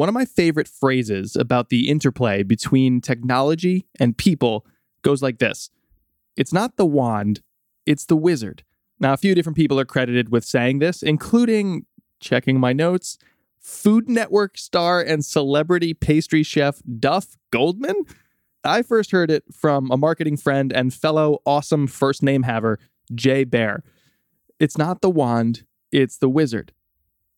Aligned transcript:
One 0.00 0.08
of 0.08 0.14
my 0.14 0.24
favorite 0.24 0.66
phrases 0.66 1.36
about 1.36 1.68
the 1.68 1.90
interplay 1.90 2.42
between 2.42 3.02
technology 3.02 3.86
and 3.98 4.16
people 4.16 4.64
goes 5.02 5.20
like 5.20 5.40
this 5.40 5.68
It's 6.38 6.54
not 6.54 6.78
the 6.78 6.86
wand, 6.86 7.42
it's 7.84 8.06
the 8.06 8.16
wizard. 8.16 8.64
Now, 8.98 9.12
a 9.12 9.18
few 9.18 9.34
different 9.34 9.58
people 9.58 9.78
are 9.78 9.84
credited 9.84 10.30
with 10.30 10.42
saying 10.42 10.78
this, 10.78 11.02
including, 11.02 11.84
checking 12.18 12.58
my 12.58 12.72
notes, 12.72 13.18
Food 13.58 14.08
Network 14.08 14.56
star 14.56 15.02
and 15.02 15.22
celebrity 15.22 15.92
pastry 15.92 16.42
chef 16.42 16.80
Duff 16.98 17.36
Goldman. 17.50 18.06
I 18.64 18.80
first 18.80 19.10
heard 19.10 19.30
it 19.30 19.44
from 19.52 19.90
a 19.90 19.98
marketing 19.98 20.38
friend 20.38 20.72
and 20.72 20.94
fellow 20.94 21.42
awesome 21.44 21.86
first 21.86 22.22
name 22.22 22.44
haver, 22.44 22.78
Jay 23.14 23.44
Baer. 23.44 23.84
It's 24.58 24.78
not 24.78 25.02
the 25.02 25.10
wand, 25.10 25.66
it's 25.92 26.16
the 26.16 26.30
wizard. 26.30 26.72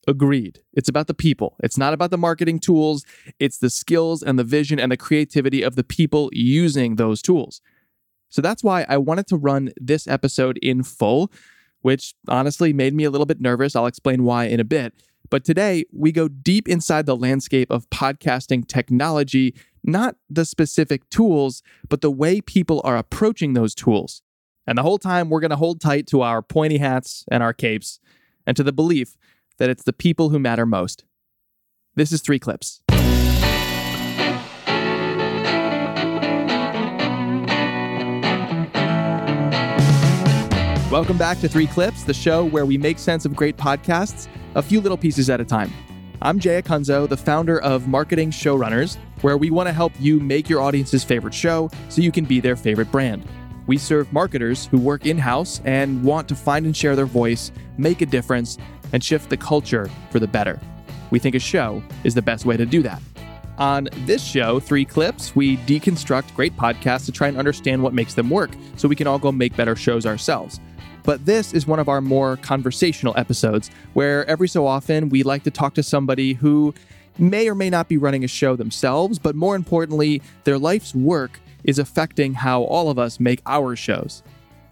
Agreed. 0.08 0.60
It's 0.72 0.88
about 0.88 1.06
the 1.06 1.14
people. 1.14 1.56
It's 1.62 1.78
not 1.78 1.94
about 1.94 2.10
the 2.10 2.18
marketing 2.18 2.58
tools. 2.58 3.04
It's 3.38 3.58
the 3.58 3.70
skills 3.70 4.22
and 4.22 4.38
the 4.38 4.44
vision 4.44 4.80
and 4.80 4.90
the 4.90 4.96
creativity 4.96 5.62
of 5.62 5.76
the 5.76 5.84
people 5.84 6.28
using 6.32 6.96
those 6.96 7.22
tools. 7.22 7.60
So 8.28 8.42
that's 8.42 8.64
why 8.64 8.84
I 8.88 8.96
wanted 8.96 9.28
to 9.28 9.36
run 9.36 9.70
this 9.76 10.08
episode 10.08 10.58
in 10.58 10.82
full, 10.82 11.30
which 11.82 12.14
honestly 12.26 12.72
made 12.72 12.94
me 12.94 13.04
a 13.04 13.10
little 13.10 13.26
bit 13.26 13.40
nervous. 13.40 13.76
I'll 13.76 13.86
explain 13.86 14.24
why 14.24 14.46
in 14.46 14.58
a 14.58 14.64
bit. 14.64 14.94
But 15.30 15.44
today, 15.44 15.84
we 15.92 16.12
go 16.12 16.28
deep 16.28 16.68
inside 16.68 17.06
the 17.06 17.16
landscape 17.16 17.70
of 17.70 17.88
podcasting 17.90 18.66
technology, 18.66 19.54
not 19.84 20.16
the 20.28 20.44
specific 20.44 21.08
tools, 21.10 21.62
but 21.88 22.00
the 22.00 22.10
way 22.10 22.40
people 22.40 22.80
are 22.84 22.96
approaching 22.96 23.52
those 23.52 23.74
tools. 23.74 24.22
And 24.66 24.78
the 24.78 24.82
whole 24.82 24.98
time, 24.98 25.30
we're 25.30 25.40
going 25.40 25.50
to 25.50 25.56
hold 25.56 25.80
tight 25.80 26.06
to 26.08 26.22
our 26.22 26.42
pointy 26.42 26.78
hats 26.78 27.24
and 27.30 27.42
our 27.42 27.52
capes 27.52 28.00
and 28.46 28.56
to 28.56 28.62
the 28.62 28.72
belief 28.72 29.16
that 29.62 29.70
it's 29.70 29.84
the 29.84 29.92
people 29.92 30.30
who 30.30 30.40
matter 30.40 30.66
most. 30.66 31.04
This 31.94 32.10
is 32.10 32.20
Three 32.20 32.40
Clips. 32.40 32.82
Welcome 40.90 41.16
back 41.16 41.38
to 41.38 41.48
Three 41.48 41.68
Clips, 41.68 42.02
the 42.02 42.12
show 42.12 42.44
where 42.46 42.66
we 42.66 42.76
make 42.76 42.98
sense 42.98 43.24
of 43.24 43.36
great 43.36 43.56
podcasts 43.56 44.26
a 44.56 44.62
few 44.62 44.80
little 44.80 44.98
pieces 44.98 45.30
at 45.30 45.40
a 45.40 45.44
time. 45.44 45.72
I'm 46.22 46.40
Jay 46.40 46.60
Acunzo, 46.60 47.08
the 47.08 47.16
founder 47.16 47.60
of 47.60 47.86
Marketing 47.86 48.32
Showrunners, 48.32 48.96
where 49.20 49.36
we 49.36 49.50
want 49.50 49.68
to 49.68 49.72
help 49.72 49.92
you 50.00 50.18
make 50.18 50.48
your 50.48 50.60
audience's 50.60 51.04
favorite 51.04 51.34
show 51.34 51.70
so 51.88 52.02
you 52.02 52.10
can 52.10 52.24
be 52.24 52.40
their 52.40 52.56
favorite 52.56 52.90
brand. 52.90 53.24
We 53.68 53.78
serve 53.78 54.12
marketers 54.12 54.66
who 54.66 54.78
work 54.80 55.06
in 55.06 55.18
house 55.18 55.60
and 55.64 56.02
want 56.02 56.28
to 56.30 56.34
find 56.34 56.66
and 56.66 56.76
share 56.76 56.96
their 56.96 57.06
voice, 57.06 57.52
make 57.78 58.00
a 58.00 58.06
difference, 58.06 58.58
and 58.92 59.02
shift 59.02 59.30
the 59.30 59.36
culture 59.36 59.90
for 60.10 60.18
the 60.18 60.26
better. 60.26 60.60
We 61.10 61.18
think 61.18 61.34
a 61.34 61.38
show 61.38 61.82
is 62.04 62.14
the 62.14 62.22
best 62.22 62.44
way 62.44 62.56
to 62.56 62.66
do 62.66 62.82
that. 62.82 63.00
On 63.58 63.88
this 64.06 64.24
show, 64.24 64.60
Three 64.60 64.84
Clips, 64.84 65.36
we 65.36 65.58
deconstruct 65.58 66.34
great 66.34 66.56
podcasts 66.56 67.04
to 67.06 67.12
try 67.12 67.28
and 67.28 67.36
understand 67.36 67.82
what 67.82 67.92
makes 67.92 68.14
them 68.14 68.30
work 68.30 68.50
so 68.76 68.88
we 68.88 68.96
can 68.96 69.06
all 69.06 69.18
go 69.18 69.30
make 69.30 69.54
better 69.56 69.76
shows 69.76 70.06
ourselves. 70.06 70.58
But 71.04 71.26
this 71.26 71.52
is 71.52 71.66
one 71.66 71.78
of 71.78 71.88
our 71.88 72.00
more 72.00 72.36
conversational 72.38 73.14
episodes 73.16 73.70
where 73.92 74.24
every 74.26 74.48
so 74.48 74.66
often 74.66 75.08
we 75.08 75.22
like 75.22 75.42
to 75.44 75.50
talk 75.50 75.74
to 75.74 75.82
somebody 75.82 76.32
who 76.32 76.72
may 77.18 77.48
or 77.48 77.54
may 77.54 77.68
not 77.68 77.88
be 77.88 77.98
running 77.98 78.24
a 78.24 78.28
show 78.28 78.56
themselves, 78.56 79.18
but 79.18 79.36
more 79.36 79.54
importantly, 79.54 80.22
their 80.44 80.58
life's 80.58 80.94
work 80.94 81.40
is 81.64 81.78
affecting 81.78 82.34
how 82.34 82.62
all 82.62 82.88
of 82.88 82.98
us 82.98 83.20
make 83.20 83.42
our 83.46 83.76
shows. 83.76 84.22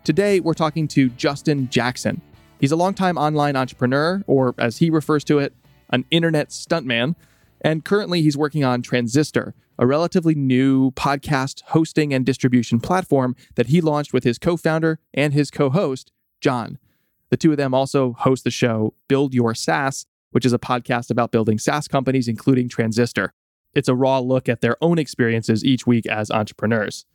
Today, 0.05 0.41
we're 0.41 0.55
talking 0.55 0.89
to 0.89 1.11
Justin 1.11 1.69
Jackson. 1.69 2.23
He's 2.61 2.73
a 2.73 2.77
longtime 2.77 3.17
online 3.17 3.57
entrepreneur, 3.57 4.23
or 4.27 4.55
as 4.59 4.79
he 4.79 4.91
refers 4.91 5.25
to 5.25 5.39
it, 5.39 5.55
an 5.89 6.05
internet 6.11 6.51
stuntman. 6.51 7.17
And 7.63 7.85
currently, 7.85 8.21
he's 8.21 8.37
working 8.37 8.65
on 8.65 8.83
Transistor, 8.83 9.55
a 9.79 9.87
relatively 9.87 10.35
new 10.35 10.91
podcast 10.91 11.63
hosting 11.69 12.13
and 12.13 12.27
distribution 12.27 12.79
platform 12.79 13.35
that 13.55 13.69
he 13.69 13.81
launched 13.81 14.13
with 14.13 14.25
his 14.25 14.39
co 14.39 14.59
founder 14.59 14.99
and 15.15 15.33
his 15.33 15.51
co 15.51 15.71
host, 15.71 16.13
John. 16.43 16.79
The 17.31 17.39
two 17.39 17.51
of 17.51 17.57
them 17.57 17.73
also 17.73 18.13
host 18.13 18.45
the 18.45 18.51
show 18.51 18.93
Build 19.09 19.33
Your 19.33 19.55
SaaS, 19.55 20.05
which 20.33 20.45
is 20.45 20.53
a 20.53 20.59
podcast 20.59 21.11
about 21.11 21.33
building 21.33 21.59
SaaS 21.59 21.89
companies, 21.89 22.29
including 22.29 22.69
Transistor. 22.69 23.33
It's 23.75 23.89
a 23.89 23.95
raw 23.95 24.19
look 24.19 24.49
at 24.49 24.61
their 24.61 24.77
own 24.83 24.99
experiences 24.99 25.65
each 25.65 25.87
week 25.87 26.07
as 26.07 26.31
entrepreneurs. 26.31 27.07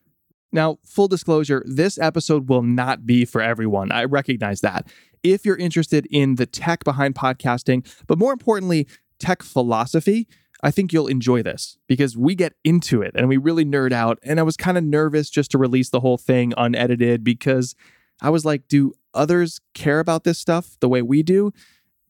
Now, 0.52 0.78
full 0.86 1.08
disclosure, 1.08 1.64
this 1.66 1.98
episode 1.98 2.50
will 2.50 2.62
not 2.62 3.06
be 3.06 3.26
for 3.26 3.42
everyone. 3.42 3.92
I 3.92 4.06
recognize 4.06 4.62
that. 4.62 4.88
If 5.24 5.46
you're 5.46 5.58
interested 5.58 6.08
in 6.12 6.36
the 6.36 6.46
tech 6.46 6.84
behind 6.84 7.16
podcasting, 7.16 7.86
but 8.08 8.18
more 8.18 8.32
importantly, 8.32 8.88
tech 9.20 9.44
philosophy, 9.44 10.28
I 10.62 10.72
think 10.72 10.94
you'll 10.94 11.08
enjoy 11.08 11.44
this 11.44 11.78
because 11.88 12.18
we 12.18 12.36
get 12.36 12.54
into 12.64 13.02
it 13.02 13.12
and 13.16 13.28
we 13.28 13.38
really 13.38 13.66
nerd 13.66 13.92
out. 13.92 14.20
And 14.24 14.40
I 14.40 14.44
was 14.44 14.56
kind 14.56 14.78
of 14.78 14.84
nervous 14.84 15.30
just 15.30 15.52
to 15.52 15.58
release 15.58 15.90
the 15.90 16.00
whole 16.00 16.18
thing 16.18 16.54
unedited 16.58 17.24
because 17.24 17.76
I 18.22 18.30
was 18.30 18.46
like, 18.46 18.68
do 18.68 18.94
others 19.14 19.60
care 19.74 20.00
about 20.00 20.24
this 20.24 20.40
stuff 20.40 20.78
the 20.80 20.90
way 20.90 21.02
we 21.02 21.24
do? 21.24 21.52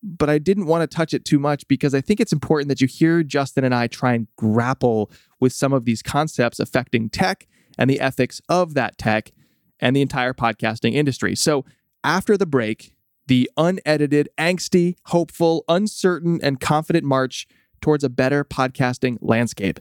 But 0.04 0.30
I 0.30 0.38
didn't 0.38 0.68
want 0.68 0.90
to 0.90 0.96
touch 0.96 1.14
it 1.14 1.26
too 1.26 1.40
much 1.40 1.68
because 1.68 1.96
I 1.96 2.02
think 2.02 2.20
it's 2.20 2.34
important 2.34 2.70
that 2.70 2.80
you 2.80 2.88
hear 2.88 3.24
Justin 3.24 3.64
and 3.64 3.74
I 3.74 3.88
try 3.88 4.14
and 4.14 4.28
grapple 4.36 5.12
with 5.40 5.52
some 5.52 5.74
of 5.74 5.86
these 5.86 6.04
concepts 6.04 6.60
affecting 6.60 7.10
tech 7.10 7.48
and 7.78 7.90
the 7.90 8.00
ethics 8.00 8.42
of 8.50 8.74
that 8.74 8.98
tech 8.98 9.32
and 9.80 9.96
the 9.96 10.02
entire 10.02 10.34
podcasting 10.34 10.94
industry. 10.94 11.36
So 11.36 11.66
after 12.04 12.38
the 12.38 12.46
break, 12.46 12.96
the 13.28 13.50
unedited, 13.58 14.30
angsty, 14.38 14.96
hopeful, 15.06 15.64
uncertain, 15.68 16.40
and 16.44 16.60
confident 16.60 17.06
march 17.06 17.48
towards 17.82 18.04
a 18.04 18.10
better 18.10 18.44
podcasting 18.44 19.18
landscape. 19.22 19.80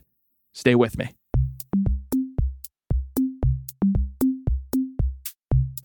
Stay 0.53 0.75
with 0.75 0.97
me. 0.97 1.13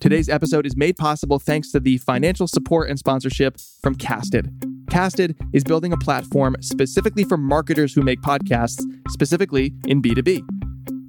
Today's 0.01 0.31
episode 0.31 0.65
is 0.65 0.77
made 0.77 0.97
possible 0.97 1.39
thanks 1.39 1.71
to 1.73 1.81
the 1.81 1.99
financial 1.99 2.49
support 2.49 2.89
and 2.89 2.99
sponsorship 2.99 3.59
from 3.83 3.95
Casted. 3.95 4.51
Casted 4.89 5.37
is 5.53 5.63
building 5.63 5.93
a 5.93 5.99
platform 5.99 6.57
specifically 6.61 7.23
for 7.23 7.37
marketers 7.37 7.93
who 7.95 8.01
make 8.01 8.21
podcasts, 8.23 8.83
specifically 9.11 9.75
in 9.87 10.01
B2B. 10.01 10.60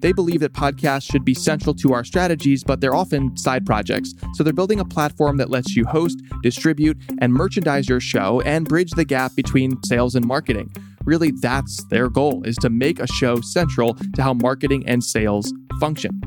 They 0.01 0.11
believe 0.11 0.39
that 0.41 0.53
podcasts 0.53 1.09
should 1.09 1.23
be 1.23 1.33
central 1.33 1.73
to 1.75 1.93
our 1.93 2.03
strategies, 2.03 2.63
but 2.63 2.81
they're 2.81 2.95
often 2.95 3.37
side 3.37 3.65
projects. 3.65 4.13
So 4.33 4.43
they're 4.43 4.51
building 4.51 4.79
a 4.79 4.85
platform 4.85 5.37
that 5.37 5.49
lets 5.49 5.75
you 5.75 5.85
host, 5.85 6.21
distribute, 6.41 6.97
and 7.19 7.33
merchandise 7.33 7.87
your 7.87 7.99
show 7.99 8.41
and 8.41 8.67
bridge 8.67 8.91
the 8.91 9.05
gap 9.05 9.35
between 9.35 9.81
sales 9.83 10.15
and 10.15 10.25
marketing. 10.25 10.73
Really, 11.05 11.31
that's 11.31 11.83
their 11.85 12.09
goal 12.09 12.43
is 12.43 12.55
to 12.57 12.69
make 12.69 12.99
a 12.99 13.07
show 13.07 13.41
central 13.41 13.95
to 14.15 14.21
how 14.21 14.33
marketing 14.33 14.83
and 14.87 15.03
sales 15.03 15.53
function. 15.79 16.19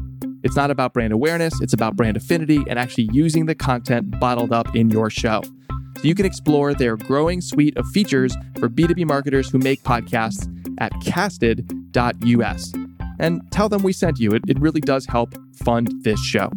It's 0.42 0.56
not 0.56 0.70
about 0.70 0.92
brand 0.92 1.12
awareness, 1.12 1.60
it's 1.60 1.72
about 1.72 1.96
brand 1.96 2.16
affinity 2.16 2.62
and 2.68 2.78
actually 2.78 3.08
using 3.12 3.46
the 3.46 3.54
content 3.54 4.18
bottled 4.20 4.52
up 4.52 4.74
in 4.76 4.90
your 4.90 5.10
show. 5.10 5.42
So 5.42 6.02
you 6.02 6.14
can 6.14 6.26
explore 6.26 6.74
their 6.74 6.96
growing 6.96 7.40
suite 7.40 7.76
of 7.76 7.86
features 7.88 8.36
for 8.58 8.68
B2B 8.68 9.06
marketers 9.06 9.48
who 9.50 9.58
make 9.58 9.82
podcasts 9.82 10.50
at 10.78 10.92
casted.us. 11.00 12.72
And 13.24 13.40
tell 13.50 13.70
them 13.70 13.82
we 13.82 13.94
sent 13.94 14.18
you. 14.20 14.32
It, 14.32 14.42
it 14.48 14.60
really 14.60 14.82
does 14.82 15.06
help 15.06 15.34
fund 15.64 15.90
this 16.02 16.20
show. 16.22 16.50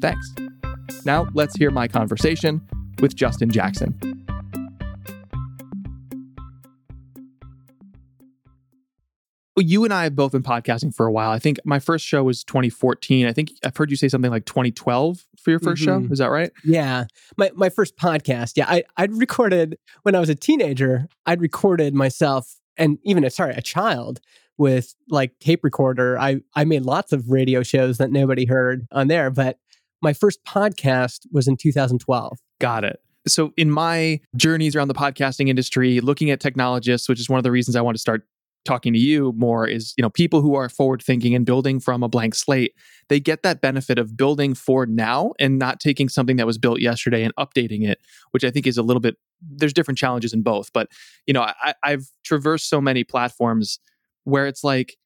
Thanks. 0.00 0.34
Now, 1.04 1.28
let's 1.32 1.54
hear 1.54 1.70
my 1.70 1.86
conversation 1.86 2.60
with 3.00 3.14
Justin 3.14 3.50
Jackson. 3.50 3.96
You 9.56 9.84
and 9.84 9.92
I 9.92 10.04
have 10.04 10.14
both 10.16 10.32
been 10.32 10.42
podcasting 10.44 10.94
for 10.94 11.06
a 11.06 11.12
while. 11.12 11.30
I 11.30 11.38
think 11.40 11.58
my 11.64 11.78
first 11.80 12.04
show 12.04 12.22
was 12.24 12.42
2014. 12.44 13.26
I 13.26 13.32
think 13.32 13.50
I've 13.64 13.76
heard 13.76 13.90
you 13.90 13.96
say 13.96 14.08
something 14.08 14.30
like 14.30 14.44
2012 14.44 15.24
for 15.40 15.50
your 15.50 15.58
1st 15.60 15.82
Mhm. 15.82 15.84
show. 15.84 16.12
Is 16.12 16.18
that 16.18 16.30
right? 16.30 16.50
Yeah. 16.64 17.04
My 17.36 17.50
my 17.54 17.68
first 17.68 17.96
podcast. 17.96 18.52
Yeah. 18.56 18.66
I, 18.68 18.84
I'd 18.96 19.12
recorded 19.14 19.76
when 20.02 20.14
I 20.14 20.20
was 20.20 20.28
a 20.28 20.36
teenager, 20.36 21.08
I'd 21.26 21.40
recorded 21.40 21.92
myself 21.94 22.56
and 22.76 22.98
even 23.04 23.24
a 23.24 23.30
sorry, 23.30 23.54
a 23.54 23.62
child 23.62 24.20
with 24.58 24.94
like 25.08 25.38
tape 25.38 25.62
recorder. 25.62 26.18
I, 26.18 26.40
I 26.54 26.64
made 26.64 26.82
lots 26.82 27.12
of 27.12 27.30
radio 27.30 27.62
shows 27.62 27.98
that 27.98 28.10
nobody 28.10 28.44
heard 28.44 28.86
on 28.92 29.08
there, 29.08 29.30
but 29.30 29.58
my 30.02 30.12
first 30.12 30.44
podcast 30.44 31.26
was 31.32 31.48
in 31.48 31.56
2012. 31.56 32.38
Got 32.60 32.84
it. 32.84 33.00
So, 33.26 33.52
in 33.56 33.70
my 33.70 34.20
journeys 34.36 34.74
around 34.74 34.88
the 34.88 34.94
podcasting 34.94 35.48
industry, 35.48 36.00
looking 36.00 36.30
at 36.30 36.40
technologists, 36.40 37.08
which 37.08 37.20
is 37.20 37.28
one 37.28 37.38
of 37.38 37.44
the 37.44 37.50
reasons 37.50 37.76
I 37.76 37.80
want 37.80 37.96
to 37.96 38.00
start 38.00 38.26
talking 38.64 38.92
to 38.92 38.98
you 38.98 39.32
more, 39.36 39.66
is 39.66 39.92
you 39.96 40.02
know 40.02 40.10
people 40.10 40.40
who 40.40 40.54
are 40.54 40.68
forward 40.68 41.02
thinking 41.02 41.34
and 41.34 41.44
building 41.44 41.80
from 41.80 42.02
a 42.02 42.08
blank 42.08 42.34
slate. 42.34 42.74
They 43.08 43.20
get 43.20 43.42
that 43.42 43.60
benefit 43.60 43.98
of 43.98 44.16
building 44.16 44.54
for 44.54 44.86
now 44.86 45.32
and 45.38 45.58
not 45.58 45.80
taking 45.80 46.08
something 46.08 46.36
that 46.36 46.46
was 46.46 46.58
built 46.58 46.80
yesterday 46.80 47.22
and 47.22 47.34
updating 47.36 47.86
it, 47.86 47.98
which 48.30 48.44
I 48.44 48.50
think 48.50 48.66
is 48.66 48.78
a 48.78 48.82
little 48.82 49.00
bit. 49.00 49.16
There's 49.40 49.72
different 49.72 49.98
challenges 49.98 50.32
in 50.32 50.42
both, 50.42 50.72
but 50.72 50.88
you 51.26 51.34
know 51.34 51.42
I, 51.42 51.74
I've 51.82 52.10
traversed 52.24 52.68
so 52.68 52.80
many 52.80 53.04
platforms 53.04 53.78
where 54.28 54.46
it's 54.46 54.62
like 54.62 54.96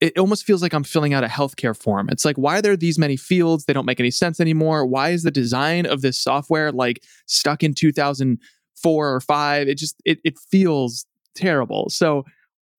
it 0.00 0.18
almost 0.18 0.44
feels 0.44 0.60
like 0.60 0.74
I'm 0.74 0.84
filling 0.84 1.14
out 1.14 1.24
a 1.24 1.28
healthcare 1.28 1.74
form. 1.74 2.08
It's 2.10 2.24
like, 2.24 2.36
why 2.36 2.58
are 2.58 2.62
there 2.62 2.76
these 2.76 2.98
many 2.98 3.16
fields? 3.16 3.64
They 3.64 3.72
don't 3.72 3.86
make 3.86 4.00
any 4.00 4.10
sense 4.10 4.40
anymore. 4.40 4.84
Why 4.84 5.10
is 5.10 5.22
the 5.22 5.30
design 5.30 5.86
of 5.86 6.02
this 6.02 6.18
software 6.18 6.70
like 6.70 7.02
stuck 7.26 7.62
in 7.62 7.72
2004 7.72 9.14
or 9.14 9.20
five? 9.20 9.68
It 9.68 9.78
just, 9.78 9.96
it, 10.04 10.18
it 10.22 10.38
feels 10.50 11.06
terrible. 11.34 11.88
So 11.88 12.24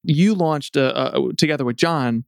you 0.04 0.36
launched 0.36 0.76
a, 0.76 1.18
a, 1.18 1.34
together 1.34 1.66
with 1.66 1.78
John 1.78 2.24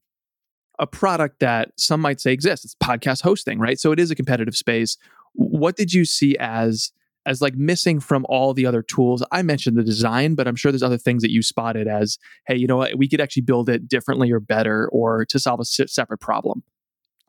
a 0.79 0.87
product 0.87 1.39
that 1.41 1.71
some 1.77 1.99
might 1.99 2.21
say 2.21 2.31
exists. 2.31 2.65
It's 2.65 2.75
podcast 2.75 3.21
hosting, 3.21 3.59
right? 3.59 3.79
So 3.79 3.91
it 3.91 3.99
is 3.99 4.09
a 4.09 4.15
competitive 4.15 4.55
space. 4.55 4.97
What 5.33 5.75
did 5.75 5.93
you 5.93 6.05
see 6.05 6.35
as 6.39 6.91
as 7.25 7.41
like 7.41 7.55
missing 7.55 7.99
from 7.99 8.25
all 8.29 8.53
the 8.53 8.65
other 8.65 8.81
tools? 8.81 9.23
I 9.31 9.41
mentioned 9.41 9.77
the 9.77 9.83
design, 9.83 10.35
but 10.35 10.47
I'm 10.47 10.55
sure 10.55 10.71
there's 10.71 10.83
other 10.83 10.97
things 10.97 11.21
that 11.21 11.31
you 11.31 11.41
spotted 11.41 11.87
as, 11.87 12.17
hey, 12.47 12.55
you 12.55 12.67
know 12.67 12.77
what, 12.77 12.97
we 12.97 13.07
could 13.07 13.21
actually 13.21 13.43
build 13.43 13.69
it 13.69 13.87
differently 13.87 14.31
or 14.31 14.39
better 14.39 14.89
or 14.91 15.25
to 15.25 15.39
solve 15.39 15.59
a 15.59 15.65
separate 15.65 16.19
problem. 16.19 16.63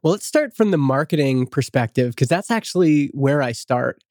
Well, 0.02 0.12
let's 0.12 0.26
start 0.26 0.56
from 0.56 0.70
the 0.70 0.78
marketing 0.78 1.46
perspective 1.46 2.12
because 2.12 2.28
that's 2.28 2.50
actually 2.50 3.10
where 3.12 3.42
I 3.42 3.52
start. 3.52 4.02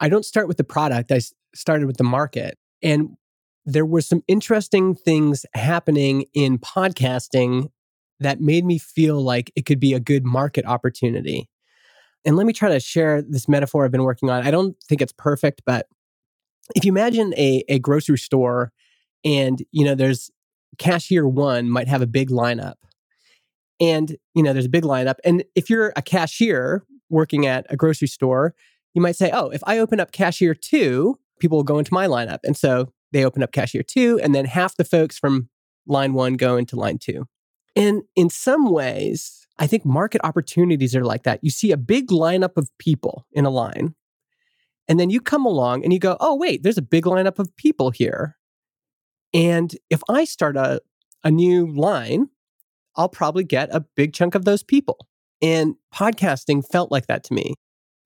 I 0.00 0.08
don't 0.08 0.24
start 0.24 0.46
with 0.46 0.58
the 0.58 0.64
product, 0.64 1.10
I 1.10 1.20
started 1.54 1.86
with 1.86 1.96
the 1.96 2.04
market. 2.04 2.58
And 2.82 3.16
there 3.64 3.86
were 3.86 4.00
some 4.00 4.22
interesting 4.28 4.94
things 4.94 5.44
happening 5.54 6.26
in 6.34 6.58
podcasting 6.58 7.70
that 8.20 8.40
made 8.40 8.64
me 8.64 8.78
feel 8.78 9.20
like 9.20 9.50
it 9.56 9.64
could 9.66 9.80
be 9.80 9.94
a 9.94 10.00
good 10.00 10.24
market 10.24 10.64
opportunity. 10.66 11.48
And 12.28 12.36
let 12.36 12.46
me 12.46 12.52
try 12.52 12.68
to 12.68 12.78
share 12.78 13.22
this 13.22 13.48
metaphor 13.48 13.86
I've 13.86 13.90
been 13.90 14.02
working 14.02 14.28
on. 14.28 14.46
I 14.46 14.50
don't 14.50 14.76
think 14.86 15.00
it's 15.00 15.14
perfect, 15.14 15.62
but 15.64 15.86
if 16.76 16.84
you 16.84 16.92
imagine 16.92 17.32
a, 17.38 17.64
a 17.70 17.78
grocery 17.78 18.18
store 18.18 18.70
and 19.24 19.64
you 19.72 19.82
know 19.82 19.94
there's 19.94 20.30
cashier 20.76 21.26
one 21.26 21.70
might 21.70 21.88
have 21.88 22.02
a 22.02 22.06
big 22.06 22.28
lineup 22.28 22.74
and 23.80 24.18
you 24.34 24.42
know 24.42 24.52
there's 24.52 24.66
a 24.66 24.68
big 24.68 24.84
lineup 24.84 25.14
and 25.24 25.42
if 25.56 25.70
you're 25.70 25.94
a 25.96 26.02
cashier 26.02 26.84
working 27.08 27.46
at 27.46 27.66
a 27.70 27.76
grocery 27.76 28.06
store 28.06 28.54
you 28.94 29.02
might 29.02 29.16
say 29.16 29.30
oh 29.32 29.48
if 29.48 29.60
i 29.66 29.78
open 29.78 29.98
up 29.98 30.12
cashier 30.12 30.54
two 30.54 31.18
people 31.40 31.58
will 31.58 31.64
go 31.64 31.78
into 31.78 31.92
my 31.92 32.06
lineup 32.06 32.38
and 32.44 32.56
so 32.56 32.92
they 33.10 33.24
open 33.24 33.42
up 33.42 33.50
cashier 33.50 33.82
two 33.82 34.20
and 34.22 34.36
then 34.36 34.44
half 34.44 34.76
the 34.76 34.84
folks 34.84 35.18
from 35.18 35.48
line 35.88 36.12
one 36.12 36.34
go 36.34 36.56
into 36.56 36.76
line 36.76 36.98
two 36.98 37.26
and 37.78 38.02
in 38.16 38.28
some 38.28 38.70
ways, 38.70 39.46
I 39.58 39.66
think 39.66 39.84
market 39.84 40.20
opportunities 40.24 40.94
are 40.94 41.04
like 41.04 41.24
that. 41.24 41.40
You 41.42 41.50
see 41.50 41.72
a 41.72 41.76
big 41.76 42.08
lineup 42.08 42.56
of 42.56 42.70
people 42.78 43.26
in 43.32 43.44
a 43.44 43.50
line, 43.50 43.94
and 44.88 44.98
then 44.98 45.10
you 45.10 45.20
come 45.20 45.44
along 45.44 45.84
and 45.84 45.92
you 45.92 45.98
go, 45.98 46.16
oh, 46.20 46.34
wait, 46.34 46.62
there's 46.62 46.78
a 46.78 46.82
big 46.82 47.04
lineup 47.04 47.38
of 47.38 47.54
people 47.56 47.90
here. 47.90 48.36
And 49.34 49.74
if 49.90 50.00
I 50.08 50.24
start 50.24 50.56
a, 50.56 50.80
a 51.22 51.30
new 51.30 51.70
line, 51.70 52.28
I'll 52.96 53.10
probably 53.10 53.44
get 53.44 53.68
a 53.72 53.84
big 53.96 54.14
chunk 54.14 54.34
of 54.34 54.44
those 54.44 54.62
people. 54.62 55.06
And 55.42 55.74
podcasting 55.94 56.66
felt 56.66 56.90
like 56.90 57.06
that 57.06 57.22
to 57.24 57.34
me. 57.34 57.54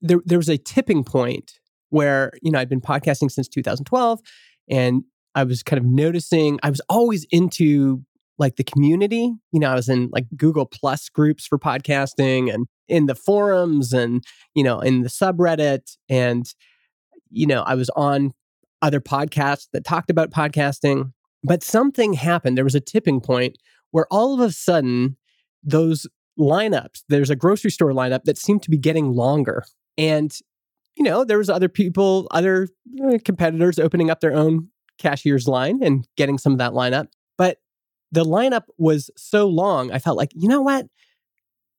There, 0.01 0.19
there 0.25 0.39
was 0.39 0.49
a 0.49 0.59
tipping 0.59 1.05
point 1.05 1.53
where, 1.91 2.33
you 2.43 2.51
know, 2.51 2.59
I'd 2.59 2.69
been 2.69 2.81
podcasting 2.81 3.31
since 3.31 3.49
2012 3.49 4.21
and 4.69 5.05
I 5.35 5.45
was 5.45 5.63
kind 5.63 5.79
of 5.79 5.87
noticing, 5.87 6.59
I 6.63 6.71
was 6.71 6.81
always 6.89 7.25
into 7.31 8.03
like 8.39 8.57
the 8.57 8.65
community. 8.65 9.33
You 9.53 9.61
know, 9.61 9.71
I 9.71 9.75
was 9.75 9.89
in 9.89 10.09
like 10.13 10.27
Google 10.37 10.67
Plus 10.67 11.09
groups 11.09 11.47
for 11.47 11.59
podcasting 11.59 12.53
and 12.53 12.67
in 12.89 13.07
the 13.07 13.15
forums 13.15 13.93
and, 13.93 14.23
you 14.55 14.65
know, 14.65 14.81
in 14.81 15.03
the 15.03 15.09
subreddit. 15.09 15.97
And, 16.09 16.47
you 17.31 17.47
know, 17.47 17.63
I 17.63 17.75
was 17.75 17.91
on 17.91 18.33
other 18.81 19.01
podcasts 19.01 19.69
that 19.73 19.85
talked 19.85 20.11
about 20.11 20.31
podcasting. 20.31 21.13
But 21.45 21.63
something 21.63 22.13
happened. 22.13 22.57
There 22.57 22.65
was 22.65 22.75
a 22.75 22.81
tipping 22.81 23.21
point 23.21 23.57
where 23.91 24.07
all 24.11 24.35
of 24.35 24.41
a 24.41 24.53
sudden, 24.53 25.17
those 25.63 26.07
lineups, 26.39 27.03
there's 27.09 27.31
a 27.31 27.37
grocery 27.37 27.71
store 27.71 27.93
lineup 27.93 28.25
that 28.25 28.39
seemed 28.39 28.63
to 28.63 28.71
be 28.71 28.79
getting 28.79 29.13
longer. 29.13 29.65
And, 29.99 30.33
you 30.97 31.05
know, 31.05 31.25
there 31.25 31.39
was 31.39 31.51
other 31.51 31.69
people, 31.69 32.29
other 32.31 32.69
uh, 33.05 33.19
competitors 33.25 33.79
opening 33.79 34.11
up 34.11 34.21
their 34.21 34.35
own 34.35 34.69
cashier's 34.99 35.49
line 35.49 35.81
and 35.83 36.07
getting 36.17 36.39
some 36.39 36.53
of 36.53 36.59
that 36.59 36.73
lineup. 36.73 37.09
The 38.13 38.25
lineup 38.25 38.65
was 38.79 39.11
so 39.17 39.49
long, 39.49 39.91
I 39.91 39.99
felt 39.99 40.17
like, 40.17 40.33
you 40.35 40.49
know 40.49 40.63
what? 40.63 40.87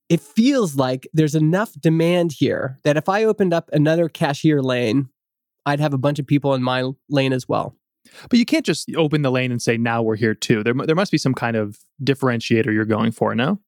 It 0.08 0.20
feels 0.20 0.76
like 0.76 1.08
there's 1.14 1.34
enough 1.34 1.72
demand 1.80 2.32
here 2.32 2.78
that 2.84 2.96
if 2.96 3.08
I 3.08 3.24
opened 3.24 3.54
up 3.54 3.70
another 3.72 4.08
cashier 4.08 4.60
lane, 4.60 5.08
I'd 5.64 5.80
have 5.80 5.94
a 5.94 5.98
bunch 5.98 6.18
of 6.18 6.26
people 6.26 6.54
in 6.54 6.62
my 6.62 6.90
lane 7.08 7.32
as 7.32 7.48
well. 7.48 7.74
But 8.28 8.38
you 8.38 8.44
can't 8.44 8.66
just 8.66 8.94
open 8.96 9.22
the 9.22 9.30
lane 9.30 9.50
and 9.50 9.62
say, 9.62 9.78
now 9.78 10.02
we're 10.02 10.16
here 10.16 10.34
too. 10.34 10.62
There, 10.62 10.74
there 10.74 10.94
must 10.94 11.10
be 11.10 11.18
some 11.18 11.34
kind 11.34 11.56
of 11.56 11.78
differentiator 12.02 12.72
you're 12.72 12.84
going 12.84 13.12
for, 13.12 13.34
no? 13.34 13.60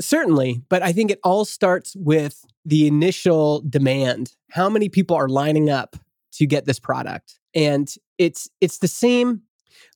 Certainly. 0.00 0.62
But 0.68 0.82
I 0.82 0.92
think 0.92 1.10
it 1.10 1.18
all 1.24 1.44
starts 1.44 1.96
with 1.96 2.44
the 2.64 2.86
initial 2.86 3.62
demand. 3.68 4.34
How 4.50 4.68
many 4.68 4.88
people 4.88 5.16
are 5.16 5.28
lining 5.28 5.70
up 5.70 5.96
to 6.34 6.46
get 6.46 6.66
this 6.66 6.78
product? 6.78 7.40
And 7.54 7.92
it's 8.16 8.48
it's 8.60 8.78
the 8.78 8.88
same 8.88 9.42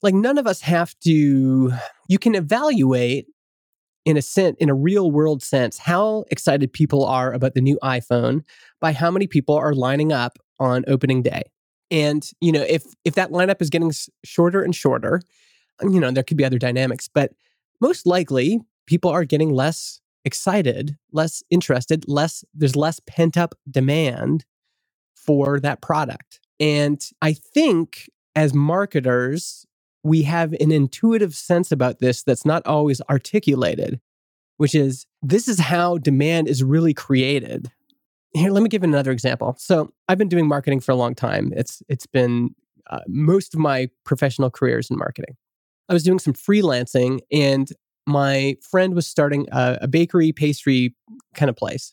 like 0.03 0.15
none 0.15 0.39
of 0.39 0.47
us 0.47 0.61
have 0.61 0.99
to 1.01 1.73
you 2.09 2.19
can 2.19 2.35
evaluate 2.35 3.27
in 4.05 4.17
a 4.17 4.23
sense 4.23 4.57
in 4.61 4.69
a 4.69 4.75
real 4.75 5.11
world 5.11 5.43
sense 5.43 5.79
how 5.79 6.25
excited 6.31 6.73
people 6.73 7.05
are 7.05 7.33
about 7.33 7.55
the 7.55 7.61
new 7.61 7.79
iphone 7.83 8.43
by 8.81 8.93
how 8.93 9.11
many 9.11 9.27
people 9.27 9.55
are 9.55 9.75
lining 9.75 10.13
up 10.13 10.39
on 10.61 10.85
opening 10.87 11.23
day. 11.23 11.43
And 11.91 12.29
you 12.41 12.53
know 12.53 12.63
if 12.63 12.85
if 13.05 13.15
that 13.15 13.31
lineup 13.31 13.61
is 13.61 13.71
getting 13.71 13.93
shorter 14.25 14.63
and 14.63 14.75
shorter 14.75 15.21
you 15.83 16.01
know 16.01 16.11
there 16.11 16.23
could 16.23 16.37
be 16.37 16.45
other 16.45 16.59
dynamics 16.59 17.09
but 17.13 17.33
most 17.81 18.07
likely 18.07 18.61
people 18.87 19.11
are 19.11 19.25
getting 19.25 19.53
less 19.53 20.01
excited 20.25 20.97
less 21.13 21.43
interested 21.51 22.05
less 22.09 22.45
there's 22.55 22.77
less 22.77 23.01
pent 23.07 23.37
up 23.37 23.55
demand 23.71 24.45
for 25.15 25.61
that 25.61 25.81
product. 25.83 26.41
And 26.61 27.05
i 27.21 27.33
think 27.33 28.09
as 28.35 28.55
marketers 28.55 29.67
we 30.05 30.23
have 30.23 30.53
an 30.61 30.71
intuitive 30.71 31.35
sense 31.35 31.73
about 31.73 31.99
this 31.99 32.23
that's 32.23 32.45
not 32.45 32.65
always 32.67 33.01
articulated, 33.11 34.01
which 34.59 34.75
is 34.75 35.07
this 35.23 35.49
is 35.49 35.59
how 35.59 35.99
demand 35.99 36.47
is 36.47 36.63
really 36.63 36.95
created. 36.95 37.73
Here, 38.35 38.51
let 38.51 38.63
me 38.63 38.69
give 38.69 38.83
another 38.83 39.11
example. 39.11 39.57
So, 39.59 39.93
I've 40.09 40.19
been 40.19 40.29
doing 40.29 40.47
marketing 40.47 40.81
for 40.81 40.93
a 40.93 40.97
long 40.97 41.15
time. 41.15 41.53
It's 41.57 41.83
it's 41.89 42.07
been 42.07 42.55
uh, 42.91 43.01
most 43.09 43.55
of 43.55 43.61
my 43.61 43.89
professional 44.05 44.51
careers 44.51 44.91
in 44.91 44.99
marketing. 44.99 45.37
I 45.89 45.95
was 45.95 46.03
doing 46.03 46.19
some 46.19 46.35
freelancing, 46.35 47.21
and 47.33 47.69
my 48.07 48.57
friend 48.61 48.95
was 48.95 49.07
starting 49.07 49.47
a, 49.53 49.79
a 49.83 49.89
bakery 49.89 50.33
pastry 50.33 50.95
kind 51.35 51.49
of 51.49 51.57
place. 51.57 51.93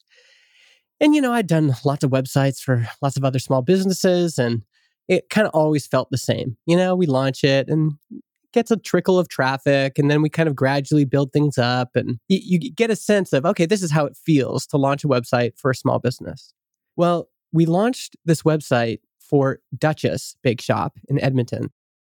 And 0.99 1.15
you 1.15 1.21
know, 1.21 1.31
I'd 1.31 1.47
done 1.47 1.75
lots 1.85 2.03
of 2.03 2.11
websites 2.11 2.59
for 2.59 2.87
lots 3.01 3.15
of 3.15 3.23
other 3.23 3.39
small 3.39 3.61
businesses, 3.61 4.37
and 4.37 4.63
it 5.11 5.29
kind 5.29 5.45
of 5.45 5.53
always 5.53 5.85
felt 5.85 6.09
the 6.09 6.17
same. 6.17 6.55
You 6.65 6.77
know, 6.77 6.95
we 6.95 7.05
launch 7.05 7.43
it 7.43 7.67
and 7.67 7.91
gets 8.53 8.71
a 8.71 8.77
trickle 8.77 9.19
of 9.19 9.27
traffic 9.27 9.99
and 9.99 10.09
then 10.09 10.21
we 10.21 10.29
kind 10.29 10.47
of 10.47 10.55
gradually 10.55 11.03
build 11.03 11.33
things 11.33 11.57
up 11.57 11.89
and 11.95 12.17
you, 12.29 12.59
you, 12.61 12.71
get 12.71 12.89
a 12.89 12.95
sense 12.97 13.31
of 13.31 13.45
okay 13.45 13.65
this 13.65 13.81
is 13.81 13.91
how 13.91 14.05
it 14.05 14.17
feels 14.17 14.67
to 14.67 14.75
launch 14.75 15.05
a 15.05 15.07
website 15.07 15.57
for 15.57 15.71
a 15.71 15.75
small 15.75 15.99
business 15.99 16.53
well 16.97 17.29
we 17.53 17.65
launched 17.65 18.17
this 18.25 18.41
website 18.41 18.99
for 19.21 19.59
duchess 19.77 20.35
bake 20.43 20.59
shop 20.59 20.99
in 21.07 21.17
edmonton 21.21 21.71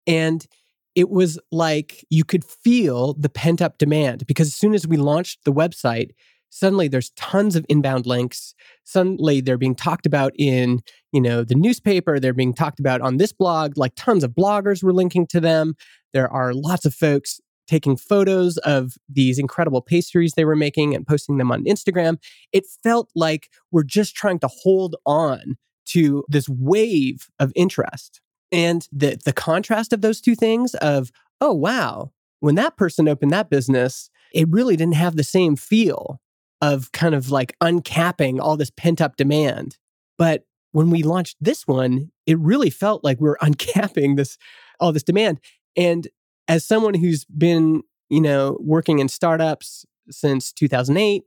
and 0.07 0.47
it 0.95 1.09
was 1.09 1.39
like 1.51 2.05
you 2.11 2.23
could 2.23 2.45
feel 2.45 3.15
the 3.15 3.31
pent 3.31 3.63
up 3.63 3.79
demand 3.79 4.27
because 4.27 4.49
as 4.49 4.55
soon 4.55 4.75
as 4.75 4.87
we 4.87 4.99
launched 4.99 5.45
the 5.47 5.53
website 5.55 6.11
suddenly 6.51 6.89
there's 6.89 7.11
tons 7.11 7.57
of 7.57 7.67
inbound 7.69 8.07
links 8.07 8.55
suddenly 8.85 9.41
they're 9.41 9.59
being 9.59 9.75
talked 9.75 10.07
about 10.07 10.33
in 10.39 10.81
you 11.13 11.21
know 11.21 11.45
the 11.45 11.55
newspaper 11.55 12.19
they're 12.19 12.33
being 12.33 12.55
talked 12.55 12.81
about 12.81 13.01
on 13.01 13.17
this 13.17 13.33
blog 13.33 13.77
like 13.77 13.93
tons 13.97 14.25
of 14.25 14.33
bloggers 14.33 14.83
were 14.83 14.93
linking 14.93 15.27
to 15.27 15.41
them. 15.41 15.75
There 16.13 16.31
are 16.31 16.55
lots 16.55 16.85
of 16.85 16.95
folks 16.95 17.41
taking 17.67 17.97
photos 17.97 18.59
of 18.59 18.93
these 19.09 19.39
incredible 19.39 19.83
pastries 19.83 20.35
they 20.37 20.45
were 20.45 20.55
making 20.55 20.95
and 20.95 21.07
posting 21.07 21.37
them 21.37 21.51
on 21.51 21.65
instagram. 21.65 22.17
It 22.53 22.65
felt 22.83 23.11
like 23.15 23.49
we're 23.73 23.83
just 23.83 24.15
trying 24.15 24.39
to 24.41 24.49
hold 24.49 24.95
on 25.05 25.57
to 25.87 26.25
this 26.29 26.49
wave 26.49 27.27
of 27.39 27.53
interest. 27.57 28.21
And 28.53 28.87
the 28.93 29.19
the 29.25 29.33
contrast 29.33 29.93
of 29.93 30.01
those 30.01 30.21
two 30.21 30.35
things 30.35 30.75
of 30.77 31.11
oh 31.41 31.53
wow 31.53 32.13
when 32.41 32.55
that 32.55 32.77
person 32.77 33.09
opened 33.09 33.33
that 33.33 33.51
business 33.51 34.11
it 34.33 34.47
really 34.51 34.77
didn't 34.77 34.95
have 34.95 35.17
the 35.17 35.25
same 35.25 35.57
feel 35.57 36.21
of 36.61 36.93
kind 36.93 37.15
of 37.15 37.31
like 37.31 37.57
uncapping 37.63 38.41
all 38.41 38.57
this 38.57 38.71
pent 38.71 39.01
up 39.01 39.17
demand. 39.17 39.79
But 40.19 40.45
when 40.73 40.91
we 40.91 41.03
launched 41.03 41.37
this 41.41 41.67
one, 41.67 42.11
it 42.27 42.39
really 42.39 42.71
felt 42.71 43.05
like 43.05 43.21
we 43.21 43.29
are 43.29 43.39
uncapping 43.43 44.17
this 44.17 44.39
all 44.81 44.93
this 44.93 45.03
demand. 45.03 45.41
And 45.77 46.09
as 46.49 46.65
someone 46.65 46.95
who's 46.95 47.25
been, 47.25 47.83
you 48.09 48.21
know, 48.21 48.57
working 48.61 48.99
in 48.99 49.09
startups 49.09 49.85
since 50.11 50.53
2008 50.53 51.23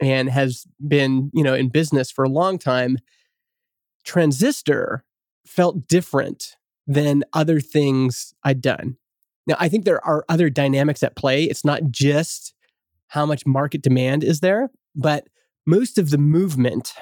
and 0.00 0.30
has 0.30 0.66
been, 0.86 1.30
you 1.34 1.42
know, 1.42 1.54
in 1.54 1.68
business 1.68 2.10
for 2.10 2.24
a 2.24 2.28
long 2.28 2.58
time, 2.58 2.98
Transistor 4.04 5.04
felt 5.46 5.88
different 5.88 6.56
than 6.86 7.24
other 7.32 7.60
things 7.60 8.34
I'd 8.44 8.60
done. 8.60 8.96
Now, 9.46 9.56
I 9.58 9.68
think 9.68 9.84
there 9.84 10.04
are 10.04 10.24
other 10.28 10.50
dynamics 10.50 11.02
at 11.02 11.16
play. 11.16 11.44
It's 11.44 11.64
not 11.64 11.90
just 11.90 12.54
how 13.08 13.26
much 13.26 13.46
market 13.46 13.82
demand 13.82 14.24
is 14.24 14.40
there. 14.40 14.70
But 14.94 15.26
most 15.66 15.98
of 15.98 16.10
the 16.10 16.18
movement 16.18 16.92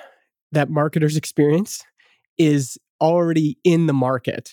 that 0.52 0.70
marketers 0.70 1.16
experience 1.16 1.82
is 2.38 2.78
already 3.00 3.58
in 3.64 3.86
the 3.86 3.92
market. 3.92 4.52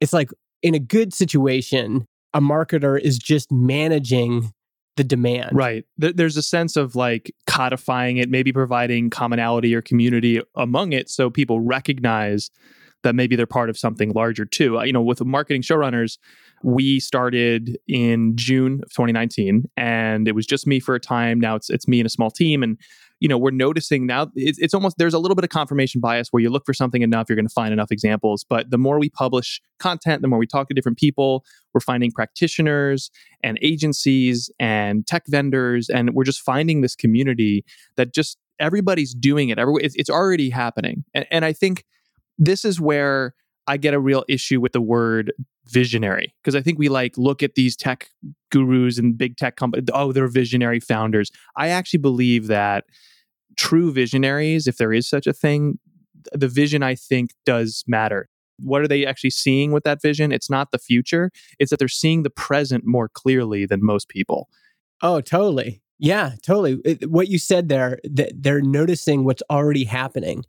It's 0.00 0.12
like 0.12 0.30
in 0.62 0.74
a 0.74 0.78
good 0.78 1.14
situation, 1.14 2.06
a 2.34 2.40
marketer 2.40 3.00
is 3.00 3.18
just 3.18 3.50
managing 3.50 4.52
the 4.96 5.04
demand. 5.04 5.50
Right. 5.52 5.84
There's 5.96 6.36
a 6.36 6.42
sense 6.42 6.76
of 6.76 6.94
like 6.94 7.32
codifying 7.46 8.18
it, 8.18 8.28
maybe 8.28 8.52
providing 8.52 9.08
commonality 9.10 9.74
or 9.74 9.82
community 9.82 10.42
among 10.54 10.92
it 10.92 11.08
so 11.08 11.30
people 11.30 11.60
recognize 11.60 12.50
that 13.02 13.14
maybe 13.14 13.34
they're 13.34 13.46
part 13.46 13.70
of 13.70 13.78
something 13.78 14.12
larger 14.12 14.44
too. 14.44 14.78
Uh, 14.78 14.82
you 14.82 14.92
know, 14.92 15.00
with 15.00 15.24
marketing 15.24 15.62
showrunners, 15.62 16.18
we 16.62 17.00
started 17.00 17.78
in 17.88 18.36
June 18.36 18.80
of 18.82 18.90
2019 18.90 19.64
and 19.76 20.28
it 20.28 20.34
was 20.34 20.46
just 20.46 20.66
me 20.66 20.80
for 20.80 20.94
a 20.94 21.00
time. 21.00 21.40
Now 21.40 21.56
it's 21.56 21.70
it's 21.70 21.88
me 21.88 22.00
and 22.00 22.06
a 22.06 22.10
small 22.10 22.30
team 22.30 22.62
and 22.62 22.78
you 23.20 23.28
know, 23.28 23.36
we're 23.36 23.50
noticing 23.50 24.06
now 24.06 24.30
it's, 24.34 24.58
it's 24.58 24.72
almost 24.72 24.96
there's 24.96 25.12
a 25.12 25.18
little 25.18 25.34
bit 25.34 25.44
of 25.44 25.50
confirmation 25.50 26.00
bias 26.00 26.28
where 26.30 26.42
you 26.42 26.48
look 26.48 26.64
for 26.64 26.72
something 26.72 27.02
enough, 27.02 27.26
you're 27.28 27.36
going 27.36 27.46
to 27.46 27.52
find 27.52 27.72
enough 27.72 27.92
examples. 27.92 28.44
But 28.48 28.70
the 28.70 28.78
more 28.78 28.98
we 28.98 29.10
publish 29.10 29.60
content, 29.78 30.22
the 30.22 30.28
more 30.28 30.38
we 30.38 30.46
talk 30.46 30.68
to 30.68 30.74
different 30.74 30.98
people, 30.98 31.44
we're 31.74 31.80
finding 31.80 32.10
practitioners 32.10 33.10
and 33.44 33.58
agencies 33.60 34.50
and 34.58 35.06
tech 35.06 35.24
vendors, 35.28 35.90
and 35.90 36.14
we're 36.14 36.24
just 36.24 36.40
finding 36.40 36.80
this 36.80 36.96
community 36.96 37.64
that 37.96 38.14
just 38.14 38.38
everybody's 38.58 39.14
doing 39.14 39.50
it. 39.50 39.58
It's, 39.58 39.94
it's 39.96 40.10
already 40.10 40.48
happening. 40.50 41.04
And, 41.14 41.26
and 41.30 41.44
I 41.44 41.52
think 41.52 41.84
this 42.38 42.64
is 42.64 42.80
where 42.80 43.34
I 43.66 43.76
get 43.76 43.92
a 43.92 44.00
real 44.00 44.24
issue 44.28 44.60
with 44.60 44.72
the 44.72 44.80
word 44.80 45.32
visionary 45.70 46.34
because 46.42 46.54
I 46.54 46.62
think 46.62 46.78
we 46.78 46.88
like 46.88 47.16
look 47.16 47.42
at 47.42 47.54
these 47.54 47.76
tech 47.76 48.08
gurus 48.50 48.98
and 48.98 49.16
big 49.16 49.36
tech 49.36 49.56
companies. 49.56 49.86
Oh, 49.92 50.12
they're 50.12 50.28
visionary 50.28 50.80
founders. 50.80 51.30
I 51.56 51.68
actually 51.68 52.00
believe 52.00 52.46
that 52.48 52.84
true 53.56 53.92
visionaries, 53.92 54.66
if 54.66 54.76
there 54.76 54.92
is 54.92 55.08
such 55.08 55.26
a 55.26 55.32
thing, 55.32 55.78
the 56.32 56.48
vision 56.48 56.82
I 56.82 56.94
think 56.94 57.30
does 57.46 57.84
matter. 57.86 58.28
What 58.58 58.82
are 58.82 58.88
they 58.88 59.06
actually 59.06 59.30
seeing 59.30 59.72
with 59.72 59.84
that 59.84 60.02
vision? 60.02 60.32
It's 60.32 60.50
not 60.50 60.70
the 60.70 60.78
future, 60.78 61.30
it's 61.58 61.70
that 61.70 61.78
they're 61.78 61.88
seeing 61.88 62.22
the 62.22 62.30
present 62.30 62.84
more 62.86 63.08
clearly 63.08 63.66
than 63.66 63.84
most 63.84 64.08
people. 64.08 64.48
Oh, 65.02 65.20
totally. 65.20 65.82
Yeah, 65.98 66.32
totally. 66.42 66.80
It, 66.84 67.10
what 67.10 67.28
you 67.28 67.38
said 67.38 67.68
there, 67.68 67.98
that 68.04 68.32
they're 68.34 68.62
noticing 68.62 69.24
what's 69.24 69.42
already 69.50 69.84
happening. 69.84 70.44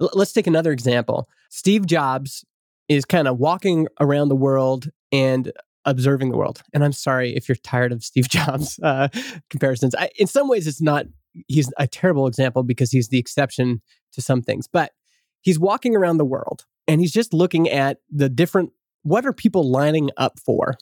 L- 0.00 0.10
let's 0.14 0.32
take 0.32 0.46
another 0.46 0.72
example. 0.72 1.28
Steve 1.50 1.86
Jobs 1.86 2.44
is 2.88 3.04
kind 3.04 3.28
of 3.28 3.38
walking 3.38 3.86
around 4.00 4.28
the 4.28 4.36
world 4.36 4.88
and 5.12 5.52
observing 5.84 6.30
the 6.30 6.36
world. 6.36 6.62
And 6.72 6.84
I'm 6.84 6.92
sorry 6.92 7.34
if 7.34 7.48
you're 7.48 7.56
tired 7.56 7.92
of 7.92 8.02
Steve 8.02 8.28
Jobs 8.28 8.78
uh, 8.82 9.08
comparisons. 9.50 9.94
I, 9.94 10.10
in 10.16 10.26
some 10.26 10.48
ways, 10.48 10.66
it's 10.66 10.82
not, 10.82 11.06
he's 11.46 11.72
a 11.78 11.86
terrible 11.86 12.26
example 12.26 12.62
because 12.62 12.90
he's 12.90 13.08
the 13.08 13.18
exception 13.18 13.82
to 14.12 14.22
some 14.22 14.42
things. 14.42 14.66
But 14.66 14.92
he's 15.40 15.58
walking 15.58 15.94
around 15.96 16.18
the 16.18 16.24
world 16.24 16.64
and 16.86 17.00
he's 17.00 17.12
just 17.12 17.32
looking 17.32 17.68
at 17.68 17.98
the 18.10 18.28
different, 18.28 18.70
what 19.02 19.24
are 19.24 19.32
people 19.32 19.70
lining 19.70 20.10
up 20.16 20.38
for? 20.44 20.74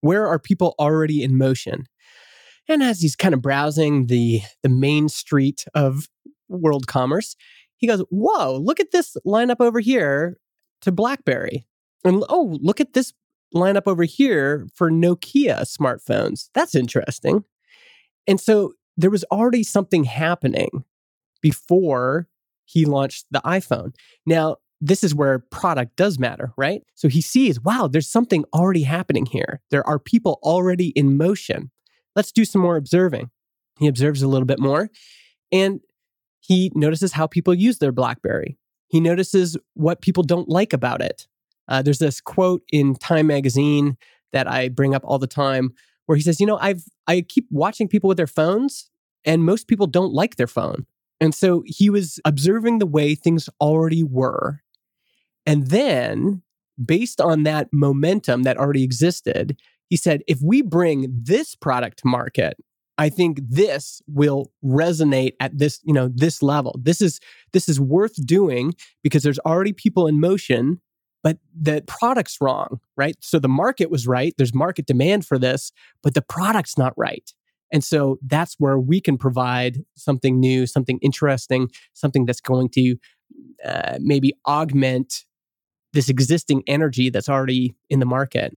Where 0.00 0.26
are 0.26 0.38
people 0.38 0.74
already 0.78 1.22
in 1.22 1.36
motion? 1.36 1.86
And 2.68 2.82
as 2.82 3.00
he's 3.00 3.16
kind 3.16 3.34
of 3.34 3.42
browsing 3.42 4.06
the, 4.06 4.42
the 4.62 4.68
main 4.68 5.08
street 5.08 5.64
of 5.74 6.08
world 6.48 6.86
commerce, 6.86 7.36
he 7.76 7.86
goes, 7.86 8.04
Whoa, 8.10 8.58
look 8.58 8.78
at 8.78 8.92
this 8.92 9.16
lineup 9.26 9.56
over 9.60 9.80
here 9.80 10.36
to 10.82 10.92
BlackBerry. 10.92 11.66
And 12.04 12.24
oh, 12.28 12.58
look 12.60 12.80
at 12.80 12.92
this 12.92 13.12
lineup 13.54 13.82
over 13.86 14.04
here 14.04 14.66
for 14.74 14.90
Nokia 14.90 15.62
smartphones. 15.62 16.48
That's 16.54 16.74
interesting. 16.74 17.44
And 18.26 18.40
so 18.40 18.74
there 18.96 19.10
was 19.10 19.24
already 19.24 19.62
something 19.62 20.04
happening 20.04 20.84
before 21.42 22.28
he 22.64 22.84
launched 22.84 23.26
the 23.30 23.40
iPhone. 23.44 23.94
Now, 24.26 24.56
this 24.80 25.04
is 25.04 25.14
where 25.14 25.38
product 25.38 25.96
does 25.96 26.18
matter, 26.18 26.52
right? 26.56 26.82
So 26.94 27.08
he 27.08 27.20
sees, 27.20 27.60
wow, 27.60 27.88
there's 27.90 28.08
something 28.08 28.44
already 28.54 28.82
happening 28.82 29.26
here. 29.26 29.60
There 29.70 29.86
are 29.86 29.98
people 29.98 30.38
already 30.42 30.88
in 30.90 31.16
motion. 31.16 31.70
Let's 32.16 32.32
do 32.32 32.44
some 32.44 32.62
more 32.62 32.76
observing. 32.76 33.30
He 33.78 33.88
observes 33.88 34.22
a 34.22 34.28
little 34.28 34.46
bit 34.46 34.58
more 34.58 34.90
and 35.52 35.80
he 36.40 36.72
notices 36.74 37.12
how 37.12 37.26
people 37.26 37.54
use 37.54 37.78
their 37.78 37.92
Blackberry. 37.92 38.56
He 38.90 39.00
notices 39.00 39.56
what 39.74 40.02
people 40.02 40.24
don't 40.24 40.48
like 40.48 40.72
about 40.72 41.00
it. 41.00 41.26
Uh, 41.68 41.80
there's 41.80 42.00
this 42.00 42.20
quote 42.20 42.62
in 42.70 42.96
Time 42.96 43.28
magazine 43.28 43.96
that 44.32 44.50
I 44.50 44.68
bring 44.68 44.94
up 44.94 45.02
all 45.04 45.18
the 45.18 45.26
time 45.28 45.72
where 46.06 46.16
he 46.16 46.22
says, 46.22 46.40
"You 46.40 46.46
know, 46.46 46.58
I've 46.58 46.84
I 47.06 47.22
keep 47.22 47.46
watching 47.50 47.88
people 47.88 48.08
with 48.08 48.16
their 48.16 48.26
phones, 48.26 48.90
and 49.24 49.44
most 49.44 49.68
people 49.68 49.86
don't 49.86 50.12
like 50.12 50.36
their 50.36 50.48
phone." 50.48 50.86
And 51.20 51.34
so 51.34 51.62
he 51.66 51.88
was 51.88 52.18
observing 52.24 52.78
the 52.78 52.86
way 52.86 53.14
things 53.14 53.48
already 53.60 54.02
were, 54.02 54.60
and 55.46 55.68
then 55.68 56.42
based 56.84 57.20
on 57.20 57.44
that 57.44 57.68
momentum 57.72 58.42
that 58.42 58.56
already 58.56 58.82
existed, 58.82 59.56
he 59.88 59.96
said, 59.96 60.22
"If 60.26 60.40
we 60.42 60.62
bring 60.62 61.06
this 61.22 61.54
product 61.54 62.00
to 62.00 62.08
market, 62.08 62.56
I 63.00 63.08
think 63.08 63.40
this 63.48 64.02
will 64.06 64.52
resonate 64.62 65.32
at 65.40 65.56
this, 65.56 65.80
you 65.84 65.94
know, 65.94 66.10
this 66.14 66.42
level. 66.42 66.78
This 66.78 67.00
is 67.00 67.18
this 67.54 67.66
is 67.66 67.80
worth 67.80 68.14
doing 68.26 68.74
because 69.02 69.22
there's 69.22 69.38
already 69.38 69.72
people 69.72 70.06
in 70.06 70.20
motion, 70.20 70.82
but 71.24 71.38
the 71.58 71.82
product's 71.86 72.36
wrong, 72.42 72.78
right? 72.98 73.16
So 73.20 73.38
the 73.38 73.48
market 73.48 73.90
was 73.90 74.06
right. 74.06 74.34
There's 74.36 74.54
market 74.54 74.84
demand 74.84 75.24
for 75.24 75.38
this, 75.38 75.72
but 76.02 76.12
the 76.12 76.20
product's 76.20 76.76
not 76.76 76.92
right. 76.98 77.32
And 77.72 77.82
so 77.82 78.18
that's 78.26 78.56
where 78.58 78.78
we 78.78 79.00
can 79.00 79.16
provide 79.16 79.78
something 79.96 80.38
new, 80.38 80.66
something 80.66 80.98
interesting, 81.00 81.70
something 81.94 82.26
that's 82.26 82.42
going 82.42 82.68
to 82.74 82.96
uh, 83.64 83.96
maybe 84.00 84.34
augment 84.46 85.24
this 85.94 86.10
existing 86.10 86.64
energy 86.66 87.08
that's 87.08 87.30
already 87.30 87.74
in 87.88 87.98
the 87.98 88.06
market. 88.06 88.52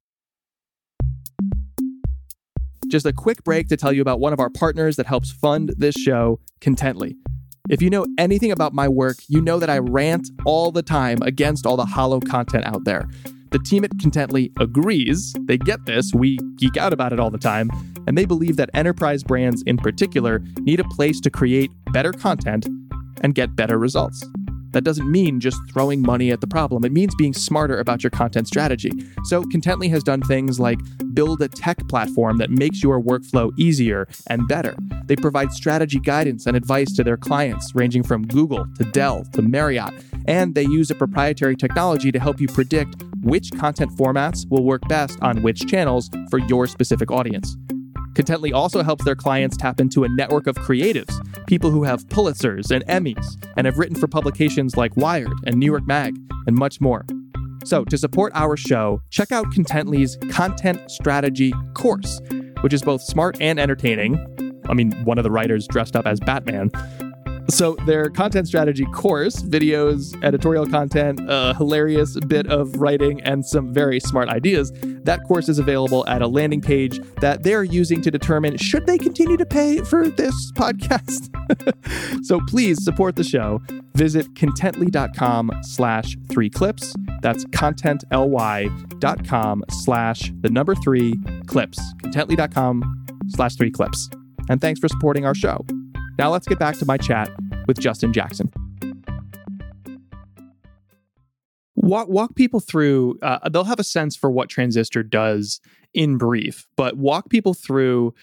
Just 2.94 3.08
a 3.08 3.12
quick 3.12 3.44
break 3.44 3.70
to 3.70 3.76
tell 3.76 3.92
you 3.92 4.04
about 4.04 4.20
one 4.20 4.34
of 4.34 4.40
our 4.40 4.52
partners 4.52 4.98
that 4.98 5.08
helps 5.08 5.32
fund 5.32 5.74
this 5.80 5.96
show, 5.96 6.40
Contently. 6.62 7.16
If 7.68 7.82
you 7.82 7.90
know 7.90 8.06
anything 8.20 8.52
about 8.52 8.72
my 8.72 8.88
work, 8.88 9.18
you 9.28 9.42
know 9.42 9.58
that 9.58 9.68
I 9.68 9.80
rant 9.80 10.30
all 10.46 10.72
the 10.72 10.84
time 10.84 11.18
against 11.24 11.66
all 11.66 11.76
the 11.76 11.88
hollow 11.88 12.20
content 12.20 12.68
out 12.68 12.84
there. 12.84 13.10
The 13.50 13.58
team 13.58 13.84
at 13.84 13.98
Contently 13.98 14.52
agrees. 14.60 15.34
They 15.46 15.58
get 15.58 15.88
this. 15.88 16.12
We 16.14 16.38
geek 16.58 16.78
out 16.78 16.94
about 16.94 17.12
it 17.12 17.20
all 17.20 17.32
the 17.32 17.40
time. 17.40 17.72
And 18.06 18.16
they 18.16 18.26
believe 18.26 18.58
that 18.58 18.70
enterprise 18.76 19.24
brands 19.24 19.64
in 19.66 19.78
particular 19.78 20.44
need 20.60 20.80
a 20.80 20.84
place 20.84 21.20
to 21.22 21.32
create 21.32 21.72
better 21.94 22.12
content 22.12 22.68
and 23.22 23.34
get 23.34 23.56
better 23.56 23.80
results. 23.80 24.24
That 24.74 24.84
doesn't 24.84 25.10
mean 25.10 25.40
just 25.40 25.60
throwing 25.72 26.02
money 26.02 26.32
at 26.32 26.42
the 26.42 26.48
problem. 26.48 26.84
It 26.84 26.92
means 26.92 27.16
being 27.16 27.34
smarter 27.34 27.80
about 27.80 28.04
your 28.04 28.10
content 28.10 28.48
strategy. 28.48 28.92
So, 29.24 29.44
Contently 29.44 29.90
has 29.90 30.04
done 30.04 30.22
things 30.22 30.60
like 30.60 30.80
build 31.14 31.42
a 31.42 31.48
tech 31.48 31.88
platform 31.88 32.38
that 32.38 32.50
makes 32.50 32.84
your 32.84 33.02
workflow 33.02 33.52
easier 33.58 34.08
and 34.28 34.48
better. 34.48 34.76
They 35.06 35.16
provide 35.16 35.52
strategy 35.52 36.00
guidance 36.00 36.46
and 36.46 36.58
advice 36.58 36.94
to 36.96 37.04
their 37.04 37.18
clients, 37.18 37.74
ranging 37.76 38.04
from 38.04 38.28
Google 38.28 38.66
to 38.78 38.84
Dell 38.84 39.26
to 39.34 39.42
Marriott. 39.42 39.94
And 40.26 40.56
they 40.56 40.64
use 40.64 40.90
a 40.90 40.96
proprietary 40.96 41.56
technology 41.56 42.12
to 42.12 42.20
help 42.20 42.40
you 42.40 42.48
predict 42.48 43.04
which 43.22 43.52
content 43.52 43.92
formats 43.92 44.50
will 44.50 44.64
work 44.64 44.88
best 44.88 45.18
on 45.22 45.42
which 45.42 45.68
channels 45.68 46.10
for 46.30 46.40
your 46.40 46.68
specific 46.68 47.12
audience. 47.12 47.56
Contently 48.14 48.54
also 48.54 48.84
helps 48.84 49.04
their 49.06 49.16
clients 49.16 49.58
tap 49.58 49.80
into 49.80 50.04
a 50.04 50.10
network 50.10 50.48
of 50.48 50.56
creatives, 50.56 51.14
people 51.48 51.72
who 51.72 51.84
have 51.84 52.06
Pulitzers 52.08 52.70
and 52.70 52.86
Emmys, 52.86 53.44
and 53.58 53.66
have 53.66 53.78
written 53.78 53.96
for 53.96 54.08
publications 54.08 54.78
like 54.78 54.96
Wired 54.96 55.34
and 55.46 55.58
New 55.58 55.66
York 55.66 55.86
Mag, 55.88 56.16
and 56.46 56.56
much 56.56 56.80
more. 56.80 57.06
So, 57.66 57.84
to 57.86 57.98
support 57.98 58.32
our 58.36 58.58
show, 58.58 59.02
check 59.10 59.32
out 59.32 59.48
Contently's 59.48 60.18
Content 60.30 60.92
Strategy 60.92 61.54
course, 61.74 62.22
which 62.62 62.74
is 62.74 62.82
both 62.82 63.02
smart 63.02 63.38
and 63.40 63.60
entertaining. 63.60 64.20
I 64.70 64.74
mean, 64.74 64.92
one 65.06 65.18
of 65.18 65.24
the 65.24 65.32
writers 65.32 65.68
dressed 65.68 65.96
up 65.96 66.06
as 66.06 66.20
Batman. 66.20 66.70
So, 67.50 67.76
their 67.86 68.10
content 68.10 68.48
strategy 68.48 68.86
course, 68.94 69.42
videos, 69.42 70.16
editorial 70.24 70.66
content, 70.66 71.20
a 71.28 71.54
hilarious 71.56 72.18
bit 72.22 72.48
of 72.48 72.78
writing, 72.78 73.22
and 73.22 73.46
some 73.46 73.74
very 73.74 74.00
smart 74.00 74.30
ideas. 74.30 74.72
That 75.04 75.26
course 75.26 75.50
is 75.50 75.60
available 75.60 76.08
at 76.08 76.22
a 76.22 76.28
landing 76.28 76.62
page 76.62 77.02
that 77.20 77.44
they're 77.44 77.64
using 77.64 78.02
to 78.04 78.10
determine 78.10 78.56
should 78.58 78.86
they 78.86 78.98
continue 78.98 79.36
to 79.38 79.46
pay 79.46 79.82
for 79.82 80.08
this 80.08 80.52
podcast. 80.56 81.30
so, 82.26 82.40
please 82.48 82.84
support 82.84 83.18
the 83.18 83.24
show. 83.24 83.62
Visit 83.96 84.34
contently.com 84.34 85.52
slash 85.64 86.18
three 86.30 86.50
clips. 86.50 86.96
That's 87.22 87.46
contently.com 87.46 89.64
slash 89.70 90.32
the 90.42 90.50
number 90.50 90.76
three 90.76 91.16
clips. 91.46 91.80
Contently.com 92.04 93.06
slash 93.30 93.56
three 93.56 93.72
clips. 93.72 94.10
And 94.50 94.60
thanks 94.60 94.80
for 94.80 94.88
supporting 94.88 95.26
our 95.26 95.36
show. 95.36 95.64
Now 96.18 96.32
let's 96.32 96.48
get 96.48 96.60
back 96.60 96.78
to 96.78 96.86
my 96.86 96.98
chat 96.98 97.30
with 97.68 97.80
Justin 97.80 98.14
Jackson. 98.14 98.52
Walk, 101.76 102.08
walk 102.08 102.36
people 102.36 102.60
through, 102.60 103.18
uh, 103.22 103.50
they'll 103.50 103.64
have 103.64 103.80
a 103.80 103.84
sense 103.84 104.16
for 104.16 104.32
what 104.32 104.48
Transistor 104.48 105.04
does 105.04 105.60
in 105.94 106.18
brief, 106.18 106.68
but 106.78 106.98
walk 106.98 107.30
people 107.30 107.54
through 107.54 108.14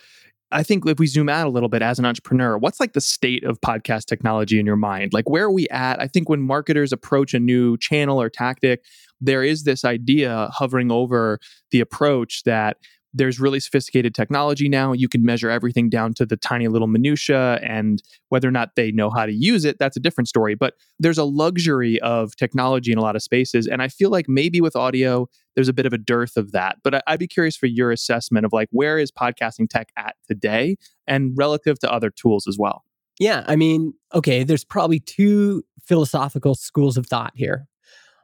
I 0.52 0.64
think 0.64 0.84
if 0.86 0.98
we 0.98 1.06
zoom 1.06 1.28
out 1.28 1.46
a 1.46 1.50
little 1.50 1.68
bit 1.68 1.80
as 1.80 1.98
an 2.00 2.04
entrepreneur, 2.04 2.58
what's 2.58 2.80
like 2.80 2.92
the 2.92 3.00
state 3.00 3.44
of 3.44 3.60
podcast 3.60 4.06
technology 4.06 4.58
in 4.58 4.66
your 4.66 4.76
mind? 4.76 5.12
Like, 5.12 5.28
where 5.28 5.44
are 5.44 5.50
we 5.52 5.68
at? 5.68 6.00
I 6.00 6.08
think 6.08 6.28
when 6.28 6.40
marketers 6.40 6.92
approach 6.92 7.34
a 7.34 7.38
new 7.38 7.76
channel 7.78 8.20
or 8.20 8.28
tactic, 8.28 8.84
there 9.20 9.44
is 9.44 9.62
this 9.62 9.84
idea 9.84 10.48
hovering 10.52 10.90
over 10.90 11.38
the 11.70 11.80
approach 11.80 12.42
that 12.44 12.78
there's 13.12 13.40
really 13.40 13.60
sophisticated 13.60 14.14
technology 14.14 14.68
now. 14.68 14.92
You 14.92 15.08
can 15.08 15.24
measure 15.24 15.50
everything 15.50 15.88
down 15.88 16.14
to 16.14 16.26
the 16.26 16.36
tiny 16.36 16.68
little 16.68 16.86
minutia, 16.86 17.58
and 17.62 18.02
whether 18.28 18.48
or 18.48 18.52
not 18.52 18.76
they 18.76 18.92
know 18.92 19.10
how 19.10 19.26
to 19.26 19.32
use 19.32 19.64
it, 19.64 19.78
that's 19.78 19.96
a 19.96 20.00
different 20.00 20.28
story. 20.28 20.54
But 20.54 20.74
there's 20.98 21.18
a 21.18 21.24
luxury 21.24 22.00
of 22.00 22.36
technology 22.36 22.92
in 22.92 22.98
a 22.98 23.02
lot 23.02 23.16
of 23.16 23.22
spaces, 23.22 23.66
and 23.66 23.82
I 23.82 23.88
feel 23.88 24.10
like 24.10 24.28
maybe 24.28 24.60
with 24.60 24.76
audio, 24.76 25.28
there's 25.54 25.68
a 25.68 25.72
bit 25.72 25.86
of 25.86 25.92
a 25.92 25.98
dearth 25.98 26.36
of 26.36 26.52
that. 26.52 26.76
But 26.84 27.02
I'd 27.06 27.18
be 27.18 27.26
curious 27.26 27.56
for 27.56 27.66
your 27.66 27.90
assessment 27.90 28.46
of 28.46 28.52
like 28.52 28.68
where 28.70 28.98
is 28.98 29.10
podcasting 29.10 29.68
tech 29.68 29.90
at 29.96 30.16
today, 30.28 30.76
and 31.06 31.32
relative 31.36 31.78
to 31.80 31.92
other 31.92 32.10
tools 32.10 32.46
as 32.46 32.56
well. 32.58 32.84
Yeah, 33.18 33.44
I 33.46 33.56
mean, 33.56 33.92
okay, 34.14 34.44
there's 34.44 34.64
probably 34.64 35.00
two 35.00 35.62
philosophical 35.84 36.54
schools 36.54 36.96
of 36.96 37.06
thought 37.06 37.32
here. 37.34 37.66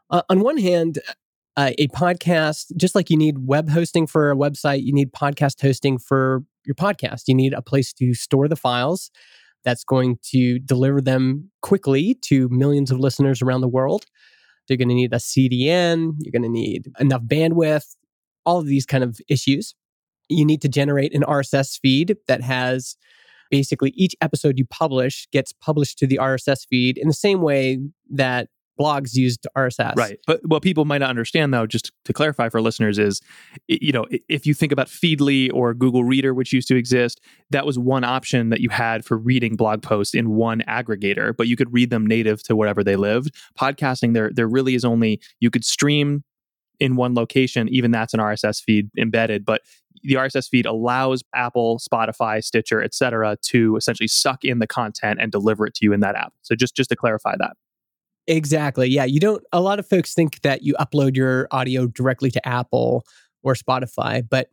Uh, 0.08 0.22
on 0.30 0.40
one 0.40 0.56
hand, 0.56 1.00
uh, 1.56 1.72
a 1.78 1.88
podcast, 1.88 2.76
just 2.76 2.94
like 2.94 3.08
you 3.08 3.16
need 3.16 3.46
web 3.46 3.70
hosting 3.70 4.06
for 4.06 4.30
a 4.30 4.36
website, 4.36 4.82
you 4.82 4.92
need 4.92 5.12
podcast 5.12 5.60
hosting 5.60 5.98
for 5.98 6.42
your 6.66 6.74
podcast. 6.74 7.22
You 7.26 7.34
need 7.34 7.54
a 7.54 7.62
place 7.62 7.92
to 7.94 8.14
store 8.14 8.48
the 8.48 8.56
files 8.56 9.10
that's 9.64 9.84
going 9.84 10.18
to 10.22 10.58
deliver 10.60 11.00
them 11.00 11.50
quickly 11.62 12.16
to 12.22 12.48
millions 12.50 12.90
of 12.90 13.00
listeners 13.00 13.42
around 13.42 13.62
the 13.62 13.68
world. 13.68 14.04
You're 14.68 14.76
going 14.76 14.88
to 14.88 14.94
need 14.94 15.12
a 15.12 15.16
CDN, 15.16 16.14
you're 16.20 16.32
going 16.32 16.42
to 16.42 16.48
need 16.48 16.88
enough 16.98 17.22
bandwidth, 17.22 17.94
all 18.44 18.58
of 18.58 18.66
these 18.66 18.84
kind 18.84 19.04
of 19.04 19.18
issues. 19.28 19.74
You 20.28 20.44
need 20.44 20.60
to 20.62 20.68
generate 20.68 21.14
an 21.14 21.22
RSS 21.22 21.78
feed 21.80 22.16
that 22.26 22.42
has 22.42 22.96
basically 23.50 23.90
each 23.90 24.14
episode 24.20 24.58
you 24.58 24.66
publish 24.66 25.28
gets 25.32 25.52
published 25.52 25.98
to 25.98 26.06
the 26.06 26.18
RSS 26.18 26.66
feed 26.68 26.98
in 26.98 27.06
the 27.06 27.14
same 27.14 27.40
way 27.40 27.78
that 28.10 28.48
blogs 28.78 29.14
used 29.14 29.46
RSS. 29.56 29.96
Right. 29.96 30.18
But 30.26 30.40
what 30.46 30.62
people 30.62 30.84
might 30.84 30.98
not 30.98 31.10
understand, 31.10 31.52
though, 31.52 31.66
just 31.66 31.92
to 32.04 32.12
clarify 32.12 32.48
for 32.48 32.60
listeners, 32.60 32.98
is 32.98 33.20
you 33.68 33.92
know, 33.92 34.06
if 34.28 34.46
you 34.46 34.54
think 34.54 34.72
about 34.72 34.88
Feedly 34.88 35.50
or 35.52 35.74
Google 35.74 36.04
Reader, 36.04 36.34
which 36.34 36.52
used 36.52 36.68
to 36.68 36.76
exist, 36.76 37.20
that 37.50 37.66
was 37.66 37.78
one 37.78 38.04
option 38.04 38.50
that 38.50 38.60
you 38.60 38.68
had 38.68 39.04
for 39.04 39.16
reading 39.16 39.56
blog 39.56 39.82
posts 39.82 40.14
in 40.14 40.30
one 40.30 40.62
aggregator, 40.68 41.36
but 41.36 41.48
you 41.48 41.56
could 41.56 41.72
read 41.72 41.90
them 41.90 42.06
native 42.06 42.42
to 42.44 42.56
wherever 42.56 42.82
they 42.84 42.96
lived. 42.96 43.34
Podcasting, 43.58 44.14
there 44.14 44.30
there 44.32 44.48
really 44.48 44.74
is 44.74 44.84
only 44.84 45.20
you 45.40 45.50
could 45.50 45.64
stream 45.64 46.24
in 46.78 46.96
one 46.96 47.14
location, 47.14 47.68
even 47.68 47.90
that's 47.90 48.12
an 48.12 48.20
RSS 48.20 48.62
feed 48.62 48.90
embedded, 48.98 49.44
but 49.44 49.62
the 50.02 50.14
RSS 50.14 50.48
feed 50.48 50.66
allows 50.66 51.22
Apple, 51.34 51.78
Spotify, 51.78 52.42
Stitcher, 52.42 52.82
etc., 52.82 53.36
to 53.42 53.76
essentially 53.76 54.08
suck 54.08 54.44
in 54.44 54.58
the 54.58 54.66
content 54.66 55.20
and 55.20 55.32
deliver 55.32 55.66
it 55.66 55.74
to 55.74 55.84
you 55.84 55.92
in 55.92 56.00
that 56.00 56.14
app. 56.14 56.32
So 56.42 56.54
just 56.54 56.76
just 56.76 56.90
to 56.90 56.96
clarify 56.96 57.36
that. 57.38 57.56
Exactly. 58.28 58.88
Yeah. 58.88 59.04
You 59.04 59.20
don't, 59.20 59.44
a 59.52 59.60
lot 59.60 59.78
of 59.78 59.86
folks 59.86 60.14
think 60.14 60.40
that 60.42 60.62
you 60.62 60.74
upload 60.80 61.16
your 61.16 61.46
audio 61.50 61.86
directly 61.86 62.30
to 62.32 62.48
Apple 62.48 63.04
or 63.42 63.54
Spotify, 63.54 64.22
but 64.28 64.48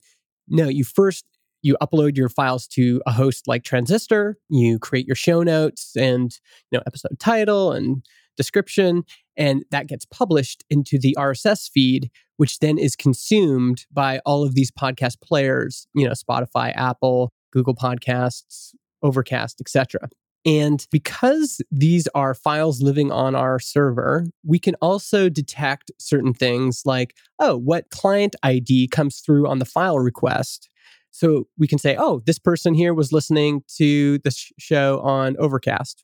no, 0.48 0.68
you 0.68 0.84
first, 0.84 1.26
you 1.64 1.76
upload 1.82 2.16
your 2.18 2.30
files 2.30 2.68
to 2.68 3.02
a 3.08 3.12
host 3.12 3.48
like 3.48 3.64
Transistor, 3.64 4.38
you 4.50 4.78
create 4.78 5.08
your 5.08 5.16
show 5.16 5.42
notes 5.42 5.96
and, 5.96 6.38
you 6.70 6.78
know, 6.78 6.84
episode 6.86 7.18
title 7.20 7.72
and 7.72 8.06
description, 8.38 9.04
and 9.38 9.64
that 9.72 9.88
gets 9.88 10.06
published 10.06 10.64
into 10.70 11.00
the 11.00 11.16
RSS 11.18 11.70
feed, 11.72 12.12
which 12.38 12.60
then 12.60 12.78
is 12.78 12.96
consumed 12.96 13.86
by 13.92 14.20
all 14.26 14.44
of 14.44 14.56
these 14.56 14.72
podcast 14.72 15.22
players, 15.22 15.88
you 15.96 16.06
know, 16.06 16.14
Spotify, 16.14 16.76
Apple, 16.76 17.32
Google 17.52 17.76
Podcasts, 17.76 18.74
Overcast, 19.02 19.60
etc. 19.62 20.10
And 20.46 20.86
because 20.92 21.62
these 21.72 22.08
are 22.14 22.34
files 22.34 22.82
living 22.82 23.12
on 23.12 23.34
our 23.34 23.60
server, 23.60 24.26
we 24.46 24.60
can 24.60 24.76
also 24.76 25.30
detect 25.30 25.92
certain 26.00 26.34
things 26.34 26.82
like, 26.86 27.16
oh, 27.40 27.58
what 27.58 27.90
client 27.92 28.36
ID 28.44 28.90
comes 28.90 29.20
through 29.20 29.48
on 29.48 29.60
the 29.60 29.66
file 29.66 30.00
request. 30.00 30.70
So 31.12 31.48
we 31.58 31.68
can 31.68 31.78
say, 31.78 31.96
oh, 31.98 32.22
this 32.26 32.40
person 32.40 32.74
here 32.74 32.94
was 32.94 33.14
listening 33.14 33.64
to 33.78 34.18
the 34.20 34.32
sh- 34.32 34.52
show 34.60 35.00
on 35.00 35.38
Overcast. 35.38 36.04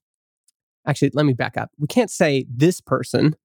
Actually, 0.88 1.12
let 1.14 1.26
me 1.26 1.34
back 1.34 1.58
up. 1.58 1.72
We 1.78 1.88
can't 1.88 2.12
say 2.12 2.46
this 2.50 2.80
person. 2.80 3.36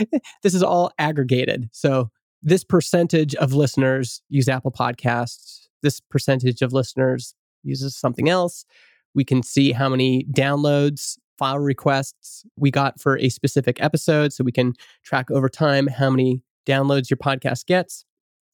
this 0.42 0.52
is 0.54 0.62
all 0.62 0.92
aggregated. 0.98 1.70
So 1.72 2.10
this 2.42 2.64
percentage 2.64 3.34
of 3.36 3.54
listeners 3.54 4.20
use 4.28 4.48
Apple 4.48 4.72
Podcasts. 4.72 5.68
This 5.82 6.00
percentage 6.00 6.60
of 6.60 6.72
listeners 6.72 7.34
uses 7.62 7.96
something 7.96 8.28
else 8.28 8.66
we 9.14 9.24
can 9.24 9.42
see 9.42 9.72
how 9.72 9.88
many 9.88 10.24
downloads, 10.32 11.18
file 11.38 11.58
requests 11.58 12.44
we 12.56 12.70
got 12.70 13.00
for 13.00 13.18
a 13.18 13.28
specific 13.28 13.82
episode. 13.82 14.32
So 14.32 14.44
we 14.44 14.52
can 14.52 14.74
track 15.02 15.30
over 15.30 15.48
time 15.48 15.86
how 15.86 16.10
many 16.10 16.42
downloads 16.66 17.10
your 17.10 17.16
podcast 17.16 17.66
gets. 17.66 18.04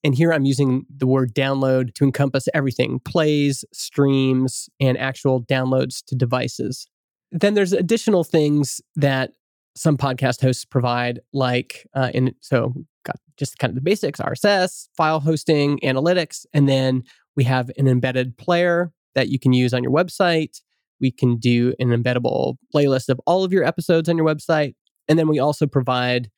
And 0.04 0.14
here 0.14 0.32
I'm 0.32 0.44
using 0.44 0.86
the 0.94 1.06
word 1.06 1.34
download 1.34 1.92
to 1.94 2.04
encompass 2.04 2.48
everything 2.54 3.00
plays, 3.00 3.64
streams, 3.72 4.68
and 4.80 4.96
actual 4.96 5.42
downloads 5.42 6.04
to 6.06 6.14
devices. 6.14 6.86
Then 7.32 7.54
there's 7.54 7.72
additional 7.72 8.24
things 8.24 8.80
that 8.96 9.32
some 9.76 9.96
podcast 9.96 10.40
hosts 10.40 10.64
provide, 10.64 11.20
like 11.32 11.86
uh, 11.94 12.10
in 12.14 12.34
so 12.40 12.74
got 13.04 13.16
just 13.36 13.58
kind 13.58 13.70
of 13.70 13.74
the 13.74 13.80
basics: 13.80 14.20
RSS, 14.20 14.88
file 14.96 15.20
hosting, 15.20 15.78
analytics, 15.80 16.46
and 16.52 16.68
then 16.68 17.02
we 17.36 17.44
have 17.44 17.70
an 17.76 17.86
embedded 17.86 18.36
player 18.38 18.92
that 19.14 19.28
you 19.28 19.38
can 19.38 19.52
use 19.52 19.74
on 19.74 19.82
your 19.82 19.92
website. 19.92 20.60
We 21.00 21.10
can 21.10 21.36
do 21.36 21.74
an 21.78 21.88
embeddable 21.88 22.56
playlist 22.74 23.08
of 23.08 23.20
all 23.26 23.44
of 23.44 23.52
your 23.52 23.64
episodes 23.64 24.08
on 24.08 24.16
your 24.16 24.26
website. 24.26 24.74
And 25.08 25.18
then 25.18 25.28
we 25.28 25.38
also 25.38 25.66
provide 25.66 26.30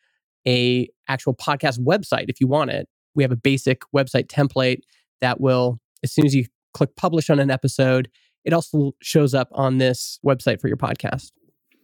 a 0.46 0.88
actual 1.08 1.34
podcast 1.34 1.78
website 1.80 2.26
if 2.28 2.40
you 2.40 2.46
want 2.46 2.70
it. 2.70 2.88
We 3.14 3.22
have 3.22 3.32
a 3.32 3.36
basic 3.36 3.82
website 3.94 4.26
template 4.26 4.80
that 5.20 5.40
will, 5.40 5.80
as 6.02 6.12
soon 6.12 6.26
as 6.26 6.34
you 6.34 6.46
click 6.72 6.94
publish 6.96 7.30
on 7.30 7.40
an 7.40 7.50
episode, 7.50 8.08
it 8.44 8.52
also 8.52 8.92
shows 9.02 9.34
up 9.34 9.48
on 9.52 9.78
this 9.78 10.18
website 10.24 10.60
for 10.60 10.68
your 10.68 10.76
podcast. 10.76 11.32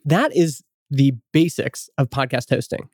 That 0.05 0.35
is 0.35 0.63
the 0.91 1.13
basics 1.33 1.91
of 1.99 2.09
podcast 2.11 2.49
hosting. 2.51 2.89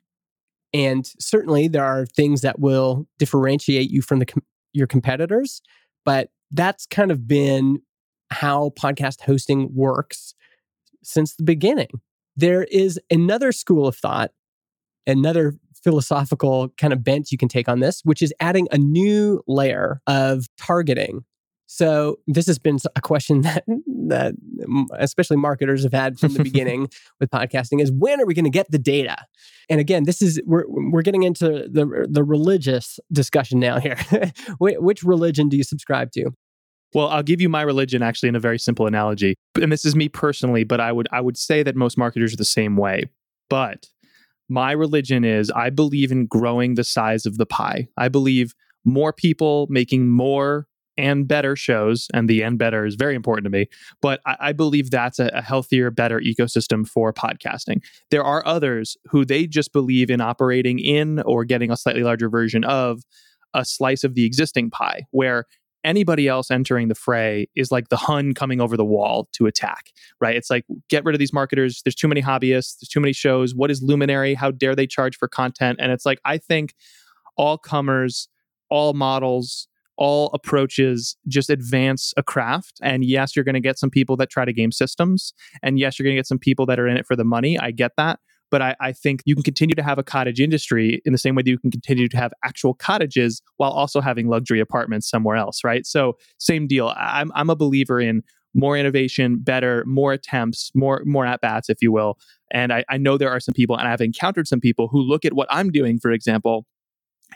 And 0.73 1.05
certainly 1.19 1.67
there 1.67 1.85
are 1.85 2.05
things 2.07 2.41
that 2.41 2.59
will 2.59 3.07
differentiate 3.19 3.91
you 3.91 4.01
from 4.01 4.19
the 4.19 4.25
your 4.73 4.87
competitors, 4.87 5.61
but 6.03 6.29
that's 6.53 6.85
kind 6.85 7.11
of 7.11 7.27
been 7.27 7.79
how 8.31 8.71
podcast 8.79 9.21
hosting 9.21 9.69
works 9.73 10.33
since 11.03 11.35
the 11.35 11.43
beginning. 11.43 11.89
There 12.35 12.63
is 12.63 12.99
another 13.11 13.51
school 13.51 13.87
of 13.87 13.95
thought, 13.95 14.31
another 15.05 15.55
philosophical 15.83 16.69
kind 16.77 16.93
of 16.93 17.03
bent 17.03 17.31
you 17.31 17.37
can 17.37 17.49
take 17.49 17.67
on 17.67 17.79
this, 17.79 18.01
which 18.03 18.21
is 18.21 18.33
adding 18.39 18.67
a 18.71 18.77
new 18.77 19.43
layer 19.47 20.01
of 20.07 20.45
targeting. 20.57 21.25
So 21.65 22.19
this 22.27 22.45
has 22.47 22.59
been 22.59 22.77
a 22.95 23.01
question 23.01 23.41
that 23.41 23.63
that 24.07 24.35
especially 24.99 25.37
marketers 25.37 25.83
have 25.83 25.93
had 25.93 26.19
from 26.19 26.33
the 26.33 26.43
beginning 26.51 26.89
with 27.19 27.29
podcasting 27.29 27.81
is 27.81 27.91
when 27.91 28.21
are 28.21 28.25
we 28.25 28.33
going 28.33 28.45
to 28.45 28.51
get 28.51 28.69
the 28.69 28.79
data? 28.79 29.17
And 29.69 29.79
again, 29.79 30.03
this 30.03 30.21
is 30.21 30.41
we're 30.45 30.65
we're 30.67 31.01
getting 31.01 31.23
into 31.23 31.67
the 31.69 32.07
the 32.09 32.23
religious 32.23 32.99
discussion 33.11 33.59
now 33.59 33.79
here. 33.79 33.97
Which 34.59 35.03
religion 35.03 35.49
do 35.49 35.57
you 35.57 35.63
subscribe 35.63 36.11
to? 36.13 36.31
Well, 36.93 37.07
I'll 37.07 37.23
give 37.23 37.41
you 37.41 37.49
my 37.49 37.61
religion 37.61 38.03
actually 38.03 38.29
in 38.29 38.35
a 38.35 38.39
very 38.39 38.59
simple 38.59 38.85
analogy. 38.85 39.35
And 39.59 39.71
this 39.71 39.85
is 39.85 39.95
me 39.95 40.09
personally, 40.09 40.63
but 40.63 40.79
I 40.79 40.91
would 40.91 41.07
I 41.11 41.21
would 41.21 41.37
say 41.37 41.63
that 41.63 41.75
most 41.75 41.97
marketers 41.97 42.33
are 42.33 42.37
the 42.37 42.45
same 42.45 42.77
way. 42.77 43.05
But 43.49 43.87
my 44.49 44.71
religion 44.71 45.23
is 45.23 45.49
I 45.51 45.69
believe 45.69 46.11
in 46.11 46.27
growing 46.27 46.75
the 46.75 46.83
size 46.83 47.25
of 47.25 47.37
the 47.37 47.45
pie. 47.45 47.87
I 47.97 48.09
believe 48.09 48.53
more 48.85 49.13
people 49.13 49.67
making 49.69 50.09
more 50.09 50.67
and 50.97 51.27
better 51.27 51.55
shows, 51.55 52.07
and 52.13 52.29
the 52.29 52.43
and 52.43 52.59
better 52.59 52.85
is 52.85 52.93
very 52.95 53.15
important 53.15 53.45
to 53.45 53.49
me. 53.49 53.67
But 54.01 54.21
I, 54.25 54.35
I 54.39 54.51
believe 54.53 54.91
that's 54.91 55.17
a, 55.17 55.31
a, 55.33 55.41
healthier, 55.41 55.89
better 55.89 56.19
ecosystem 56.19 56.87
for 56.87 57.11
podcasting. 57.11 57.83
There 58.11 58.23
are 58.23 58.45
others 58.45 58.95
who 59.05 59.25
they 59.25 59.47
just 59.47 59.73
believe 59.73 60.11
in 60.11 60.21
operating 60.21 60.77
in 60.77 61.19
or 61.21 61.45
getting 61.45 61.71
a 61.71 61.77
slightly 61.77 62.03
larger 62.03 62.29
version 62.29 62.63
of 62.63 63.01
a 63.55 63.65
slice 63.65 64.03
of 64.03 64.13
the 64.13 64.25
existing 64.25 64.69
pie, 64.69 65.05
where 65.11 65.45
anybody 65.83 66.27
else 66.27 66.49
entering 66.49 66.87
the 66.87 66.95
fray 66.95 67.47
is 67.55 67.71
like 67.71 67.89
the 67.89 67.97
Hun 67.97 68.33
coming 68.33 68.61
over 68.61 68.77
the 68.77 68.85
wall 68.85 69.27
to 69.33 69.45
attack, 69.45 69.91
right? 70.19 70.35
It's 70.35 70.49
like, 70.49 70.65
get 70.89 71.03
rid 71.03 71.15
of 71.15 71.19
these 71.19 71.33
marketers. 71.33 71.81
There's 71.83 71.95
too 71.95 72.07
many 72.07 72.21
hobbyists. 72.21 72.79
There's 72.79 72.89
too 72.89 72.99
many 72.99 73.13
shows. 73.13 73.53
What 73.55 73.71
is 73.71 73.81
Luminary? 73.81 74.33
How 74.33 74.51
dare 74.51 74.75
they 74.75 74.87
charge 74.87 75.17
for 75.17 75.27
content? 75.27 75.79
And 75.81 75.91
it's 75.91 76.05
like, 76.05 76.19
I 76.25 76.37
think 76.37 76.73
all 77.35 77.57
comers, 77.57 78.27
all 78.69 78.93
models, 78.93 79.67
all 79.97 80.31
approaches 80.33 81.15
just 81.27 81.49
advance 81.49 82.13
a 82.17 82.23
craft. 82.23 82.79
And 82.81 83.05
yes, 83.05 83.35
you're 83.35 83.45
going 83.45 83.53
to 83.53 83.61
get 83.61 83.77
some 83.77 83.89
people 83.89 84.17
that 84.17 84.29
try 84.29 84.45
to 84.45 84.53
game 84.53 84.71
systems. 84.71 85.33
And 85.61 85.77
yes, 85.77 85.99
you're 85.99 86.03
going 86.03 86.15
to 86.15 86.19
get 86.19 86.27
some 86.27 86.39
people 86.39 86.65
that 86.65 86.79
are 86.79 86.87
in 86.87 86.97
it 86.97 87.05
for 87.05 87.15
the 87.15 87.23
money. 87.23 87.59
I 87.59 87.71
get 87.71 87.91
that. 87.97 88.19
But 88.53 88.61
I, 88.61 88.75
I 88.79 88.91
think 88.91 89.23
you 89.25 89.33
can 89.33 89.41
continue 89.41 89.73
to 89.73 89.81
have 89.81 89.97
a 89.97 90.03
cottage 90.03 90.39
industry 90.39 91.01
in 91.05 91.11
the 91.11 91.17
same 91.17 91.33
way 91.33 91.41
that 91.41 91.49
you 91.49 91.57
can 91.57 91.71
continue 91.71 92.07
to 92.07 92.17
have 92.17 92.31
actual 92.45 92.75
cottages 92.75 93.41
while 93.57 93.71
also 93.71 93.99
having 93.99 94.27
luxury 94.27 94.59
apartments 94.59 95.09
somewhere 95.09 95.37
else, 95.37 95.63
right? 95.63 95.87
So 95.87 96.17
same 96.37 96.67
deal. 96.67 96.93
I'm 96.95 97.31
I'm 97.33 97.49
a 97.49 97.55
believer 97.55 97.99
in 97.99 98.21
more 98.53 98.77
innovation, 98.77 99.39
better, 99.39 99.83
more 99.87 100.13
attempts, 100.13 100.69
more 100.75 101.01
more 101.03 101.25
at 101.25 101.41
bats, 101.41 101.67
if 101.67 101.79
you 101.81 101.91
will. 101.91 102.19
And 102.51 102.71
I, 102.71 102.85
I 102.89 102.97
know 102.97 103.17
there 103.17 103.31
are 103.31 103.39
some 103.39 103.55
people, 103.55 103.75
and 103.75 103.87
I've 103.87 104.01
encountered 104.01 104.47
some 104.47 104.59
people 104.59 104.87
who 104.87 105.01
look 105.01 105.25
at 105.25 105.33
what 105.33 105.47
I'm 105.49 105.71
doing, 105.71 105.97
for 105.97 106.11
example, 106.11 106.67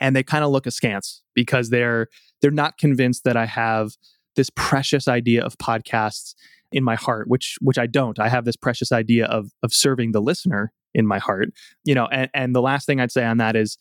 and 0.00 0.14
they 0.14 0.22
kind 0.22 0.44
of 0.44 0.52
look 0.52 0.68
askance 0.68 1.24
because 1.34 1.70
they're 1.70 2.06
they're 2.40 2.52
not 2.52 2.78
convinced 2.78 3.24
that 3.24 3.36
I 3.36 3.46
have 3.46 3.90
this 4.36 4.50
precious 4.54 5.08
idea 5.08 5.44
of 5.44 5.58
podcasts 5.58 6.36
in 6.70 6.84
my 6.84 6.94
heart, 6.94 7.26
which 7.26 7.56
which 7.60 7.76
I 7.76 7.88
don't. 7.88 8.20
I 8.20 8.28
have 8.28 8.44
this 8.44 8.54
precious 8.54 8.92
idea 8.92 9.26
of 9.26 9.50
of 9.64 9.74
serving 9.74 10.12
the 10.12 10.20
listener 10.20 10.72
in 10.94 11.06
my 11.06 11.18
heart. 11.18 11.50
You 11.84 11.94
know, 11.94 12.06
and, 12.06 12.30
and 12.34 12.54
the 12.54 12.62
last 12.62 12.86
thing 12.86 13.00
I'd 13.00 13.12
say 13.12 13.24
on 13.24 13.38
that 13.38 13.56
is 13.56 13.78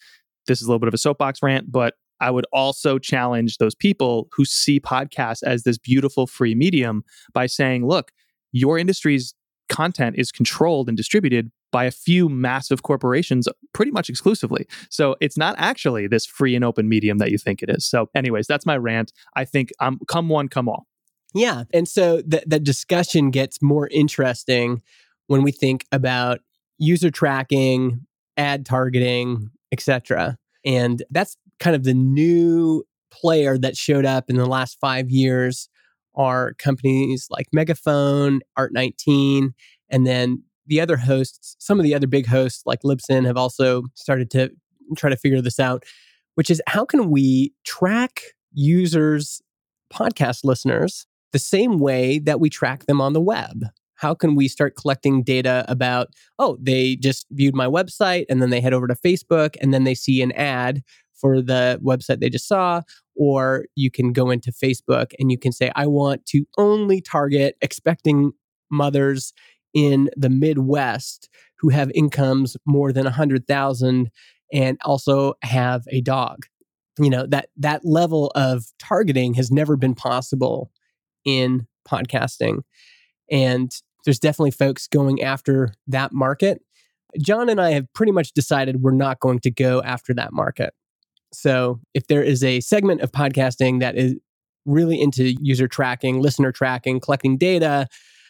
this 0.48 0.62
is 0.62 0.68
a 0.68 0.70
little 0.70 0.80
bit 0.80 0.88
of 0.88 0.94
a 0.94 1.00
soapbox 1.00 1.42
rant, 1.42 1.72
but 1.72 1.96
I 2.20 2.32
would 2.32 2.46
also 2.52 2.98
challenge 2.98 3.58
those 3.58 3.76
people 3.76 4.28
who 4.32 4.46
see 4.46 4.80
podcasts 4.80 5.44
as 5.44 5.64
this 5.64 5.78
beautiful 5.78 6.26
free 6.26 6.56
medium 6.56 7.04
by 7.34 7.46
saying, 7.46 7.88
look, 7.88 8.12
your 8.52 8.78
industry's 8.78 9.36
content 9.70 10.16
is 10.18 10.32
controlled 10.32 10.88
and 10.88 10.98
distributed 10.98 11.52
by 11.72 11.84
a 11.84 11.92
few 11.92 12.30
massive 12.30 12.84
corporations 12.84 13.48
pretty 13.74 13.92
much 13.92 14.10
exclusively. 14.10 14.66
So 14.90 15.16
it's 15.20 15.38
not 15.38 15.56
actually 15.58 16.08
this 16.08 16.26
free 16.26 16.56
and 16.56 16.64
open 16.64 16.88
medium 16.88 17.18
that 17.18 17.30
you 17.30 17.38
think 17.38 17.62
it 17.62 17.70
is. 17.70 17.86
So, 17.86 18.10
anyways, 18.16 18.48
that's 18.48 18.66
my 18.66 18.78
rant. 18.78 19.12
I 19.36 19.46
think 19.46 19.72
um, 19.80 20.00
come 20.08 20.30
one, 20.30 20.48
come 20.48 20.70
all. 20.70 20.88
Yeah. 21.34 21.64
And 21.74 21.88
so 21.88 22.22
the, 22.22 22.42
the 22.48 22.60
discussion 22.60 23.32
gets 23.32 23.62
more 23.62 23.90
interesting 23.90 24.82
when 25.28 25.44
we 25.44 25.52
think 25.52 25.86
about 25.92 26.40
user 26.78 27.10
tracking, 27.10 28.06
ad 28.38 28.66
targeting, 28.66 29.50
etc. 29.72 30.38
And 30.66 31.04
that's 31.10 31.38
kind 31.60 31.76
of 31.76 31.84
the 31.84 31.94
new 31.94 32.84
player 33.12 33.58
that 33.58 33.78
showed 33.78 34.06
up 34.06 34.30
in 34.30 34.36
the 34.36 34.46
last 34.46 34.78
five 34.80 35.10
years 35.10 35.70
are 36.16 36.54
companies 36.56 37.28
like 37.30 37.48
Megaphone, 37.54 38.42
Art19, 38.58 39.54
and 39.90 40.06
then 40.06 40.44
the 40.66 40.82
other 40.82 40.98
hosts, 40.98 41.56
some 41.60 41.80
of 41.80 41.84
the 41.84 41.96
other 41.96 42.08
big 42.08 42.26
hosts 42.26 42.64
like 42.66 42.82
Libsyn 42.82 43.26
have 43.26 43.38
also 43.38 43.84
started 43.96 44.30
to 44.32 44.52
try 44.98 45.10
to 45.10 45.16
figure 45.16 45.42
this 45.42 45.60
out, 45.60 45.84
which 46.36 46.50
is 46.50 46.62
how 46.68 46.86
can 46.86 47.10
we 47.10 47.54
track 47.64 48.22
users, 48.52 49.42
podcast 49.94 50.44
listeners, 50.44 51.08
the 51.32 51.40
same 51.40 51.80
way 51.80 52.20
that 52.20 52.40
we 52.40 52.50
track 52.50 52.86
them 52.86 53.00
on 53.00 53.14
the 53.14 53.22
web? 53.22 53.66
How 53.98 54.16
can 54.16 54.36
we 54.36 54.48
start 54.48 54.76
collecting 54.76 55.24
data 55.24 55.66
about, 55.68 56.08
oh, 56.40 56.58
they 56.62 56.96
just 56.96 57.28
viewed 57.32 57.56
my 57.56 57.68
website 57.68 58.26
and 58.30 58.42
then 58.42 58.50
they 58.50 58.62
head 58.62 58.74
over 58.74 58.88
to 58.88 58.96
Facebook 58.96 59.56
and 59.62 59.74
then 59.74 59.84
they 59.84 59.96
see 59.96 60.22
an 60.22 60.32
ad 60.34 60.84
for 61.14 61.42
the 61.42 61.80
website 61.84 62.20
they 62.20 62.30
just 62.30 62.48
saw, 62.48 62.82
or 63.16 63.66
you 63.76 63.90
can 63.90 64.14
go 64.14 64.30
into 64.30 64.52
Facebook 64.52 65.14
and 65.20 65.32
you 65.32 65.38
can 65.38 65.52
say, 65.52 65.72
I 65.76 65.88
want 65.88 66.26
to 66.28 66.46
only 66.58 67.02
target 67.02 67.56
expecting 67.62 68.34
mothers 68.72 69.34
in 69.74 70.10
the 70.16 70.30
Midwest 70.30 71.30
who 71.60 71.70
have 71.70 71.92
incomes 71.96 72.56
more 72.66 72.94
than 72.94 73.06
100,000 73.06 74.12
and 74.54 74.78
also 74.86 75.34
have 75.42 75.84
a 75.92 76.02
dog. 76.02 76.46
You 77.00 77.10
know, 77.10 77.26
that 77.28 77.50
that 77.58 77.82
level 77.84 78.32
of 78.36 78.66
targeting 78.80 79.34
has 79.36 79.52
never 79.52 79.76
been 79.76 79.94
possible 79.96 80.72
in 81.26 81.68
podcasting. 81.88 82.62
And 83.30 83.72
there's 84.06 84.20
definitely 84.20 84.52
folks 84.52 84.88
going 84.88 85.22
after 85.22 85.74
that 85.88 86.14
market. 86.14 86.62
John 87.20 87.50
and 87.50 87.60
I 87.60 87.72
have 87.72 87.92
pretty 87.94 88.12
much 88.12 88.34
decided 88.34 88.82
we're 88.82 88.92
not 88.92 89.20
going 89.20 89.40
to 89.40 89.52
go 89.52 89.82
after 89.84 90.14
that 90.14 90.34
market. 90.34 90.74
So 91.34 91.80
if 91.94 92.08
there 92.08 92.24
is 92.24 92.44
a 92.44 92.60
segment 92.62 93.02
of 93.02 93.12
podcasting 93.12 93.80
that 93.80 93.96
is 93.96 94.16
really 94.66 95.00
into 95.00 95.34
user 95.42 95.68
tracking, 95.68 96.22
listener 96.22 96.52
tracking, 96.52 97.00
collecting 97.00 97.38
data, 97.38 97.88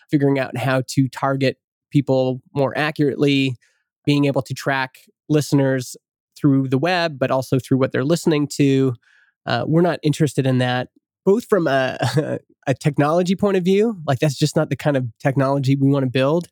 figuring 0.09 0.39
out 0.39 0.55
how 0.57 0.83
to 0.87 1.07
target 1.09 1.57
people 1.91 2.41
more 2.53 2.77
accurately, 2.77 3.55
being 4.05 4.25
able 4.25 4.41
to 4.43 4.53
track 4.53 4.95
listeners 5.29 5.95
through 6.39 6.67
the 6.67 6.77
web, 6.77 7.17
but 7.17 7.31
also 7.31 7.59
through 7.59 7.77
what 7.77 7.91
they're 7.91 8.05
listening 8.05 8.47
to. 8.47 8.93
Uh, 9.45 9.63
we're 9.67 9.81
not 9.81 9.99
interested 10.03 10.45
in 10.45 10.59
that, 10.59 10.89
both 11.25 11.45
from 11.45 11.67
a, 11.67 11.97
a 12.67 12.73
technology 12.73 13.35
point 13.35 13.57
of 13.57 13.63
view, 13.63 13.97
like 14.05 14.19
that's 14.19 14.37
just 14.37 14.55
not 14.55 14.69
the 14.69 14.75
kind 14.75 14.97
of 14.97 15.05
technology 15.19 15.75
we 15.75 15.89
want 15.89 16.03
to 16.03 16.11
build. 16.11 16.47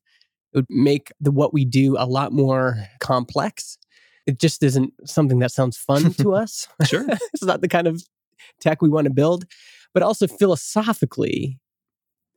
It 0.54 0.60
would 0.60 0.66
make 0.70 1.12
the 1.20 1.32
what 1.32 1.54
we 1.54 1.66
do 1.66 1.96
a 1.98 2.06
lot 2.06 2.32
more 2.32 2.88
complex 3.00 3.78
it 4.26 4.40
just 4.40 4.64
isn't 4.64 4.94
something 5.06 5.40
that 5.40 5.52
sounds 5.52 5.78
fun 5.78 6.14
to 6.20 6.34
us. 6.34 6.68
Sure. 6.86 7.06
it's 7.34 7.44
not 7.44 7.62
the 7.62 7.68
kind 7.68 7.88
of 7.88 8.04
tech 8.60 8.82
we 8.82 8.90
want 8.90 9.06
to 9.06 9.14
build. 9.14 9.46
But 9.94 10.04
also 10.04 10.28
philosophically, 10.28 11.60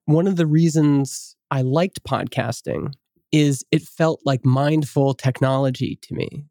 one 0.05 0.27
of 0.27 0.37
the 0.37 0.47
reasons 0.47 1.37
I 1.51 1.63
liked 1.63 2.05
podcasting 2.05 2.93
is 3.33 3.65
it 3.71 3.83
felt 3.83 4.21
like 4.25 4.45
mindful 4.45 5.15
technology 5.15 5.99
to 6.03 6.15
me. 6.15 6.47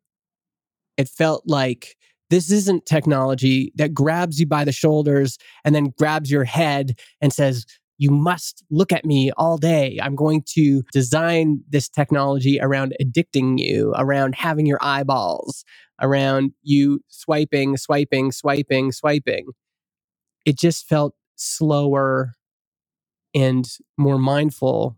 It 0.98 1.08
felt 1.08 1.44
like 1.46 1.96
this 2.30 2.52
isn't 2.52 2.86
technology 2.86 3.72
that 3.76 3.94
grabs 3.94 4.40
you 4.40 4.46
by 4.46 4.64
the 4.64 4.72
shoulders 4.72 5.38
and 5.64 5.74
then 5.74 5.94
grabs 5.98 6.30
your 6.30 6.44
head 6.44 7.00
and 7.22 7.32
says, 7.32 7.66
you 7.98 8.12
must 8.12 8.64
look 8.70 8.92
at 8.92 9.06
me 9.06 9.32
all 9.38 9.58
day. 9.58 9.98
I'm 10.02 10.16
going 10.16 10.44
to 10.54 10.84
design 10.92 11.64
this 11.68 11.90
technology 11.90 12.60
around 12.62 12.94
addicting 13.02 13.58
you, 13.58 13.94
around 13.98 14.36
having 14.36 14.66
your 14.66 14.78
eyeballs, 14.82 15.66
around 16.00 16.52
you 16.62 17.00
swiping, 17.08 17.76
swiping, 17.76 18.32
swiping, 18.32 18.92
swiping. 18.92 19.48
It 20.46 20.60
just 20.60 20.88
felt 20.88 21.16
slower 21.36 22.34
and 23.34 23.68
more 23.98 24.20
mindful 24.20 24.98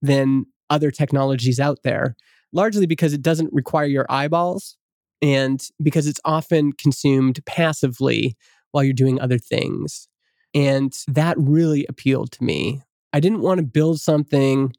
than 0.00 0.46
other 0.70 0.90
technologies 0.90 1.60
out 1.60 1.80
there, 1.84 2.16
largely 2.52 2.86
because 2.86 3.12
it 3.12 3.20
doesn't 3.22 3.52
require 3.52 3.86
your 3.86 4.06
eyeballs 4.08 4.77
and 5.20 5.66
because 5.82 6.06
it's 6.06 6.20
often 6.24 6.72
consumed 6.72 7.44
passively 7.46 8.36
while 8.70 8.84
you're 8.84 8.92
doing 8.92 9.20
other 9.20 9.38
things. 9.38 10.08
And 10.54 10.96
that 11.08 11.36
really 11.38 11.86
appealed 11.88 12.32
to 12.32 12.44
me. 12.44 12.82
I 13.12 13.20
didn't 13.20 13.40
want 13.40 13.58
to 13.58 13.66
build 13.66 14.00
something 14.00 14.72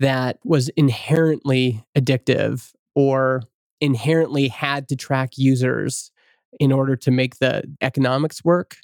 that 0.00 0.38
was 0.44 0.68
inherently 0.70 1.84
addictive 1.96 2.72
or 2.94 3.42
inherently 3.80 4.48
had 4.48 4.88
to 4.88 4.96
track 4.96 5.30
users 5.36 6.10
in 6.58 6.72
order 6.72 6.96
to 6.96 7.10
make 7.10 7.36
the 7.36 7.62
economics 7.80 8.44
work. 8.44 8.76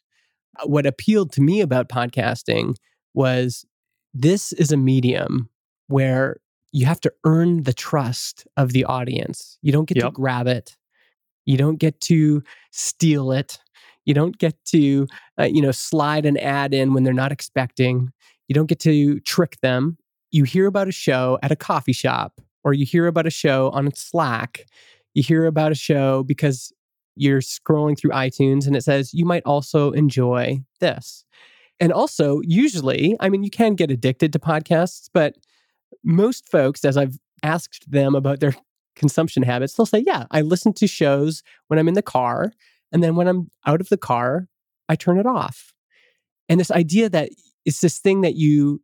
Uh, 0.59 0.67
what 0.67 0.87
appealed 0.87 1.33
to 1.33 1.41
me 1.41 1.61
about 1.61 1.89
podcasting 1.89 2.77
was 3.15 3.65
this 4.13 4.53
is 4.53 4.71
a 4.71 4.77
medium 4.77 5.49
where 5.89 6.37
you 6.75 6.87
have 6.87 7.01
to 7.01 7.13
earn 7.25 7.63
the 7.63 7.73
trust 7.73 8.49
of 8.57 8.73
the 8.73 8.85
audience. 8.85 9.59
You 9.63 9.71
don't 9.71 9.87
get 9.87 9.97
yep. 9.97 10.07
to 10.07 10.11
grab 10.11 10.49
it. 10.49 10.77
You 11.47 11.57
don't 11.57 11.77
get 11.77 12.01
to 12.03 12.43
steal 12.73 13.31
it. 13.31 13.59
You 14.05 14.13
don't 14.13 14.37
get 14.37 14.57
to, 14.67 15.07
uh, 15.39 15.45
you 15.45 15.63
know, 15.63 15.71
slide 15.71 16.27
an 16.27 16.37
ad 16.37 16.75
in 16.75 16.93
when 16.93 17.05
they're 17.05 17.15
not 17.15 17.31
expecting. 17.31 18.11
You 18.49 18.55
don't 18.55 18.67
get 18.67 18.81
to 18.81 19.21
trick 19.21 19.59
them. 19.63 19.99
You 20.33 20.43
hear 20.43 20.67
about 20.67 20.89
a 20.89 20.93
show 20.93 21.39
at 21.45 21.53
a 21.53 21.57
coffee 21.57 21.93
shop, 21.93 22.41
or 22.65 22.75
you 22.75 22.85
hear 22.85 23.07
about 23.07 23.29
a 23.29 23.31
show 23.31 23.71
on 23.71 23.95
Slack. 23.95 24.67
You 25.15 25.23
hear 25.23 25.47
about 25.47 25.71
a 25.71 25.77
show 25.77 26.25
because 26.25 26.73
you're 27.15 27.41
scrolling 27.41 27.97
through 27.97 28.11
iTunes 28.11 28.67
and 28.67 28.75
it 28.75 28.83
says 28.83 29.15
you 29.15 29.25
might 29.25 29.45
also 29.47 29.93
enjoy 29.93 30.61
this. 30.81 31.25
And 31.79 31.93
also, 31.93 32.41
usually, 32.43 33.17
I 33.21 33.29
mean, 33.29 33.45
you 33.45 33.51
can 33.51 33.77
get 33.77 33.93
addicted 33.93 34.33
to 34.33 34.41
podcasts, 34.41 35.09
but 35.13 35.37
most 36.03 36.49
folks, 36.49 36.85
as 36.85 36.97
I've 36.97 37.19
asked 37.43 37.91
them 37.91 38.15
about 38.15 38.41
their 38.41 38.55
consumption 38.97 39.43
habits, 39.43 39.75
they'll 39.75 39.87
say, 39.87 40.05
Yeah, 40.07 40.27
I 40.31 40.41
listen 40.41 40.73
to 40.75 40.87
shows 40.87 41.43
when 41.69 41.79
I'm 41.79 41.89
in 41.89 41.95
the 41.95 42.03
car. 42.03 42.53
And 42.93 43.03
then 43.03 43.17
when 43.17 43.27
I'm 43.27 43.51
out 43.67 43.81
of 43.81 43.89
the 43.89 43.97
car, 43.97 44.49
I 44.89 44.97
turn 44.97 45.19
it 45.19 45.27
off. 45.27 45.73
And 46.49 46.61
this 46.61 46.71
idea 46.71 47.09
that 47.09 47.31
it's 47.65 47.81
this 47.81 47.99
thing 47.99 48.21
that 48.21 48.35
you 48.35 48.83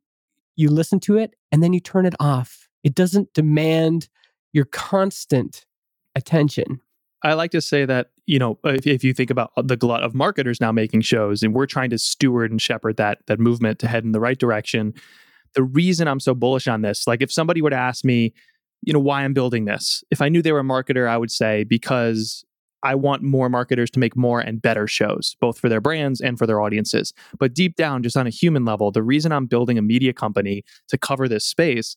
you 0.56 0.68
listen 0.68 1.00
to 1.00 1.16
it 1.16 1.34
and 1.52 1.62
then 1.62 1.72
you 1.72 1.80
turn 1.80 2.06
it 2.06 2.14
off. 2.20 2.68
It 2.82 2.94
doesn't 2.94 3.32
demand 3.34 4.08
your 4.52 4.64
constant 4.64 5.64
attention. 6.14 6.80
I 7.22 7.34
like 7.34 7.50
to 7.52 7.60
say 7.60 7.84
that, 7.84 8.10
you 8.26 8.38
know, 8.38 8.58
uh, 8.64 8.70
if, 8.70 8.86
if, 8.86 9.04
you 9.04 9.12
think 9.12 9.30
about 9.30 9.52
uh, 9.56 9.62
the 9.62 9.76
glut 9.76 10.02
of 10.02 10.14
marketers 10.14 10.60
now 10.60 10.72
making 10.72 11.02
shows 11.02 11.42
and 11.42 11.54
we're 11.54 11.66
trying 11.66 11.90
to 11.90 11.98
steward 11.98 12.50
and 12.50 12.60
shepherd 12.60 12.96
that 12.96 13.18
that 13.26 13.38
movement 13.38 13.78
to 13.80 13.88
head 13.88 14.04
in 14.04 14.12
the 14.12 14.20
right 14.20 14.38
direction, 14.38 14.94
the 15.54 15.62
reason 15.62 16.08
I'm 16.08 16.20
so 16.20 16.34
bullish 16.34 16.68
on 16.68 16.82
this, 16.82 17.06
like 17.06 17.22
if 17.22 17.32
somebody 17.32 17.62
were 17.62 17.70
to 17.70 17.76
ask 17.76 18.04
me, 18.04 18.32
you 18.82 18.92
know, 18.92 19.00
why 19.00 19.24
I'm 19.24 19.34
building 19.34 19.64
this, 19.64 20.02
if 20.10 20.22
I 20.22 20.28
knew 20.28 20.42
they 20.42 20.52
were 20.52 20.60
a 20.60 20.64
marketer, 20.64 21.08
I 21.08 21.16
would 21.16 21.30
say 21.30 21.64
because 21.64 22.44
I 22.82 22.94
want 22.94 23.22
more 23.22 23.48
marketers 23.48 23.90
to 23.90 23.98
make 23.98 24.16
more 24.16 24.40
and 24.40 24.62
better 24.62 24.86
shows, 24.86 25.36
both 25.40 25.58
for 25.58 25.68
their 25.68 25.80
brands 25.80 26.20
and 26.20 26.38
for 26.38 26.46
their 26.46 26.60
audiences. 26.60 27.12
But 27.38 27.54
deep 27.54 27.76
down, 27.76 28.02
just 28.02 28.16
on 28.16 28.26
a 28.26 28.30
human 28.30 28.64
level, 28.64 28.90
the 28.90 29.02
reason 29.02 29.32
I'm 29.32 29.46
building 29.46 29.76
a 29.76 29.82
media 29.82 30.12
company 30.12 30.64
to 30.88 30.96
cover 30.96 31.28
this 31.28 31.44
space 31.44 31.96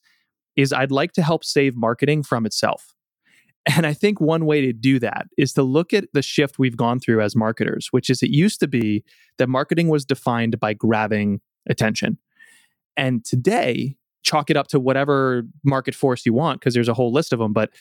is 0.55 0.73
I'd 0.73 0.91
like 0.91 1.13
to 1.13 1.23
help 1.23 1.45
save 1.45 1.75
marketing 1.75 2.23
from 2.23 2.45
itself. 2.45 2.93
And 3.77 3.85
I 3.85 3.93
think 3.93 4.19
one 4.19 4.45
way 4.45 4.59
to 4.61 4.73
do 4.73 4.99
that 4.99 5.27
is 5.37 5.53
to 5.53 5.63
look 5.63 5.93
at 5.93 6.05
the 6.13 6.21
shift 6.21 6.59
we've 6.59 6.75
gone 6.75 6.99
through 6.99 7.21
as 7.21 7.33
marketers, 7.33 7.87
which 7.91 8.09
is 8.09 8.21
it 8.21 8.29
used 8.29 8.59
to 8.59 8.67
be 8.67 9.05
that 9.37 9.47
marketing 9.47 9.87
was 9.87 10.05
defined 10.05 10.59
by 10.59 10.73
grabbing 10.73 11.39
attention. 11.69 12.17
And 12.95 13.23
today, 13.25 13.95
chalk 14.23 14.49
it 14.49 14.57
up 14.57 14.67
to 14.67 14.79
whatever 14.79 15.43
market 15.63 15.95
force 15.95 16.25
you 16.25 16.33
want, 16.33 16.59
because 16.59 16.73
there's 16.73 16.89
a 16.89 16.93
whole 16.93 17.11
list 17.11 17.33
of 17.33 17.39
them. 17.39 17.53
But 17.53 17.71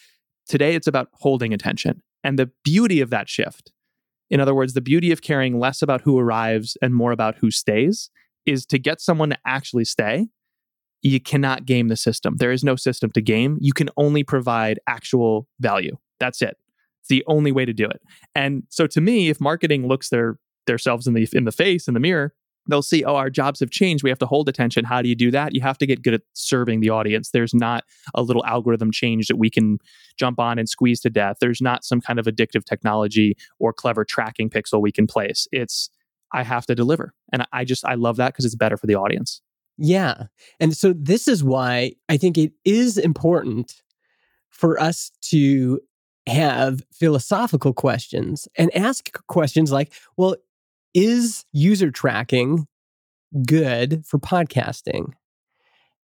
today, 0.46 0.74
it's 0.74 0.86
about 0.86 1.08
holding 1.14 1.52
attention. 1.52 2.02
And 2.24 2.38
the 2.38 2.50
beauty 2.64 3.00
of 3.00 3.10
that 3.10 3.28
shift, 3.28 3.72
in 4.30 4.40
other 4.40 4.54
words, 4.54 4.72
the 4.72 4.80
beauty 4.80 5.12
of 5.12 5.22
caring 5.22 5.58
less 5.58 5.82
about 5.82 6.02
who 6.02 6.18
arrives 6.18 6.76
and 6.80 6.94
more 6.94 7.12
about 7.12 7.36
who 7.36 7.50
stays, 7.50 8.10
is 8.46 8.64
to 8.66 8.78
get 8.78 9.00
someone 9.00 9.30
to 9.30 9.38
actually 9.46 9.84
stay 9.84 10.28
you 11.02 11.20
cannot 11.20 11.66
game 11.66 11.88
the 11.88 11.96
system. 11.96 12.36
There 12.36 12.52
is 12.52 12.62
no 12.62 12.76
system 12.76 13.10
to 13.10 13.20
game. 13.20 13.58
You 13.60 13.72
can 13.72 13.90
only 13.96 14.22
provide 14.22 14.78
actual 14.86 15.48
value. 15.60 15.96
That's 16.20 16.40
it. 16.40 16.56
It's 17.00 17.08
the 17.08 17.24
only 17.26 17.50
way 17.50 17.64
to 17.64 17.72
do 17.72 17.86
it. 17.86 18.00
And 18.36 18.62
so 18.68 18.86
to 18.86 19.00
me, 19.00 19.28
if 19.28 19.40
marketing 19.40 19.88
looks 19.88 20.08
their 20.08 20.38
themselves 20.66 21.08
in 21.08 21.14
the 21.14 21.28
in 21.32 21.44
the 21.44 21.52
face 21.52 21.88
in 21.88 21.94
the 21.94 22.00
mirror, 22.00 22.34
they'll 22.68 22.82
see, 22.82 23.04
oh, 23.04 23.16
our 23.16 23.30
jobs 23.30 23.60
have 23.60 23.70
changed. 23.70 24.04
We 24.04 24.10
have 24.10 24.18
to 24.20 24.26
hold 24.26 24.48
attention. 24.48 24.84
How 24.84 25.02
do 25.02 25.08
you 25.08 25.14
do 25.14 25.30
that? 25.30 25.54
You 25.54 25.60
have 25.62 25.78
to 25.78 25.86
get 25.86 26.02
good 26.02 26.14
at 26.14 26.22
serving 26.34 26.80
the 26.80 26.90
audience. 26.90 27.30
There's 27.30 27.54
not 27.54 27.84
a 28.14 28.22
little 28.22 28.44
algorithm 28.44 28.90
change 28.92 29.28
that 29.28 29.36
we 29.36 29.50
can 29.50 29.78
jump 30.16 30.38
on 30.38 30.58
and 30.58 30.68
squeeze 30.68 31.00
to 31.00 31.10
death. 31.10 31.38
There's 31.40 31.60
not 31.60 31.84
some 31.84 32.00
kind 32.00 32.18
of 32.18 32.26
addictive 32.26 32.64
technology 32.64 33.36
or 33.58 33.72
clever 33.72 34.04
tracking 34.04 34.50
pixel 34.50 34.80
we 34.80 34.92
can 34.92 35.06
place. 35.06 35.48
It's 35.52 35.90
I 36.32 36.42
have 36.44 36.66
to 36.66 36.74
deliver. 36.74 37.12
And 37.32 37.46
I 37.52 37.64
just 37.64 37.84
I 37.84 37.94
love 37.94 38.16
that 38.16 38.32
because 38.32 38.44
it's 38.44 38.54
better 38.54 38.76
for 38.76 38.86
the 38.86 38.94
audience. 38.94 39.42
Yeah. 39.78 40.24
And 40.60 40.76
so 40.76 40.92
this 40.92 41.28
is 41.28 41.42
why 41.42 41.92
I 42.08 42.16
think 42.16 42.38
it 42.38 42.52
is 42.64 42.98
important 42.98 43.82
for 44.50 44.80
us 44.80 45.10
to 45.22 45.80
have 46.28 46.82
philosophical 46.92 47.72
questions 47.72 48.46
and 48.56 48.74
ask 48.76 49.10
questions 49.26 49.72
like, 49.72 49.92
well, 50.16 50.36
is 50.94 51.44
user 51.52 51.90
tracking 51.90 52.66
good 53.46 54.04
for 54.06 54.18
podcasting? 54.18 55.12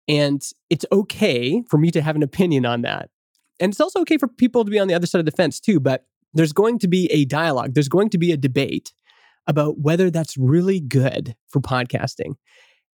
And 0.08 0.42
it's 0.68 0.84
okay 0.92 1.62
for 1.68 1.78
me 1.78 1.90
to 1.90 2.02
have 2.02 2.16
an 2.16 2.22
opinion 2.22 2.66
on 2.66 2.82
that. 2.82 3.08
And 3.60 3.72
it's 3.72 3.80
also 3.80 4.00
okay 4.00 4.18
for 4.18 4.28
people 4.28 4.64
to 4.64 4.70
be 4.70 4.78
on 4.78 4.88
the 4.88 4.94
other 4.94 5.06
side 5.06 5.20
of 5.20 5.24
the 5.26 5.32
fence 5.32 5.60
too. 5.60 5.80
But 5.80 6.04
there's 6.34 6.52
going 6.52 6.78
to 6.80 6.88
be 6.88 7.06
a 7.12 7.24
dialogue, 7.24 7.74
there's 7.74 7.88
going 7.88 8.10
to 8.10 8.18
be 8.18 8.32
a 8.32 8.36
debate 8.36 8.92
about 9.46 9.78
whether 9.78 10.10
that's 10.10 10.36
really 10.36 10.80
good 10.80 11.36
for 11.48 11.60
podcasting. 11.60 12.34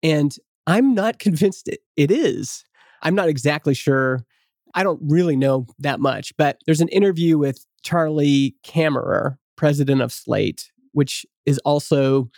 And 0.02 0.34
I'm 0.66 0.94
not 0.94 1.18
convinced 1.20 1.68
it, 1.68 1.80
it 1.96 2.10
is. 2.10 2.64
I'm 3.02 3.14
not 3.14 3.28
exactly 3.28 3.74
sure. 3.74 4.24
I 4.74 4.82
don't 4.82 5.00
really 5.02 5.36
know 5.36 5.66
that 5.78 6.00
much, 6.00 6.36
but 6.36 6.58
there's 6.66 6.80
an 6.80 6.88
interview 6.88 7.38
with 7.38 7.64
Charlie 7.82 8.56
Kammerer, 8.64 9.36
president 9.56 10.02
of 10.02 10.12
Slate, 10.12 10.70
which 10.92 11.24
is 11.46 11.58
also, 11.58 12.28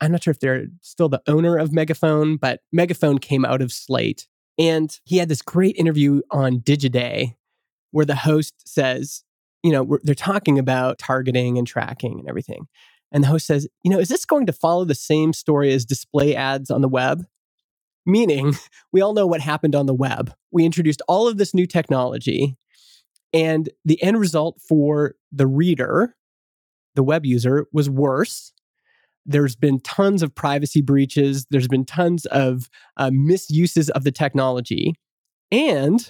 I'm 0.00 0.12
not 0.12 0.24
sure 0.24 0.32
if 0.32 0.40
they're 0.40 0.66
still 0.80 1.08
the 1.08 1.22
owner 1.26 1.56
of 1.56 1.72
Megaphone, 1.72 2.36
but 2.36 2.60
Megaphone 2.72 3.18
came 3.18 3.44
out 3.44 3.62
of 3.62 3.72
Slate. 3.72 4.26
And 4.58 4.98
he 5.04 5.18
had 5.18 5.28
this 5.28 5.42
great 5.42 5.76
interview 5.76 6.22
on 6.30 6.60
Digiday 6.60 7.34
where 7.90 8.04
the 8.04 8.16
host 8.16 8.54
says, 8.66 9.24
you 9.62 9.72
know, 9.72 9.98
they're 10.02 10.14
talking 10.14 10.58
about 10.58 10.98
targeting 10.98 11.58
and 11.58 11.66
tracking 11.66 12.18
and 12.18 12.28
everything. 12.28 12.66
And 13.14 13.22
the 13.22 13.28
host 13.28 13.46
says, 13.46 13.68
you 13.84 13.90
know, 13.90 14.00
is 14.00 14.08
this 14.08 14.24
going 14.24 14.46
to 14.46 14.52
follow 14.52 14.84
the 14.84 14.94
same 14.94 15.32
story 15.32 15.72
as 15.72 15.84
display 15.84 16.34
ads 16.34 16.70
on 16.70 16.80
the 16.80 16.88
web? 16.88 17.24
Meaning, 18.04 18.54
we 18.92 19.00
all 19.00 19.14
know 19.14 19.26
what 19.26 19.40
happened 19.40 19.74
on 19.76 19.86
the 19.86 19.94
web. 19.94 20.34
We 20.50 20.64
introduced 20.64 21.00
all 21.06 21.28
of 21.28 21.38
this 21.38 21.54
new 21.54 21.66
technology, 21.66 22.56
and 23.32 23.68
the 23.84 24.02
end 24.02 24.18
result 24.18 24.60
for 24.60 25.14
the 25.30 25.46
reader, 25.46 26.16
the 26.96 27.02
web 27.04 27.24
user, 27.24 27.66
was 27.72 27.88
worse. 27.88 28.52
There's 29.26 29.56
been 29.56 29.80
tons 29.80 30.22
of 30.22 30.34
privacy 30.34 30.82
breaches, 30.82 31.46
there's 31.50 31.68
been 31.68 31.84
tons 31.84 32.26
of 32.26 32.68
uh, 32.96 33.10
misuses 33.12 33.90
of 33.90 34.04
the 34.04 34.12
technology. 34.12 34.94
And 35.50 36.08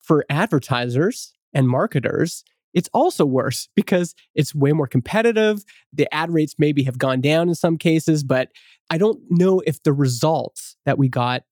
for 0.00 0.24
advertisers 0.30 1.32
and 1.52 1.68
marketers, 1.68 2.44
it's 2.74 2.90
also 2.92 3.24
worse 3.24 3.68
because 3.74 4.14
it's 4.34 4.54
way 4.54 4.72
more 4.72 4.86
competitive. 4.86 5.64
The 5.92 6.12
ad 6.14 6.30
rates 6.30 6.54
maybe 6.58 6.82
have 6.84 6.98
gone 6.98 7.20
down 7.20 7.48
in 7.48 7.54
some 7.54 7.78
cases, 7.78 8.22
but 8.22 8.50
I 8.90 8.98
don't 8.98 9.18
know 9.30 9.60
if 9.66 9.82
the 9.82 9.94
results 9.94 10.76
that 10.84 10.98
we 10.98 11.08
got 11.08 11.42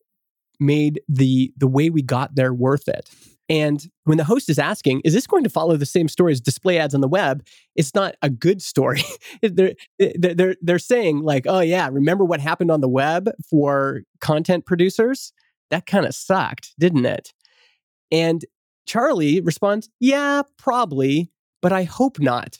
made 0.60 1.00
the 1.08 1.52
the 1.56 1.66
way 1.66 1.90
we 1.90 2.02
got 2.02 2.34
there 2.36 2.54
worth 2.54 2.88
it. 2.88 3.10
And 3.48 3.86
when 4.04 4.16
the 4.16 4.24
host 4.24 4.48
is 4.48 4.58
asking, 4.58 5.02
is 5.04 5.12
this 5.12 5.26
going 5.26 5.44
to 5.44 5.50
follow 5.50 5.76
the 5.76 5.84
same 5.84 6.08
story 6.08 6.32
as 6.32 6.40
display 6.40 6.78
ads 6.78 6.94
on 6.94 7.02
the 7.02 7.08
web? 7.08 7.44
It's 7.76 7.94
not 7.94 8.14
a 8.22 8.30
good 8.30 8.62
story. 8.62 9.02
they're, 9.42 9.74
they're, 9.98 10.56
they're 10.62 10.78
saying, 10.78 11.22
like, 11.22 11.44
oh, 11.46 11.60
yeah, 11.60 11.88
remember 11.92 12.24
what 12.24 12.40
happened 12.40 12.70
on 12.70 12.80
the 12.80 12.88
web 12.88 13.30
for 13.48 14.02
content 14.20 14.64
producers? 14.64 15.32
That 15.70 15.86
kind 15.86 16.06
of 16.06 16.14
sucked, 16.14 16.72
didn't 16.78 17.04
it? 17.04 17.34
And 18.10 18.44
Charlie 18.86 19.40
responds, 19.40 19.90
yeah, 20.00 20.42
probably, 20.56 21.30
but 21.60 21.72
I 21.72 21.84
hope 21.84 22.18
not. 22.18 22.58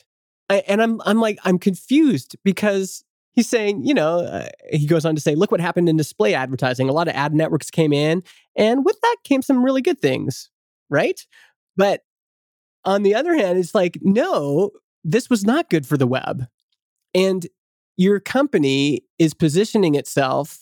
I, 0.49 0.57
and 0.67 0.81
I'm, 0.81 1.01
I'm 1.05 1.19
like, 1.19 1.39
I'm 1.43 1.57
confused 1.57 2.35
because 2.43 3.03
he's 3.33 3.49
saying, 3.49 3.85
you 3.85 3.93
know, 3.93 4.19
uh, 4.19 4.47
he 4.71 4.85
goes 4.85 5.05
on 5.05 5.15
to 5.15 5.21
say, 5.21 5.35
look 5.35 5.51
what 5.51 5.61
happened 5.61 5.89
in 5.89 5.97
display 5.97 6.33
advertising. 6.33 6.89
A 6.89 6.93
lot 6.93 7.07
of 7.07 7.15
ad 7.15 7.33
networks 7.33 7.69
came 7.69 7.93
in, 7.93 8.23
and 8.55 8.85
with 8.85 8.99
that 9.01 9.15
came 9.23 9.41
some 9.41 9.63
really 9.63 9.81
good 9.81 9.99
things, 9.99 10.49
right? 10.89 11.19
But 11.75 12.01
on 12.83 13.03
the 13.03 13.15
other 13.15 13.35
hand, 13.35 13.57
it's 13.57 13.75
like, 13.75 13.97
no, 14.01 14.71
this 15.03 15.29
was 15.29 15.43
not 15.43 15.69
good 15.69 15.85
for 15.85 15.97
the 15.97 16.07
web. 16.07 16.45
And 17.13 17.47
your 17.97 18.19
company 18.19 19.01
is 19.17 19.33
positioning 19.33 19.95
itself 19.95 20.59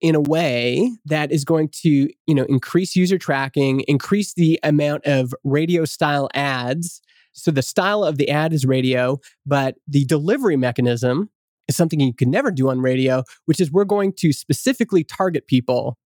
in 0.00 0.14
a 0.14 0.20
way 0.20 0.90
that 1.04 1.30
is 1.30 1.44
going 1.44 1.68
to, 1.68 2.08
you 2.26 2.34
know, 2.34 2.44
increase 2.44 2.96
user 2.96 3.18
tracking, 3.18 3.80
increase 3.86 4.34
the 4.34 4.58
amount 4.62 5.06
of 5.06 5.32
radio 5.44 5.84
style 5.84 6.28
ads. 6.34 7.00
So 7.32 7.50
the 7.50 7.62
style 7.62 8.02
of 8.02 8.18
the 8.18 8.28
ad 8.28 8.52
is 8.52 8.66
radio, 8.66 9.20
but 9.46 9.76
the 9.86 10.04
delivery 10.04 10.56
mechanism 10.56 11.30
is 11.68 11.76
something 11.76 12.00
you 12.00 12.12
can 12.12 12.30
never 12.30 12.50
do 12.50 12.68
on 12.68 12.80
radio, 12.80 13.22
which 13.46 13.60
is 13.60 13.70
we're 13.70 13.84
going 13.84 14.12
to 14.18 14.32
specifically 14.32 15.04
target 15.04 15.46
people 15.46 15.96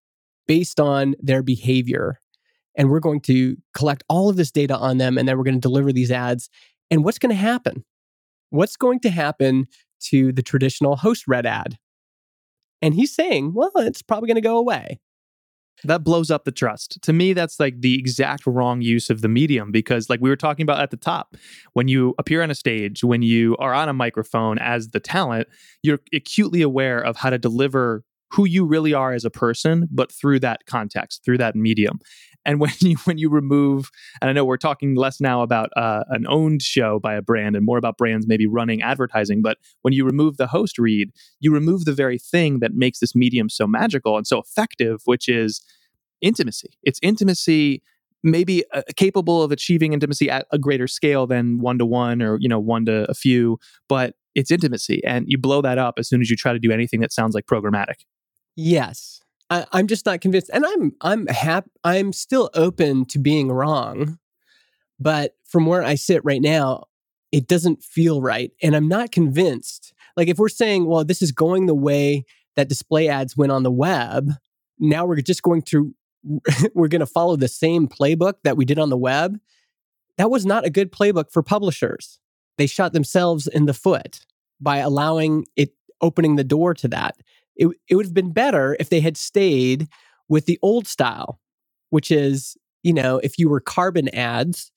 based 0.46 0.78
on 0.78 1.14
their 1.18 1.42
behavior. 1.42 2.20
And 2.76 2.90
we're 2.90 3.00
going 3.00 3.20
to 3.22 3.56
collect 3.74 4.04
all 4.08 4.28
of 4.28 4.36
this 4.36 4.50
data 4.50 4.76
on 4.76 4.98
them 4.98 5.16
and 5.16 5.28
then 5.28 5.36
we're 5.38 5.44
going 5.44 5.54
to 5.54 5.60
deliver 5.60 5.92
these 5.92 6.10
ads. 6.10 6.50
And 6.90 7.04
what's 7.04 7.18
going 7.18 7.30
to 7.30 7.36
happen? 7.36 7.84
What's 8.50 8.76
going 8.76 9.00
to 9.00 9.10
happen 9.10 9.66
to 10.08 10.32
the 10.32 10.42
traditional 10.42 10.96
host 10.96 11.24
read 11.26 11.46
ad? 11.46 11.78
And 12.82 12.94
he's 12.94 13.14
saying, 13.14 13.52
well, 13.54 13.72
it's 13.76 14.02
probably 14.02 14.28
going 14.28 14.36
to 14.36 14.40
go 14.40 14.58
away. 14.58 15.00
That 15.84 16.04
blows 16.04 16.30
up 16.30 16.44
the 16.44 16.52
trust. 16.52 16.98
To 17.02 17.12
me, 17.12 17.32
that's 17.32 17.60
like 17.60 17.80
the 17.80 17.98
exact 17.98 18.46
wrong 18.46 18.80
use 18.80 19.10
of 19.10 19.20
the 19.20 19.28
medium 19.28 19.70
because, 19.70 20.08
like 20.08 20.20
we 20.20 20.30
were 20.30 20.36
talking 20.36 20.62
about 20.62 20.80
at 20.80 20.90
the 20.90 20.96
top, 20.96 21.36
when 21.74 21.86
you 21.86 22.14
appear 22.18 22.42
on 22.42 22.50
a 22.50 22.54
stage, 22.54 23.04
when 23.04 23.20
you 23.20 23.56
are 23.58 23.74
on 23.74 23.88
a 23.88 23.92
microphone 23.92 24.58
as 24.58 24.88
the 24.88 25.00
talent, 25.00 25.48
you're 25.82 26.00
acutely 26.14 26.62
aware 26.62 26.98
of 26.98 27.16
how 27.16 27.28
to 27.28 27.38
deliver 27.38 28.04
who 28.32 28.46
you 28.46 28.64
really 28.64 28.94
are 28.94 29.12
as 29.12 29.24
a 29.24 29.30
person, 29.30 29.86
but 29.90 30.10
through 30.10 30.40
that 30.40 30.66
context, 30.66 31.24
through 31.24 31.38
that 31.38 31.54
medium. 31.54 31.98
And 32.46 32.60
when 32.60 32.72
you 32.80 32.96
when 33.04 33.18
you 33.18 33.28
remove, 33.28 33.90
and 34.20 34.30
I 34.30 34.32
know 34.32 34.44
we're 34.44 34.56
talking 34.56 34.94
less 34.94 35.20
now 35.20 35.42
about 35.42 35.70
uh, 35.76 36.04
an 36.08 36.26
owned 36.28 36.62
show 36.62 36.98
by 36.98 37.14
a 37.14 37.22
brand 37.22 37.56
and 37.56 37.66
more 37.66 37.78
about 37.78 37.98
brands 37.98 38.26
maybe 38.26 38.46
running 38.46 38.80
advertising, 38.82 39.42
but 39.42 39.58
when 39.82 39.92
you 39.92 40.04
remove 40.04 40.36
the 40.36 40.46
host 40.46 40.78
read, 40.78 41.10
you 41.40 41.52
remove 41.52 41.84
the 41.84 41.92
very 41.92 42.18
thing 42.18 42.60
that 42.60 42.72
makes 42.74 43.00
this 43.00 43.14
medium 43.14 43.50
so 43.50 43.66
magical 43.66 44.16
and 44.16 44.26
so 44.26 44.38
effective, 44.38 45.02
which 45.04 45.28
is 45.28 45.60
intimacy. 46.22 46.78
It's 46.82 47.00
intimacy 47.02 47.82
maybe 48.22 48.64
uh, 48.72 48.82
capable 48.96 49.42
of 49.42 49.52
achieving 49.52 49.92
intimacy 49.92 50.28
at 50.30 50.46
a 50.50 50.58
greater 50.58 50.88
scale 50.88 51.26
than 51.26 51.58
one 51.58 51.78
to 51.78 51.86
one 51.86 52.20
or 52.22 52.38
you 52.40 52.48
know 52.48 52.58
one 52.58 52.84
to 52.84 53.08
a 53.08 53.14
few 53.14 53.58
but 53.88 54.14
it's 54.34 54.50
intimacy 54.50 55.02
and 55.04 55.26
you 55.28 55.38
blow 55.38 55.62
that 55.62 55.78
up 55.78 55.94
as 55.98 56.08
soon 56.08 56.20
as 56.20 56.28
you 56.28 56.36
try 56.36 56.52
to 56.52 56.58
do 56.58 56.72
anything 56.72 57.00
that 57.00 57.12
sounds 57.12 57.34
like 57.34 57.46
programmatic 57.46 58.04
yes 58.56 59.20
I, 59.50 59.64
am 59.72 59.86
just 59.86 60.06
not 60.06 60.20
convinced, 60.20 60.50
and 60.52 60.64
I'm 60.66 60.92
I'm 61.00 61.26
happy. 61.26 61.70
I'm 61.84 62.12
still 62.12 62.50
open 62.54 63.04
to 63.06 63.18
being 63.18 63.50
wrong, 63.50 64.18
but 64.98 65.36
from 65.44 65.66
where 65.66 65.82
I 65.82 65.94
sit 65.94 66.24
right 66.24 66.42
now, 66.42 66.84
it 67.30 67.46
doesn't 67.46 67.82
feel 67.82 68.20
right, 68.20 68.50
and 68.62 68.74
I'm 68.74 68.88
not 68.88 69.12
convinced. 69.12 69.92
Like 70.16 70.28
if 70.28 70.38
we're 70.38 70.48
saying, 70.48 70.86
well, 70.86 71.04
this 71.04 71.22
is 71.22 71.32
going 71.32 71.66
the 71.66 71.74
way 71.74 72.24
that 72.56 72.68
display 72.68 73.08
ads 73.08 73.36
went 73.36 73.52
on 73.52 73.62
the 73.62 73.70
web, 73.70 74.32
now 74.78 75.04
we're 75.04 75.20
just 75.20 75.42
going 75.42 75.62
to 75.62 75.94
we're 76.74 76.88
going 76.88 77.00
to 77.00 77.06
follow 77.06 77.36
the 77.36 77.48
same 77.48 77.86
playbook 77.86 78.34
that 78.42 78.56
we 78.56 78.64
did 78.64 78.78
on 78.78 78.90
the 78.90 78.96
web. 78.96 79.38
That 80.18 80.30
was 80.30 80.46
not 80.46 80.64
a 80.64 80.70
good 80.70 80.90
playbook 80.90 81.30
for 81.30 81.42
publishers. 81.42 82.18
They 82.58 82.66
shot 82.66 82.92
themselves 82.92 83.46
in 83.46 83.66
the 83.66 83.74
foot 83.74 84.20
by 84.60 84.78
allowing 84.78 85.46
it 85.56 85.74
opening 86.00 86.36
the 86.36 86.44
door 86.44 86.74
to 86.74 86.88
that 86.88 87.16
it, 87.56 87.68
it 87.88 87.96
would 87.96 88.06
have 88.06 88.14
been 88.14 88.32
better 88.32 88.76
if 88.78 88.88
they 88.88 89.00
had 89.00 89.16
stayed 89.16 89.88
with 90.28 90.46
the 90.46 90.58
old 90.62 90.86
style, 90.86 91.40
which 91.90 92.10
is 92.10 92.56
you 92.86 92.92
know, 92.92 93.18
if 93.24 93.36
you 93.36 93.48
were 93.48 93.58
carbon 93.58 94.08
ads, 94.14 94.70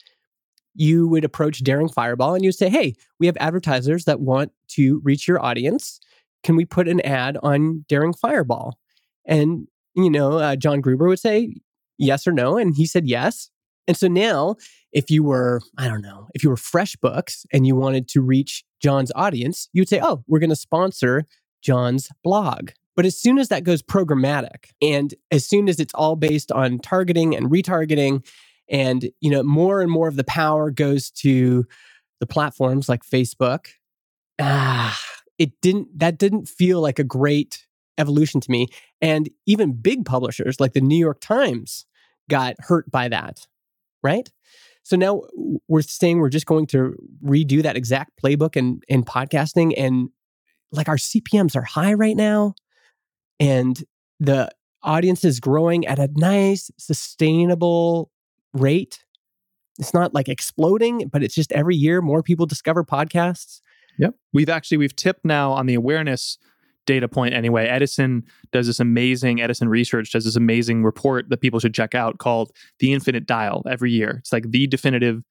you 0.73 1.07
would 1.07 1.23
approach 1.23 1.63
Daring 1.63 1.89
Fireball 1.89 2.33
and 2.33 2.43
you 2.43 2.51
say, 2.51 2.67
Hey, 2.67 2.95
we 3.19 3.27
have 3.27 3.37
advertisers 3.39 4.05
that 4.05 4.19
want 4.19 4.51
to 4.69 4.99
reach 5.03 5.27
your 5.27 5.39
audience. 5.39 5.99
Can 6.43 6.55
we 6.55 6.65
put 6.65 6.87
an 6.87 7.01
ad 7.01 7.37
on 7.43 7.85
Daring 7.87 8.13
Fireball? 8.13 8.79
And, 9.27 9.67
you 9.95 10.09
know, 10.09 10.39
uh, 10.39 10.55
John 10.55 10.81
Gruber 10.81 11.07
would 11.07 11.19
say 11.19 11.53
yes 11.99 12.25
or 12.25 12.31
no. 12.31 12.57
And 12.57 12.75
he 12.75 12.87
said 12.87 13.07
yes. 13.07 13.51
And 13.87 13.95
so 13.95 14.07
now, 14.07 14.55
if 14.91 15.11
you 15.11 15.23
were, 15.23 15.61
I 15.77 15.87
don't 15.87 16.01
know, 16.01 16.29
if 16.33 16.43
you 16.43 16.49
were 16.49 16.55
FreshBooks 16.55 17.45
and 17.53 17.67
you 17.67 17.75
wanted 17.75 18.07
to 18.09 18.21
reach 18.21 18.63
John's 18.81 19.11
audience, 19.15 19.69
you'd 19.73 19.89
say, 19.89 19.99
oh, 20.01 20.23
we're 20.27 20.39
going 20.39 20.49
to 20.49 20.55
sponsor 20.55 21.25
John's 21.61 22.09
blog. 22.23 22.71
But 22.95 23.05
as 23.05 23.17
soon 23.17 23.37
as 23.37 23.47
that 23.47 23.63
goes 23.63 23.81
programmatic 23.81 24.71
and 24.81 25.13
as 25.31 25.45
soon 25.45 25.69
as 25.69 25.79
it's 25.79 25.93
all 25.93 26.15
based 26.15 26.51
on 26.51 26.79
targeting 26.79 27.35
and 27.35 27.49
retargeting 27.49 28.25
and 28.69 29.09
you 29.19 29.31
know 29.31 29.43
more 29.43 29.81
and 29.81 29.91
more 29.91 30.07
of 30.07 30.15
the 30.15 30.23
power 30.23 30.69
goes 30.69 31.09
to 31.09 31.65
the 32.19 32.27
platforms 32.27 32.87
like 32.87 33.03
Facebook 33.03 33.67
ah 34.39 34.99
it 35.37 35.51
didn't 35.61 35.87
that 35.97 36.17
didn't 36.17 36.47
feel 36.47 36.81
like 36.81 36.99
a 36.99 37.03
great 37.03 37.65
evolution 37.97 38.39
to 38.41 38.51
me 38.51 38.67
and 39.01 39.29
even 39.45 39.73
big 39.73 40.05
publishers 40.05 40.59
like 40.59 40.73
the 40.73 40.81
New 40.81 40.97
York 40.97 41.19
Times 41.19 41.85
got 42.29 42.55
hurt 42.59 42.89
by 42.91 43.07
that 43.07 43.47
right 44.03 44.29
so 44.83 44.95
now 44.95 45.21
we're 45.67 45.81
saying 45.81 46.19
we're 46.19 46.29
just 46.29 46.45
going 46.45 46.67
to 46.67 46.95
redo 47.23 47.63
that 47.63 47.75
exact 47.75 48.11
playbook 48.21 48.55
in 48.55 48.81
in 48.87 49.03
podcasting 49.03 49.73
and 49.77 50.09
like 50.71 50.89
our 50.89 50.97
CPMs 50.97 51.55
are 51.55 51.63
high 51.63 51.93
right 51.93 52.15
now 52.15 52.53
and 53.39 53.83
the 54.19 54.49
audience 54.83 55.23
is 55.23 55.39
growing 55.39 55.85
at 55.85 55.99
a 55.99 56.09
nice 56.15 56.71
sustainable 56.77 58.11
rate. 58.53 59.03
It's 59.77 59.93
not 59.93 60.13
like 60.13 60.27
exploding, 60.27 61.09
but 61.11 61.23
it's 61.23 61.35
just 61.35 61.51
every 61.53 61.75
year 61.75 62.01
more 62.01 62.21
people 62.21 62.45
discover 62.45 62.83
podcasts. 62.83 63.61
Yep. 63.97 64.15
We've 64.33 64.49
actually 64.49 64.77
we've 64.77 64.95
tipped 64.95 65.25
now 65.25 65.51
on 65.51 65.65
the 65.65 65.73
awareness 65.73 66.37
data 66.89 67.07
point 67.07 67.35
anyway. 67.35 67.67
Edison 67.67 68.23
does 68.51 68.65
this 68.65 68.79
amazing 68.79 69.39
Edison 69.39 69.69
Research 69.69 70.11
does 70.11 70.25
this 70.25 70.35
amazing 70.35 70.83
report 70.83 71.29
that 71.29 71.39
people 71.39 71.59
should 71.59 71.75
check 71.75 71.93
out 71.93 72.17
called 72.17 72.51
The 72.79 72.93
Infinite 72.93 73.27
Dial 73.27 73.61
every 73.69 73.91
year. 73.91 74.15
It's 74.17 74.33
like 74.33 74.49
the 74.49 74.65
definitive 74.65 75.21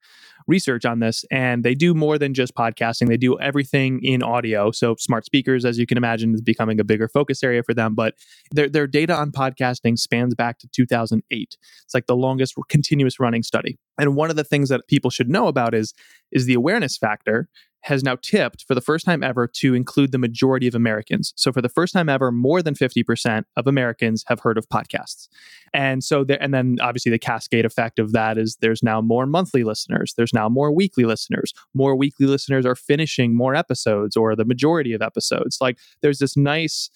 research 0.47 0.85
on 0.85 0.99
this 0.99 1.25
and 1.29 1.65
they 1.65 1.75
do 1.75 1.93
more 1.93 2.17
than 2.17 2.33
just 2.33 2.55
podcasting. 2.55 3.09
They 3.09 3.17
do 3.17 3.37
everything 3.39 3.99
in 4.01 4.23
audio. 4.23 4.71
So 4.71 4.95
smart 4.97 5.25
speakers 5.25 5.65
as 5.65 5.77
you 5.77 5.85
can 5.85 5.97
imagine 5.97 6.33
is 6.33 6.41
becoming 6.41 6.79
a 6.79 6.85
bigger 6.85 7.09
focus 7.09 7.43
area 7.43 7.61
for 7.61 7.73
them 7.73 7.93
but 7.93 8.15
their, 8.51 8.69
their 8.69 8.87
data 8.87 9.13
on 9.13 9.33
podcasting 9.33 9.99
spans 9.99 10.33
back 10.35 10.59
to 10.59 10.67
2008 10.69 11.57
it's 11.83 11.93
like 11.93 12.05
the 12.05 12.15
longest 12.15 12.55
continuous 12.69 13.19
running 13.19 13.43
study. 13.43 13.77
And 13.97 14.15
one 14.15 14.29
of 14.29 14.37
the 14.37 14.45
things 14.45 14.69
that 14.69 14.87
people 14.87 15.09
should 15.09 15.29
know 15.29 15.47
about 15.47 15.75
is 15.75 15.93
is 16.31 16.45
the 16.45 16.53
awareness 16.53 16.95
factor 16.97 17.49
has 17.81 18.03
now 18.03 18.17
tipped 18.21 18.65
for 18.67 18.75
the 18.75 18.81
first 18.81 19.05
time 19.05 19.23
ever 19.23 19.47
to 19.47 19.73
include 19.73 20.11
the 20.11 20.17
majority 20.17 20.67
of 20.67 20.75
Americans. 20.75 21.33
So 21.35 21.51
for 21.51 21.61
the 21.61 21.69
first 21.69 21.93
time 21.93 22.09
ever, 22.09 22.31
more 22.31 22.61
than 22.61 22.75
50% 22.75 23.43
of 23.55 23.67
Americans 23.67 24.23
have 24.27 24.41
heard 24.41 24.57
of 24.57 24.67
podcasts. 24.69 25.29
And 25.73 26.03
so 26.03 26.23
there, 26.23 26.41
and 26.41 26.53
then 26.53 26.77
obviously 26.81 27.11
the 27.11 27.19
cascade 27.19 27.65
effect 27.65 27.99
of 27.99 28.11
that 28.11 28.37
is 28.37 28.57
there's 28.61 28.83
now 28.83 29.01
more 29.01 29.25
monthly 29.25 29.63
listeners, 29.63 30.13
there's 30.17 30.33
now 30.33 30.49
more 30.49 30.71
weekly 30.71 31.05
listeners. 31.05 31.53
More 31.73 31.95
weekly 31.95 32.25
listeners 32.25 32.65
are 32.65 32.75
finishing 32.75 33.35
more 33.35 33.55
episodes 33.55 34.17
or 34.17 34.35
the 34.35 34.45
majority 34.45 34.93
of 34.93 35.01
episodes. 35.01 35.57
Like 35.61 35.77
there's 36.01 36.19
this 36.19 36.35
nice 36.35 36.89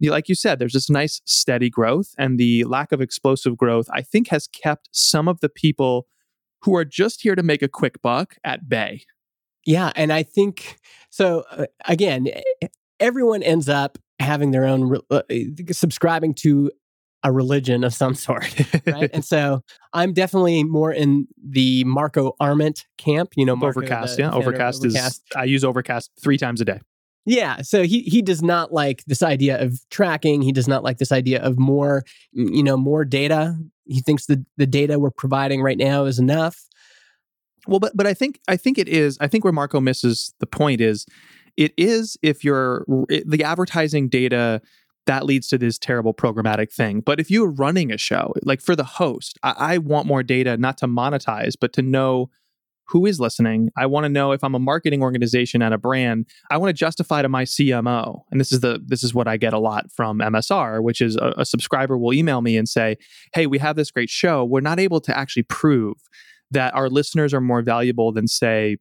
like 0.00 0.28
you 0.28 0.36
said, 0.36 0.60
there's 0.60 0.74
this 0.74 0.88
nice 0.88 1.20
steady 1.24 1.68
growth, 1.68 2.14
and 2.16 2.38
the 2.38 2.62
lack 2.62 2.92
of 2.92 3.00
explosive 3.00 3.56
growth, 3.56 3.88
I 3.92 4.02
think, 4.02 4.28
has 4.28 4.46
kept 4.46 4.88
some 4.92 5.26
of 5.26 5.40
the 5.40 5.48
people 5.48 6.06
who 6.62 6.76
are 6.76 6.84
just 6.84 7.22
here 7.22 7.34
to 7.34 7.42
make 7.42 7.62
a 7.62 7.68
quick 7.68 8.00
buck 8.00 8.36
at 8.44 8.68
bay. 8.68 9.02
Yeah, 9.66 9.92
and 9.96 10.12
I 10.12 10.22
think 10.22 10.78
so. 11.10 11.44
Uh, 11.50 11.66
again, 11.86 12.28
everyone 13.00 13.42
ends 13.42 13.68
up 13.68 13.98
having 14.18 14.50
their 14.50 14.64
own 14.64 14.96
uh, 15.10 15.22
subscribing 15.70 16.34
to 16.34 16.70
a 17.22 17.32
religion 17.32 17.84
of 17.84 17.92
some 17.92 18.14
sort, 18.14 18.54
right? 18.86 19.10
and 19.12 19.24
so 19.24 19.62
I'm 19.92 20.12
definitely 20.12 20.64
more 20.64 20.92
in 20.92 21.26
the 21.42 21.84
Marco 21.84 22.34
Arment 22.40 22.86
camp. 22.96 23.32
You 23.36 23.44
know, 23.44 23.56
Marco, 23.56 23.80
Overcast. 23.80 24.18
Yeah, 24.18 24.30
Overcast, 24.32 24.84
Overcast 24.84 24.84
is. 24.84 25.20
I 25.36 25.44
use 25.44 25.64
Overcast 25.64 26.10
three 26.20 26.38
times 26.38 26.60
a 26.60 26.64
day. 26.64 26.80
Yeah, 27.26 27.60
so 27.60 27.82
he 27.82 28.02
he 28.02 28.22
does 28.22 28.42
not 28.42 28.72
like 28.72 29.04
this 29.04 29.22
idea 29.22 29.60
of 29.62 29.78
tracking. 29.90 30.40
He 30.40 30.52
does 30.52 30.66
not 30.66 30.82
like 30.82 30.96
this 30.96 31.12
idea 31.12 31.42
of 31.42 31.58
more, 31.58 32.04
you 32.32 32.62
know, 32.62 32.78
more 32.78 33.04
data. 33.04 33.54
He 33.84 34.00
thinks 34.00 34.26
the 34.26 34.44
the 34.56 34.66
data 34.66 34.98
we're 34.98 35.10
providing 35.10 35.60
right 35.60 35.76
now 35.76 36.06
is 36.06 36.18
enough. 36.18 36.64
Well, 37.66 37.80
but 37.80 37.92
but 37.96 38.06
I 38.06 38.14
think 38.14 38.40
I 38.48 38.56
think 38.56 38.78
it 38.78 38.88
is. 38.88 39.18
I 39.20 39.28
think 39.28 39.44
where 39.44 39.52
Marco 39.52 39.80
misses 39.80 40.34
the 40.40 40.46
point 40.46 40.80
is, 40.80 41.06
it 41.56 41.72
is 41.76 42.16
if 42.22 42.44
you're 42.44 42.84
it, 43.08 43.28
the 43.28 43.44
advertising 43.44 44.08
data 44.08 44.62
that 45.06 45.24
leads 45.24 45.48
to 45.48 45.58
this 45.58 45.78
terrible 45.78 46.12
programmatic 46.12 46.72
thing. 46.72 47.00
But 47.00 47.18
if 47.18 47.30
you're 47.30 47.50
running 47.50 47.90
a 47.90 47.96
show, 47.96 48.34
like 48.42 48.60
for 48.60 48.76
the 48.76 48.84
host, 48.84 49.38
I, 49.42 49.54
I 49.58 49.78
want 49.78 50.06
more 50.06 50.22
data 50.22 50.58
not 50.58 50.76
to 50.78 50.86
monetize, 50.86 51.54
but 51.58 51.72
to 51.74 51.82
know 51.82 52.30
who 52.88 53.04
is 53.06 53.20
listening. 53.20 53.70
I 53.76 53.86
want 53.86 54.04
to 54.04 54.08
know 54.08 54.32
if 54.32 54.42
I'm 54.42 54.54
a 54.54 54.58
marketing 54.58 55.02
organization 55.02 55.62
and 55.62 55.74
a 55.74 55.78
brand, 55.78 56.26
I 56.50 56.56
want 56.56 56.70
to 56.70 56.72
justify 56.72 57.22
to 57.22 57.28
my 57.28 57.44
CMO. 57.44 58.22
And 58.30 58.40
this 58.40 58.50
is 58.50 58.60
the 58.60 58.80
this 58.84 59.02
is 59.02 59.14
what 59.14 59.28
I 59.28 59.36
get 59.36 59.52
a 59.52 59.58
lot 59.58 59.90
from 59.90 60.18
MSR, 60.18 60.82
which 60.82 61.00
is 61.00 61.16
a, 61.16 61.34
a 61.38 61.44
subscriber 61.44 61.98
will 61.98 62.14
email 62.14 62.40
me 62.40 62.56
and 62.56 62.68
say, 62.68 62.96
"Hey, 63.34 63.46
we 63.46 63.58
have 63.58 63.76
this 63.76 63.90
great 63.90 64.10
show. 64.10 64.44
We're 64.44 64.60
not 64.60 64.80
able 64.80 65.00
to 65.02 65.16
actually 65.16 65.44
prove 65.44 65.96
that 66.50 66.74
our 66.74 66.88
listeners 66.88 67.34
are 67.34 67.40
more 67.40 67.62
valuable 67.62 68.12
than, 68.12 68.26
say, 68.26 68.76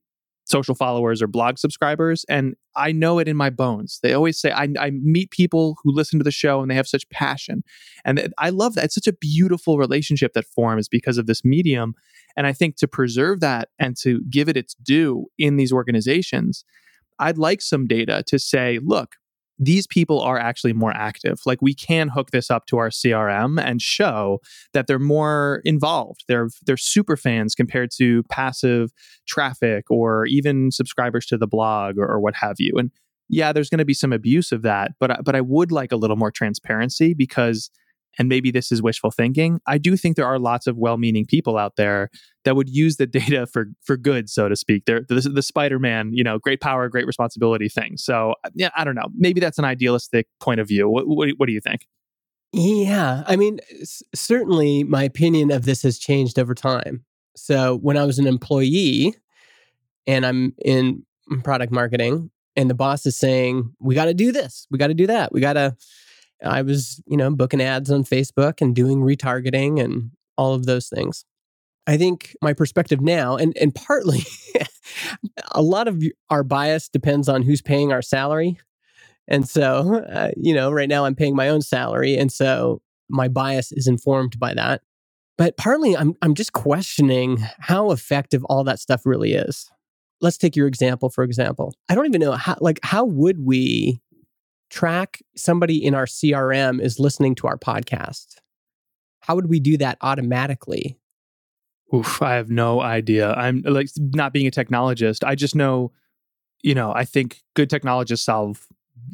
social 0.47 0.75
followers 0.75 1.21
or 1.21 1.27
blog 1.27 1.57
subscribers. 1.57 2.25
And 2.29 2.55
I 2.75 2.93
know 2.93 3.19
it 3.19 3.27
in 3.27 3.35
my 3.35 3.49
bones. 3.49 3.99
They 4.01 4.13
always 4.13 4.39
say, 4.39 4.51
I, 4.51 4.69
I, 4.79 4.91
meet 4.91 5.29
people 5.29 5.75
who 5.83 5.91
listen 5.91 6.19
to 6.19 6.23
the 6.23 6.31
show 6.31 6.61
and 6.61 6.71
they 6.71 6.75
have 6.75 6.87
such 6.87 7.09
passion. 7.09 7.63
And 8.05 8.33
I 8.37 8.49
love 8.49 8.75
that. 8.75 8.85
It's 8.85 8.95
such 8.95 9.07
a 9.07 9.13
beautiful 9.13 9.77
relationship 9.77 10.33
that 10.33 10.45
forms 10.45 10.87
because 10.87 11.17
of 11.17 11.25
this 11.25 11.43
medium. 11.43 11.95
And 12.37 12.47
I 12.47 12.53
think 12.53 12.77
to 12.77 12.87
preserve 12.87 13.41
that 13.41 13.69
and 13.77 13.97
to 13.97 14.21
give 14.29 14.47
it 14.47 14.55
its 14.55 14.73
due 14.75 15.25
in 15.37 15.57
these 15.57 15.73
organizations, 15.73 16.63
I'd 17.19 17.37
like 17.37 17.61
some 17.61 17.85
data 17.85 18.23
to 18.27 18.39
say, 18.39 18.79
look, 18.81 19.15
these 19.59 19.87
people 19.87 20.21
are 20.21 20.37
actually 20.37 20.73
more 20.73 20.91
active. 20.91 21.39
Like 21.45 21.61
we 21.61 21.73
can 21.73 22.09
hook 22.09 22.31
this 22.31 22.51
up 22.51 22.65
to 22.67 22.77
our 22.77 22.89
CRM 22.89 23.61
and 23.61 23.81
show 23.81 24.39
that 24.73 24.87
they're 24.87 24.99
more 24.99 25.61
involved. 25.65 26.23
They're 26.27 26.49
they're 26.65 26.77
super 26.77 27.17
fans 27.17 27.55
compared 27.55 27.89
to 27.97 28.23
passive 28.23 28.91
traffic 29.27 29.89
or 29.89 30.25
even 30.27 30.71
subscribers 30.71 31.25
to 31.27 31.37
the 31.37 31.47
blog 31.47 31.97
or, 31.97 32.07
or 32.07 32.19
what 32.19 32.35
have 32.35 32.55
you. 32.59 32.73
And 32.77 32.91
yeah, 33.29 33.51
there's 33.51 33.69
going 33.69 33.79
to 33.79 33.85
be 33.85 33.93
some 33.93 34.13
abuse 34.13 34.51
of 34.51 34.61
that, 34.61 34.91
but 34.99 35.23
but 35.23 35.35
I 35.35 35.41
would 35.41 35.71
like 35.71 35.91
a 35.91 35.97
little 35.97 36.15
more 36.15 36.31
transparency 36.31 37.13
because 37.13 37.69
and 38.17 38.27
maybe 38.29 38.51
this 38.51 38.71
is 38.71 38.81
wishful 38.81 39.11
thinking. 39.11 39.59
I 39.67 39.77
do 39.77 39.95
think 39.97 40.15
there 40.15 40.25
are 40.25 40.39
lots 40.39 40.67
of 40.67 40.77
well-meaning 40.77 41.25
people 41.25 41.57
out 41.57 41.75
there 41.77 42.09
that 42.45 42.55
would 42.55 42.69
use 42.69 42.97
the 42.97 43.07
data 43.07 43.45
for 43.45 43.67
for 43.83 43.97
good, 43.97 44.29
so 44.29 44.49
to 44.49 44.55
speak. 44.55 44.85
They're 44.85 45.01
the, 45.07 45.21
the 45.21 45.41
Spider-Man, 45.41 46.11
you 46.13 46.23
know, 46.23 46.39
great 46.39 46.61
power, 46.61 46.89
great 46.89 47.07
responsibility 47.07 47.69
thing. 47.69 47.97
So 47.97 48.33
yeah, 48.53 48.69
I 48.75 48.83
don't 48.83 48.95
know. 48.95 49.07
Maybe 49.15 49.39
that's 49.39 49.57
an 49.57 49.65
idealistic 49.65 50.27
point 50.39 50.59
of 50.59 50.67
view. 50.67 50.89
What 50.89 51.07
what, 51.07 51.29
what 51.37 51.45
do 51.47 51.53
you 51.53 51.61
think? 51.61 51.87
Yeah, 52.53 53.23
I 53.27 53.35
mean, 53.35 53.59
s- 53.81 54.01
certainly 54.15 54.83
my 54.83 55.03
opinion 55.03 55.51
of 55.51 55.65
this 55.65 55.83
has 55.83 55.99
changed 55.99 56.39
over 56.39 56.55
time. 56.55 57.03
So 57.35 57.77
when 57.77 57.97
I 57.97 58.05
was 58.05 58.19
an 58.19 58.25
employee 58.25 59.13
and 60.07 60.25
I'm 60.25 60.53
in 60.63 61.05
product 61.43 61.73
marketing 61.73 62.31
and 62.55 62.69
the 62.69 62.73
boss 62.73 63.05
is 63.05 63.17
saying, 63.17 63.73
we 63.79 63.93
got 63.95 64.05
to 64.05 64.13
do 64.13 64.31
this, 64.31 64.65
we 64.71 64.77
got 64.79 64.87
to 64.87 64.93
do 64.93 65.07
that, 65.07 65.33
we 65.33 65.41
got 65.41 65.53
to 65.53 65.75
I 66.43 66.61
was, 66.61 67.01
you 67.07 67.17
know, 67.17 67.29
booking 67.31 67.61
ads 67.61 67.91
on 67.91 68.03
Facebook 68.03 68.61
and 68.61 68.75
doing 68.75 68.99
retargeting 68.99 69.83
and 69.83 70.11
all 70.37 70.53
of 70.53 70.65
those 70.65 70.87
things. 70.87 71.25
I 71.87 71.97
think 71.97 72.35
my 72.41 72.53
perspective 72.53 73.01
now, 73.01 73.37
and 73.37 73.55
and 73.57 73.73
partly, 73.73 74.23
a 75.51 75.61
lot 75.61 75.87
of 75.87 76.03
our 76.29 76.43
bias 76.43 76.89
depends 76.89 77.29
on 77.29 77.41
who's 77.43 77.61
paying 77.61 77.93
our 77.93 78.01
salary, 78.01 78.59
and 79.27 79.47
so 79.47 80.03
uh, 80.11 80.31
you 80.35 80.53
know, 80.53 80.69
right 80.69 80.89
now 80.89 81.05
I'm 81.05 81.15
paying 81.15 81.35
my 81.35 81.47
own 81.47 81.61
salary, 81.61 82.17
and 82.17 82.31
so 82.31 82.81
my 83.09 83.29
bias 83.29 83.71
is 83.71 83.87
informed 83.87 84.37
by 84.37 84.53
that. 84.53 84.81
But 85.37 85.55
partly, 85.55 85.95
I'm 85.95 86.13
I'm 86.21 86.33
just 86.33 86.51
questioning 86.51 87.37
how 87.59 87.91
effective 87.91 88.43
all 88.45 88.65
that 88.65 88.79
stuff 88.79 89.05
really 89.05 89.33
is. 89.33 89.69
Let's 90.19 90.37
take 90.37 90.55
your 90.57 90.67
example 90.67 91.09
for 91.09 91.23
example. 91.23 91.73
I 91.87 91.95
don't 91.95 92.05
even 92.05 92.19
know 92.19 92.33
how 92.33 92.57
like 92.59 92.79
how 92.83 93.05
would 93.05 93.45
we 93.45 94.01
track 94.69 95.21
somebody 95.35 95.83
in 95.83 95.93
our 95.93 96.05
CRM 96.05 96.81
is 96.81 96.99
listening 96.99 97.35
to 97.35 97.47
our 97.47 97.57
podcast? 97.57 98.35
How 99.21 99.35
would 99.35 99.49
we 99.49 99.59
do 99.59 99.77
that 99.77 99.97
automatically? 100.01 100.97
Oof, 101.93 102.21
I 102.21 102.35
have 102.35 102.49
no 102.49 102.81
idea. 102.81 103.31
I'm 103.33 103.61
like 103.65 103.87
not 103.97 104.33
being 104.33 104.47
a 104.47 104.51
technologist. 104.51 105.25
I 105.25 105.35
just 105.35 105.55
know, 105.55 105.91
you 106.61 106.75
know, 106.75 106.91
I 106.93 107.05
think 107.05 107.41
good 107.55 107.69
technologists 107.69 108.25
solve 108.25 108.67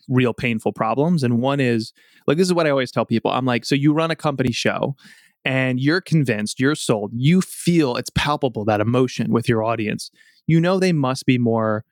real 0.07 0.33
painful 0.33 0.73
problems. 0.73 1.23
And 1.23 1.39
one 1.39 1.59
is 1.59 1.93
like, 2.25 2.37
this 2.37 2.47
is 2.47 2.53
what 2.53 2.65
I 2.65 2.71
always 2.71 2.91
tell 2.91 3.05
people. 3.05 3.31
I'm 3.31 3.45
like, 3.45 3.65
so 3.65 3.75
you 3.75 3.93
run 3.93 4.11
a 4.11 4.15
company 4.15 4.51
show 4.51 4.95
and 5.45 5.79
you're 5.79 6.01
convinced, 6.01 6.59
you're 6.59 6.75
sold, 6.75 7.11
you 7.13 7.41
feel 7.41 7.95
it's 7.95 8.09
palpable 8.15 8.65
that 8.65 8.81
emotion 8.81 9.31
with 9.31 9.47
your 9.47 9.63
audience, 9.63 10.09
you 10.47 10.59
know 10.59 10.79
they 10.79 10.93
must 10.93 11.25
be 11.25 11.37
more 11.37 11.85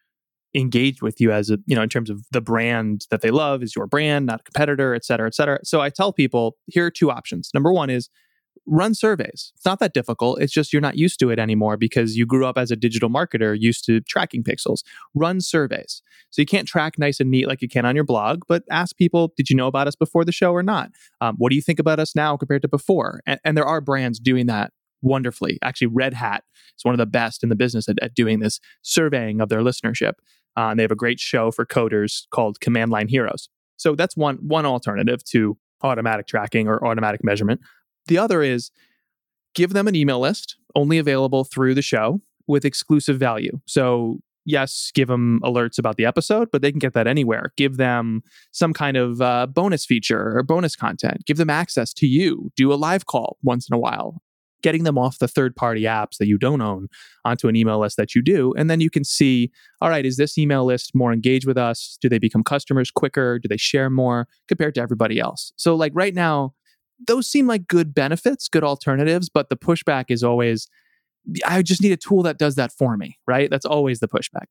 engaged 0.54 1.02
with 1.02 1.22
you 1.22 1.32
as 1.32 1.50
a 1.50 1.58
you 1.66 1.76
know 1.76 1.82
in 1.82 1.90
terms 1.90 2.10
of 2.10 2.26
the 2.32 2.42
brand 2.42 3.06
that 3.10 3.22
they 3.22 3.32
love 3.32 3.64
is 3.64 3.76
your 3.76 3.88
brand 3.88 4.26
not 4.26 4.42
a 4.42 4.44
competitor 4.44 4.94
et 4.94 5.06
cetera 5.06 5.26
et 5.26 5.34
cetera 5.34 5.60
so 5.64 5.80
i 5.80 5.90
tell 5.90 6.12
people 6.12 6.58
here 6.68 6.86
are 6.86 6.92
two 6.92 7.10
options 7.10 7.50
number 7.54 7.72
one 7.72 7.90
is 7.90 8.10
run 8.66 8.94
surveys. 8.94 9.52
It's 9.56 9.66
not 9.66 9.80
that 9.80 9.94
difficult. 9.94 10.42
It's 10.42 10.54
just 10.54 10.72
you're 10.72 10.82
not 10.82 10.98
used 10.98 11.20
to 11.20 11.30
it 11.30 11.40
anymore 11.40 11.78
because 11.78 12.16
you 12.16 12.26
grew 12.26 12.46
up 12.46 12.58
as 12.58 12.72
a 12.72 12.76
digital 12.76 13.10
marketer 13.10 13.58
used 13.60 13.86
to 13.86 14.02
tracking 14.02 14.44
pixels. 14.44 14.84
Run 15.14 15.42
surveys. 15.42 16.02
So 16.30 16.42
you 16.42 16.46
can't 16.46 16.68
track 16.68 16.98
nice 16.98 17.20
and 17.20 17.30
neat 17.30 17.48
like 17.48 17.62
you 17.62 17.68
can 17.68 17.86
on 17.86 17.96
your 17.96 18.06
blog, 18.06 18.44
but 18.48 18.64
ask 18.70 18.96
people, 18.96 19.34
did 19.36 19.50
you 19.50 19.56
know 19.56 19.68
about 19.68 19.88
us 19.88 19.96
before 19.96 20.24
the 20.24 20.32
show 20.32 20.54
or 20.54 20.64
not? 20.64 20.92
Um, 21.20 21.36
what 21.38 21.50
do 21.50 21.56
you 21.56 21.62
think 21.62 21.80
about 21.80 22.00
us 22.00 22.16
now 22.16 22.38
compared 22.38 22.62
to 22.62 22.68
before? 22.68 23.22
And, 23.26 23.40
and 23.44 23.58
there 23.58 23.66
are 23.66 23.82
brands 23.82 24.20
doing 24.20 24.46
that 24.48 24.72
wonderfully. 25.02 25.58
Actually, 25.62 25.88
Red 25.88 26.14
Hat 26.14 26.44
is 26.78 26.86
one 26.86 26.94
of 26.94 27.00
the 27.00 27.06
best 27.06 27.44
in 27.44 27.50
the 27.50 27.56
business 27.56 27.90
at, 27.90 27.98
at 28.02 28.14
doing 28.14 28.40
this 28.40 28.60
surveying 28.82 29.42
of 29.42 29.50
their 29.50 29.62
listenership. 29.62 30.14
Uh, 30.58 30.70
and 30.70 30.80
they 30.80 30.84
have 30.84 30.92
a 30.92 30.96
great 30.96 31.20
show 31.20 31.52
for 31.52 31.66
coders 31.66 32.24
called 32.32 32.60
Command 32.60 32.92
Line 32.92 33.08
Heroes. 33.08 33.50
So 33.78 33.96
that's 33.96 34.16
one 34.16 34.38
one 34.38 34.66
alternative 34.66 35.24
to 35.26 35.58
automatic 35.82 36.28
tracking 36.28 36.68
or 36.68 36.86
automatic 36.86 37.24
measurement. 37.24 37.62
The 38.08 38.18
other 38.18 38.42
is 38.42 38.72
give 39.56 39.74
them 39.74 39.88
an 39.88 39.96
email 39.96 40.20
list 40.20 40.56
only 40.76 40.98
available 40.98 41.44
through 41.44 41.76
the 41.76 41.82
show 41.82 42.22
with 42.48 42.66
exclusive 42.66 43.18
value. 43.18 43.60
So, 43.66 44.20
yes, 44.46 44.92
give 44.94 45.08
them 45.08 45.40
alerts 45.44 45.78
about 45.78 45.98
the 45.98 46.06
episode, 46.06 46.50
but 46.52 46.62
they 46.62 46.72
can 46.72 46.80
get 46.80 46.94
that 46.94 47.08
anywhere. 47.08 47.54
Give 47.58 47.78
them 47.78 48.24
some 48.52 48.74
kind 48.74 48.98
of 48.98 49.22
uh, 49.22 49.48
bonus 49.48 49.86
feature 49.86 50.38
or 50.38 50.44
bonus 50.44 50.76
content. 50.76 51.26
Give 51.26 51.38
them 51.38 51.50
access 51.50 51.94
to 51.96 52.08
you. 52.08 52.52
Do 52.56 52.74
a 52.74 52.76
live 52.76 53.06
call 53.06 53.38
once 53.44 53.70
in 53.70 53.76
a 53.76 53.80
while. 53.80 54.22
Getting 54.62 54.84
them 54.84 54.98
off 54.98 55.20
the 55.20 55.28
third 55.28 55.56
party 55.56 55.84
apps 55.84 56.18
that 56.18 56.28
you 56.28 56.38
don't 56.38 56.62
own 56.62 56.88
onto 57.26 57.48
an 57.48 57.56
email 57.56 57.80
list 57.80 57.98
that 57.98 58.16
you 58.16 58.22
do. 58.22 58.54
And 58.58 58.70
then 58.70 58.82
you 58.82 58.90
can 58.90 59.04
see 59.04 59.52
all 59.82 59.90
right, 59.90 60.06
is 60.06 60.18
this 60.18 60.38
email 60.38 60.66
list 60.66 60.94
more 60.94 61.12
engaged 61.12 61.48
with 61.48 61.58
us? 61.58 61.98
Do 62.02 62.10
they 62.10 62.20
become 62.20 62.44
customers 62.44 62.92
quicker? 62.92 63.40
Do 63.40 63.48
they 63.48 63.58
share 63.58 63.90
more 63.90 64.28
compared 64.48 64.76
to 64.76 64.82
everybody 64.82 65.20
else? 65.20 65.52
So, 65.56 65.76
like 65.76 65.92
right 65.96 66.14
now, 66.14 66.54
those 67.08 67.28
seem 67.28 67.48
like 67.48 67.68
good 67.68 67.94
benefits, 67.94 68.48
good 68.48 68.64
alternatives, 68.64 69.30
but 69.30 69.50
the 69.50 69.58
pushback 69.58 70.06
is 70.10 70.24
always 70.24 70.68
I 71.46 71.62
just 71.62 71.82
need 71.82 71.92
a 71.92 71.98
tool 71.98 72.24
that 72.24 72.38
does 72.38 72.56
that 72.56 72.72
for 72.72 72.98
me, 72.98 73.18
right? 73.28 73.50
That's 73.50 73.66
always 73.66 74.00
the 74.00 74.08
pushback. 74.08 74.46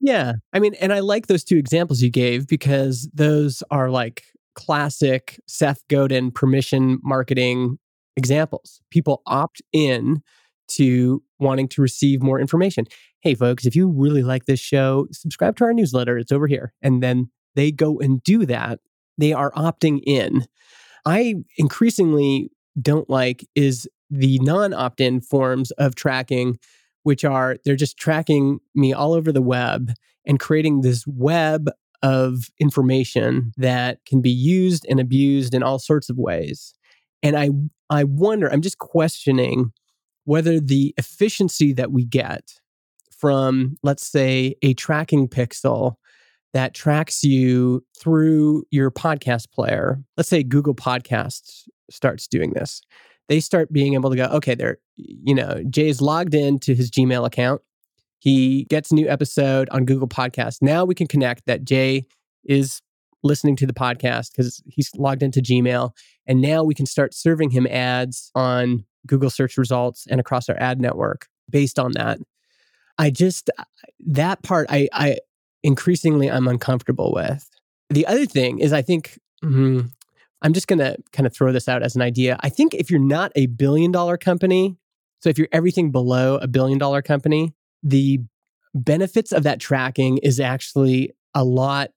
Yeah. 0.00 0.34
I 0.52 0.58
mean, 0.58 0.74
and 0.74 0.92
I 0.92 1.00
like 1.00 1.26
those 1.26 1.44
two 1.44 1.58
examples 1.58 2.00
you 2.00 2.10
gave 2.10 2.46
because 2.46 3.08
those 3.12 3.62
are 3.70 3.90
like 3.90 4.24
classic 4.54 5.38
Seth 5.46 5.86
Godin 5.88 6.30
permission 6.30 6.98
marketing 7.02 7.78
examples. 8.16 8.80
People 8.90 9.22
opt 9.26 9.62
in 9.72 10.22
to 10.68 11.22
wanting 11.38 11.68
to 11.68 11.82
receive 11.82 12.22
more 12.22 12.40
information. 12.40 12.86
Hey, 13.20 13.34
folks, 13.34 13.66
if 13.66 13.74
you 13.74 13.88
really 13.88 14.22
like 14.22 14.46
this 14.46 14.60
show, 14.60 15.06
subscribe 15.12 15.56
to 15.56 15.64
our 15.64 15.72
newsletter. 15.72 16.16
It's 16.16 16.32
over 16.32 16.46
here. 16.46 16.72
And 16.80 17.02
then 17.02 17.30
they 17.56 17.72
go 17.72 17.98
and 17.98 18.22
do 18.22 18.46
that. 18.46 18.80
They 19.18 19.32
are 19.32 19.50
opting 19.52 20.00
in 20.06 20.46
I 21.06 21.36
increasingly 21.56 22.50
don't 22.80 23.08
like 23.08 23.46
is 23.54 23.88
the 24.10 24.38
non 24.40 24.72
opt 24.72 25.00
in 25.00 25.20
forms 25.20 25.70
of 25.72 25.94
tracking, 25.94 26.58
which 27.02 27.24
are 27.24 27.56
they're 27.64 27.76
just 27.76 27.96
tracking 27.96 28.58
me 28.74 28.92
all 28.92 29.12
over 29.12 29.32
the 29.32 29.42
web 29.42 29.92
and 30.26 30.40
creating 30.40 30.80
this 30.80 31.06
web 31.06 31.70
of 32.02 32.44
information 32.58 33.52
that 33.56 33.98
can 34.06 34.20
be 34.20 34.30
used 34.30 34.86
and 34.88 35.00
abused 35.00 35.54
in 35.54 35.62
all 35.62 35.78
sorts 35.78 36.08
of 36.08 36.16
ways. 36.16 36.74
And 37.22 37.36
I, 37.36 37.50
I 37.90 38.04
wonder, 38.04 38.50
I'm 38.50 38.62
just 38.62 38.78
questioning 38.78 39.72
whether 40.24 40.60
the 40.60 40.94
efficiency 40.96 41.72
that 41.74 41.90
we 41.90 42.04
get 42.04 42.52
from, 43.10 43.76
let's 43.82 44.06
say, 44.06 44.54
a 44.62 44.74
tracking 44.74 45.28
pixel 45.28 45.96
that 46.54 46.74
tracks 46.74 47.22
you 47.22 47.84
through 47.98 48.64
your 48.70 48.90
podcast 48.90 49.52
player. 49.52 50.00
Let's 50.16 50.28
say 50.28 50.42
Google 50.42 50.74
Podcasts 50.74 51.68
starts 51.90 52.26
doing 52.26 52.52
this. 52.52 52.80
They 53.28 53.40
start 53.40 53.72
being 53.72 53.94
able 53.94 54.10
to 54.10 54.16
go, 54.16 54.24
okay, 54.24 54.54
they're, 54.54 54.78
you 54.96 55.34
know, 55.34 55.62
Jay's 55.68 56.00
logged 56.00 56.34
in 56.34 56.58
to 56.60 56.74
his 56.74 56.90
Gmail 56.90 57.26
account. 57.26 57.60
He 58.18 58.64
gets 58.64 58.90
a 58.90 58.94
new 58.94 59.08
episode 59.08 59.68
on 59.70 59.84
Google 59.84 60.08
Podcasts. 60.08 60.60
Now 60.60 60.84
we 60.84 60.94
can 60.94 61.06
connect 61.06 61.46
that 61.46 61.64
Jay 61.64 62.06
is 62.44 62.82
listening 63.22 63.56
to 63.56 63.66
the 63.66 63.72
podcast 63.72 64.32
because 64.32 64.62
he's 64.66 64.90
logged 64.96 65.22
into 65.22 65.40
Gmail. 65.40 65.90
And 66.26 66.40
now 66.40 66.62
we 66.62 66.74
can 66.74 66.86
start 66.86 67.14
serving 67.14 67.50
him 67.50 67.66
ads 67.66 68.30
on 68.34 68.84
Google 69.06 69.30
search 69.30 69.56
results 69.56 70.06
and 70.08 70.20
across 70.20 70.48
our 70.48 70.56
ad 70.58 70.80
network 70.80 71.28
based 71.48 71.78
on 71.78 71.92
that. 71.92 72.18
I 72.98 73.10
just 73.10 73.50
that 74.06 74.42
part 74.42 74.66
I 74.70 74.88
I 74.92 75.18
increasingly 75.62 76.30
I'm 76.30 76.48
uncomfortable 76.48 77.12
with. 77.14 77.48
The 77.88 78.06
other 78.06 78.26
thing 78.26 78.60
is, 78.60 78.72
I 78.72 78.82
think 78.82 79.18
mm, 79.42 79.90
I'm 80.42 80.52
just 80.52 80.68
going 80.68 80.78
to 80.78 80.96
kind 81.12 81.26
of 81.26 81.34
throw 81.34 81.52
this 81.52 81.68
out 81.68 81.82
as 81.82 81.96
an 81.96 82.02
idea. 82.02 82.38
I 82.40 82.48
think 82.48 82.74
if 82.74 82.90
you're 82.90 83.00
not 83.00 83.32
a 83.34 83.46
billion 83.46 83.90
dollar 83.90 84.16
company, 84.16 84.76
so 85.20 85.28
if 85.28 85.38
you're 85.38 85.48
everything 85.52 85.90
below 85.90 86.36
a 86.36 86.46
billion 86.46 86.78
dollar 86.78 87.02
company, 87.02 87.54
the 87.82 88.20
benefits 88.74 89.32
of 89.32 89.42
that 89.42 89.60
tracking 89.60 90.18
is 90.18 90.40
actually 90.40 91.12
a 91.34 91.44
lot 91.44 91.90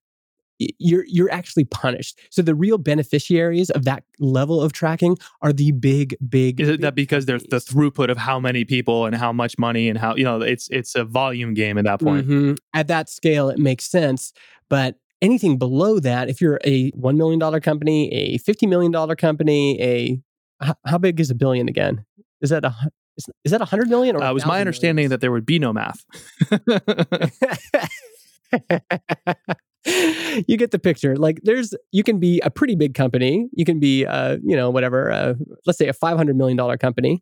you're 0.60 1.06
you're 1.08 1.32
actually 1.32 1.66
punished. 1.66 2.20
So 2.30 2.42
the 2.42 2.56
real 2.56 2.78
beneficiaries 2.78 3.70
of 3.70 3.86
that 3.86 4.04
level 4.20 4.62
of 4.62 4.74
tracking 4.74 5.18
are 5.42 5.54
the 5.54 5.72
big 5.72 6.16
big. 6.28 6.60
Is 6.60 6.70
it 6.70 6.72
big 6.74 6.82
that 6.82 6.96
because 6.96 7.26
there's 7.26 7.44
the 7.44 7.58
throughput 7.58 8.10
of 8.10 8.18
how 8.18 8.40
many 8.40 8.66
people 8.66 9.06
and 9.06 9.16
how 9.16 9.32
much 9.32 9.58
money 9.58 9.90
and 9.90 9.98
how 9.98 10.16
you 10.16 10.24
know 10.24 10.42
it's 10.42 10.70
it's 10.70 10.96
a 10.96 11.04
volume 11.04 11.54
game 11.54 11.78
at 11.78 11.86
that 11.86 12.00
point. 12.00 12.28
Mm-hmm. 12.28 12.54
At 12.74 12.88
that 12.88 13.10
scale, 13.10 13.50
it 13.50 13.60
makes 13.60 13.86
sense, 13.86 14.34
but. 14.70 14.98
Anything 15.22 15.58
below 15.58 16.00
that, 16.02 16.28
if 16.28 16.42
you're 16.42 16.60
a 16.66 16.92
$1 16.92 17.16
million 17.16 17.40
company, 17.62 18.12
a 18.12 18.38
$50 18.40 18.68
million 18.68 19.16
company, 19.16 19.82
a 19.82 20.20
how, 20.60 20.76
how 20.86 20.98
big 20.98 21.18
is 21.22 21.30
a 21.30 21.36
billion 21.36 21.70
again? 21.70 22.04
Is 22.42 22.50
that 22.50 22.66
a 22.66 22.76
is, 23.16 23.30
is 23.46 23.52
that 23.52 23.62
100 23.62 23.88
million 23.88 24.16
or 24.18 24.24
uh, 24.24 24.30
it 24.30 24.34
was 24.34 24.46
my 24.46 24.60
understanding 24.60 25.10
that 25.10 25.22
there 25.22 25.32
would 25.32 25.46
be 25.46 25.60
no 25.60 25.72
math 25.72 26.04
you 30.48 30.58
get 30.58 30.72
the 30.72 30.80
picture. 30.80 31.16
Like 31.16 31.42
there's, 31.44 31.74
you 31.92 32.04
can 32.04 32.20
be 32.20 32.40
a 32.42 32.50
pretty 32.50 32.76
big 32.76 32.94
company. 32.94 33.50
You 33.54 33.66
can 33.66 33.80
be, 33.80 34.06
uh, 34.06 34.38
you 34.44 34.56
know, 34.56 34.70
whatever, 34.70 35.12
uh, 35.12 35.34
let's 35.66 35.78
say 35.78 35.88
a 35.88 35.94
$500 35.94 36.36
million 36.36 36.78
company. 36.78 37.22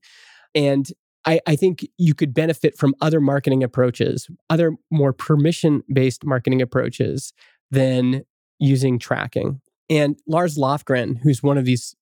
And 0.53 0.87
I, 1.25 1.39
I 1.47 1.55
think 1.55 1.87
you 1.97 2.13
could 2.13 2.33
benefit 2.33 2.77
from 2.77 2.95
other 3.01 3.19
marketing 3.19 3.63
approaches, 3.63 4.27
other 4.49 4.73
more 4.89 5.13
permission 5.13 5.83
based 5.91 6.25
marketing 6.25 6.61
approaches 6.61 7.33
than 7.69 8.23
using 8.59 8.99
tracking. 8.99 9.61
And 9.89 10.17
Lars 10.27 10.57
Lofgren, 10.57 11.17
who's 11.21 11.43
one 11.43 11.57
of 11.57 11.65
these 11.65 11.95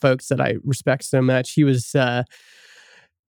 folks 0.00 0.28
that 0.28 0.40
I 0.40 0.56
respect 0.64 1.04
so 1.04 1.22
much, 1.22 1.52
he 1.52 1.64
was, 1.64 1.94
uh, 1.94 2.24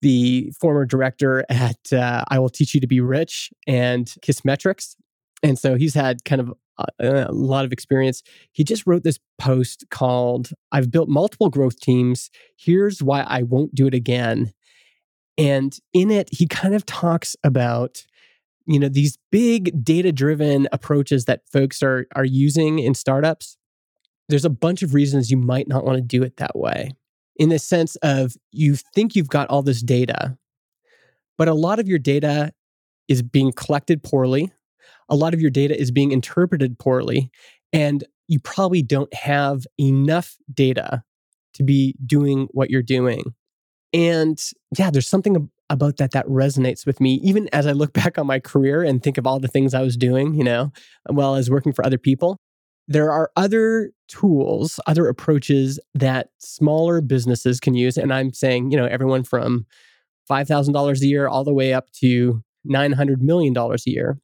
the 0.02 0.50
former 0.58 0.86
director 0.86 1.44
at 1.50 1.92
uh, 1.92 2.24
I 2.28 2.38
Will 2.38 2.48
Teach 2.48 2.74
You 2.74 2.80
to 2.80 2.86
Be 2.86 3.00
Rich 3.00 3.50
and 3.66 4.06
Kissmetrics. 4.22 4.96
And 5.42 5.58
so 5.58 5.76
he's 5.76 5.94
had 5.94 6.24
kind 6.24 6.40
of 6.40 6.52
a, 6.98 7.26
a 7.28 7.32
lot 7.32 7.64
of 7.64 7.72
experience. 7.72 8.22
He 8.52 8.64
just 8.64 8.86
wrote 8.86 9.04
this 9.04 9.18
post 9.38 9.84
called 9.90 10.50
I've 10.72 10.90
built 10.90 11.08
multiple 11.08 11.50
growth 11.50 11.80
teams. 11.80 12.30
Here's 12.56 13.02
why 13.02 13.22
I 13.22 13.42
won't 13.42 13.74
do 13.74 13.86
it 13.86 13.94
again. 13.94 14.52
And 15.38 15.76
in 15.92 16.10
it, 16.10 16.28
he 16.32 16.46
kind 16.46 16.74
of 16.74 16.84
talks 16.84 17.36
about 17.42 18.04
you 18.66 18.78
know 18.78 18.88
these 18.88 19.18
big 19.32 19.84
data 19.84 20.12
driven 20.12 20.68
approaches 20.72 21.24
that 21.24 21.42
folks 21.50 21.82
are 21.82 22.06
are 22.14 22.24
using 22.24 22.78
in 22.78 22.94
startups 22.94 23.56
there's 24.28 24.44
a 24.44 24.50
bunch 24.50 24.82
of 24.82 24.94
reasons 24.94 25.30
you 25.30 25.36
might 25.36 25.66
not 25.66 25.84
want 25.84 25.96
to 25.96 26.02
do 26.02 26.22
it 26.22 26.36
that 26.36 26.56
way 26.56 26.92
in 27.36 27.48
the 27.48 27.58
sense 27.58 27.96
of 27.96 28.34
you 28.52 28.76
think 28.94 29.16
you've 29.16 29.28
got 29.28 29.48
all 29.48 29.62
this 29.62 29.82
data 29.82 30.36
but 31.36 31.48
a 31.48 31.54
lot 31.54 31.80
of 31.80 31.88
your 31.88 31.98
data 31.98 32.52
is 33.08 33.22
being 33.22 33.50
collected 33.52 34.02
poorly 34.02 34.52
a 35.11 35.16
lot 35.16 35.34
of 35.34 35.40
your 35.40 35.50
data 35.50 35.78
is 35.78 35.90
being 35.90 36.12
interpreted 36.12 36.78
poorly, 36.78 37.30
and 37.72 38.04
you 38.28 38.38
probably 38.40 38.82
don't 38.82 39.12
have 39.12 39.66
enough 39.78 40.36
data 40.52 41.02
to 41.54 41.62
be 41.64 41.96
doing 42.06 42.48
what 42.52 42.70
you're 42.70 42.82
doing. 42.82 43.34
And 43.92 44.40
yeah, 44.78 44.90
there's 44.90 45.08
something 45.08 45.50
about 45.68 45.96
that 45.96 46.12
that 46.12 46.26
resonates 46.26 46.86
with 46.86 47.00
me, 47.00 47.14
even 47.22 47.48
as 47.52 47.66
I 47.66 47.72
look 47.72 47.92
back 47.94 48.18
on 48.18 48.26
my 48.26 48.38
career 48.38 48.82
and 48.82 49.02
think 49.02 49.18
of 49.18 49.26
all 49.26 49.40
the 49.40 49.48
things 49.48 49.74
I 49.74 49.82
was 49.82 49.96
doing, 49.96 50.34
you 50.34 50.44
know, 50.44 50.72
while 51.08 51.34
I 51.34 51.38
was 51.38 51.50
working 51.50 51.72
for 51.72 51.84
other 51.84 51.98
people. 51.98 52.38
There 52.88 53.12
are 53.12 53.30
other 53.36 53.92
tools, 54.08 54.80
other 54.86 55.06
approaches 55.06 55.78
that 55.94 56.30
smaller 56.38 57.00
businesses 57.00 57.61
can 57.61 57.74
use. 57.74 57.96
And 57.96 58.12
I'm 58.12 58.32
saying, 58.32 58.72
you 58.72 58.76
know, 58.76 58.86
everyone 58.86 59.22
from 59.22 59.64
$5,000 60.28 61.00
a 61.00 61.06
year 61.06 61.28
all 61.28 61.44
the 61.44 61.54
way 61.54 61.72
up 61.72 61.90
to 62.00 62.42
$900 62.68 63.20
million 63.20 63.56
a 63.56 63.76
year 63.86 64.18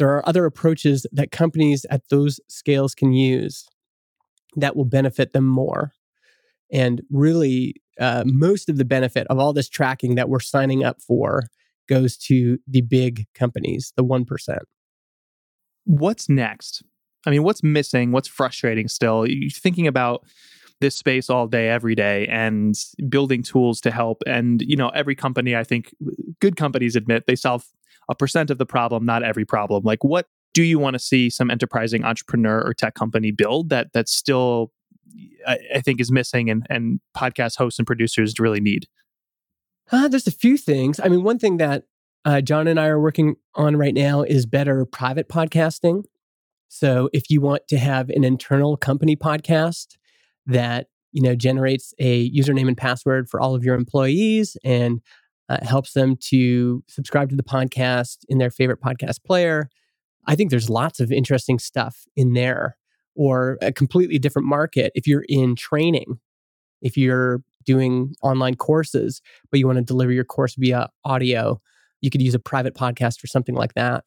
there 0.00 0.16
are 0.16 0.26
other 0.26 0.46
approaches 0.46 1.04
that 1.12 1.30
companies 1.30 1.84
at 1.90 2.08
those 2.08 2.40
scales 2.48 2.94
can 2.94 3.12
use 3.12 3.68
that 4.56 4.74
will 4.74 4.86
benefit 4.86 5.34
them 5.34 5.46
more. 5.46 5.92
And 6.72 7.02
really, 7.10 7.74
uh, 8.00 8.24
most 8.24 8.70
of 8.70 8.78
the 8.78 8.84
benefit 8.86 9.26
of 9.26 9.38
all 9.38 9.52
this 9.52 9.68
tracking 9.68 10.14
that 10.14 10.30
we're 10.30 10.40
signing 10.40 10.82
up 10.82 11.02
for 11.02 11.48
goes 11.86 12.16
to 12.16 12.58
the 12.66 12.80
big 12.80 13.26
companies, 13.34 13.92
the 13.94 14.02
1%. 14.02 14.58
What's 15.84 16.30
next? 16.30 16.82
I 17.26 17.30
mean, 17.30 17.42
what's 17.42 17.62
missing? 17.62 18.10
What's 18.10 18.28
frustrating 18.28 18.88
still? 18.88 19.26
You're 19.28 19.50
thinking 19.50 19.86
about 19.86 20.24
this 20.80 20.96
space 20.96 21.28
all 21.28 21.46
day, 21.46 21.68
every 21.68 21.94
day, 21.94 22.26
and 22.28 22.74
building 23.10 23.42
tools 23.42 23.82
to 23.82 23.90
help. 23.90 24.22
And, 24.26 24.62
you 24.62 24.76
know, 24.76 24.88
every 24.88 25.14
company, 25.14 25.54
I 25.54 25.64
think 25.64 25.94
good 26.40 26.56
companies 26.56 26.96
admit 26.96 27.24
they 27.26 27.36
solve 27.36 27.66
a 28.10 28.14
percent 28.14 28.50
of 28.50 28.58
the 28.58 28.66
problem, 28.66 29.06
not 29.06 29.22
every 29.22 29.46
problem. 29.46 29.84
Like, 29.84 30.04
what 30.04 30.26
do 30.52 30.62
you 30.62 30.78
want 30.78 30.94
to 30.94 30.98
see 30.98 31.30
some 31.30 31.50
enterprising 31.50 32.04
entrepreneur 32.04 32.60
or 32.60 32.74
tech 32.74 32.94
company 32.94 33.30
build 33.30 33.70
that 33.70 33.92
that's 33.94 34.12
still 34.12 34.72
I, 35.46 35.58
I 35.76 35.80
think 35.80 36.00
is 36.00 36.10
missing 36.10 36.50
and, 36.50 36.66
and 36.68 37.00
podcast 37.16 37.56
hosts 37.56 37.78
and 37.78 37.86
producers 37.86 38.38
really 38.38 38.60
need? 38.60 38.86
Uh, 39.90 40.08
there's 40.08 40.26
a 40.26 40.32
few 40.32 40.56
things. 40.56 41.00
I 41.00 41.08
mean, 41.08 41.22
one 41.22 41.38
thing 41.38 41.56
that 41.56 41.84
uh, 42.24 42.40
John 42.40 42.68
and 42.68 42.78
I 42.78 42.86
are 42.86 43.00
working 43.00 43.36
on 43.54 43.76
right 43.76 43.94
now 43.94 44.22
is 44.22 44.44
better 44.44 44.84
private 44.84 45.28
podcasting. 45.28 46.04
So 46.68 47.08
if 47.12 47.30
you 47.30 47.40
want 47.40 47.66
to 47.68 47.78
have 47.78 48.10
an 48.10 48.22
internal 48.24 48.76
company 48.76 49.16
podcast 49.16 49.96
that 50.46 50.88
you 51.12 51.22
know 51.22 51.34
generates 51.34 51.92
a 51.98 52.30
username 52.30 52.68
and 52.68 52.76
password 52.76 53.28
for 53.28 53.40
all 53.40 53.54
of 53.54 53.64
your 53.64 53.74
employees 53.74 54.56
and 54.64 55.00
uh, 55.50 55.58
helps 55.62 55.92
them 55.92 56.16
to 56.16 56.82
subscribe 56.88 57.28
to 57.28 57.36
the 57.36 57.42
podcast 57.42 58.18
in 58.28 58.38
their 58.38 58.50
favorite 58.50 58.80
podcast 58.80 59.22
player, 59.24 59.68
I 60.26 60.36
think 60.36 60.50
there's 60.50 60.70
lots 60.70 61.00
of 61.00 61.10
interesting 61.10 61.58
stuff 61.58 62.06
in 62.16 62.32
there. 62.32 62.76
Or 63.16 63.58
a 63.60 63.72
completely 63.72 64.18
different 64.18 64.46
market 64.46 64.92
if 64.94 65.06
you're 65.06 65.24
in 65.28 65.56
training, 65.56 66.20
if 66.80 66.96
you're 66.96 67.42
doing 67.66 68.14
online 68.22 68.54
courses, 68.54 69.20
but 69.50 69.58
you 69.58 69.66
want 69.66 69.78
to 69.78 69.84
deliver 69.84 70.12
your 70.12 70.24
course 70.24 70.54
via 70.56 70.88
audio, 71.04 71.60
you 72.00 72.08
could 72.08 72.22
use 72.22 72.34
a 72.34 72.38
private 72.38 72.74
podcast 72.74 73.22
or 73.22 73.26
something 73.26 73.56
like 73.56 73.74
that. 73.74 74.04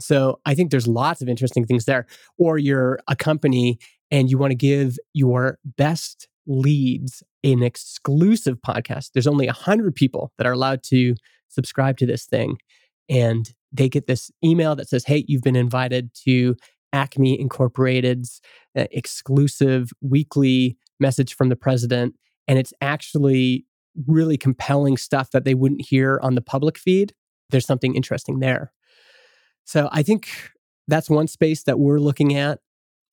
So 0.00 0.40
I 0.46 0.54
think 0.54 0.70
there's 0.70 0.86
lots 0.86 1.20
of 1.20 1.28
interesting 1.28 1.66
things 1.66 1.86
there. 1.86 2.06
Or 2.38 2.56
you're 2.56 3.00
a 3.08 3.16
company 3.16 3.78
and 4.12 4.30
you 4.30 4.38
want 4.38 4.52
to 4.52 4.56
give 4.56 4.96
your 5.12 5.58
best 5.64 6.28
leads 6.46 7.22
an 7.44 7.62
exclusive 7.62 8.58
podcast. 8.66 9.10
There's 9.12 9.26
only 9.26 9.46
100 9.46 9.94
people 9.94 10.32
that 10.38 10.46
are 10.46 10.52
allowed 10.52 10.82
to 10.84 11.14
subscribe 11.48 11.96
to 11.98 12.06
this 12.06 12.24
thing. 12.24 12.58
And 13.08 13.50
they 13.72 13.88
get 13.88 14.06
this 14.06 14.30
email 14.44 14.74
that 14.76 14.88
says, 14.88 15.04
Hey, 15.04 15.24
you've 15.28 15.42
been 15.42 15.56
invited 15.56 16.10
to 16.24 16.56
Acme 16.92 17.38
Incorporated's 17.38 18.40
uh, 18.76 18.86
exclusive 18.90 19.90
weekly 20.00 20.76
message 20.98 21.34
from 21.34 21.48
the 21.48 21.56
president. 21.56 22.14
And 22.48 22.58
it's 22.58 22.72
actually 22.80 23.66
really 24.06 24.36
compelling 24.36 24.96
stuff 24.96 25.30
that 25.30 25.44
they 25.44 25.54
wouldn't 25.54 25.82
hear 25.82 26.20
on 26.22 26.34
the 26.34 26.42
public 26.42 26.78
feed. 26.78 27.14
There's 27.50 27.66
something 27.66 27.94
interesting 27.94 28.40
there. 28.40 28.72
So 29.64 29.88
I 29.92 30.02
think 30.02 30.28
that's 30.88 31.10
one 31.10 31.26
space 31.26 31.64
that 31.64 31.78
we're 31.78 31.98
looking 31.98 32.36
at. 32.36 32.60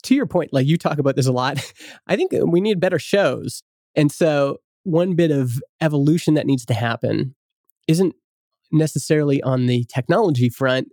To 0.04 0.16
your 0.16 0.26
point, 0.26 0.54
like 0.54 0.68
you 0.68 0.78
talk 0.78 0.98
about 0.98 1.16
this 1.16 1.28
a 1.28 1.32
lot, 1.32 1.58
I 2.08 2.16
think 2.16 2.32
we 2.34 2.62
need 2.62 2.80
better 2.80 3.00
shows. 3.00 3.64
And 3.96 4.12
so 4.12 4.58
one 4.84 5.16
bit 5.16 5.32
of 5.32 5.62
evolution 5.82 6.34
that 6.34 6.46
needs 6.46 6.66
to 6.66 6.74
happen 6.74 7.36
isn't 7.88 8.16
necessarily 8.72 9.42
on 9.44 9.66
the 9.66 9.86
technology 9.86 10.50
front, 10.50 10.90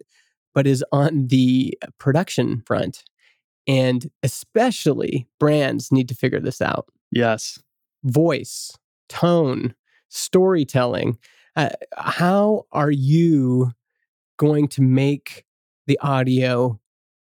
but 0.55 0.67
is 0.67 0.85
on 0.93 1.27
the 1.29 1.77
production 1.99 2.63
front. 2.67 3.05
And 3.67 4.11
especially 4.23 5.27
brands 5.39 5.91
need 5.93 6.09
to 6.09 6.15
figure 6.15 6.41
this 6.41 6.61
out. 6.61 6.87
Yes. 7.11 7.59
Voice, 8.05 8.77
tone, 9.09 9.75
storytelling. 10.09 11.19
Uh, 11.57 11.71
how 11.97 12.67
are 12.73 12.91
you 12.91 13.73
going 14.37 14.69
to 14.69 14.83
make 14.83 15.45
the 15.87 15.99
audio 16.01 16.79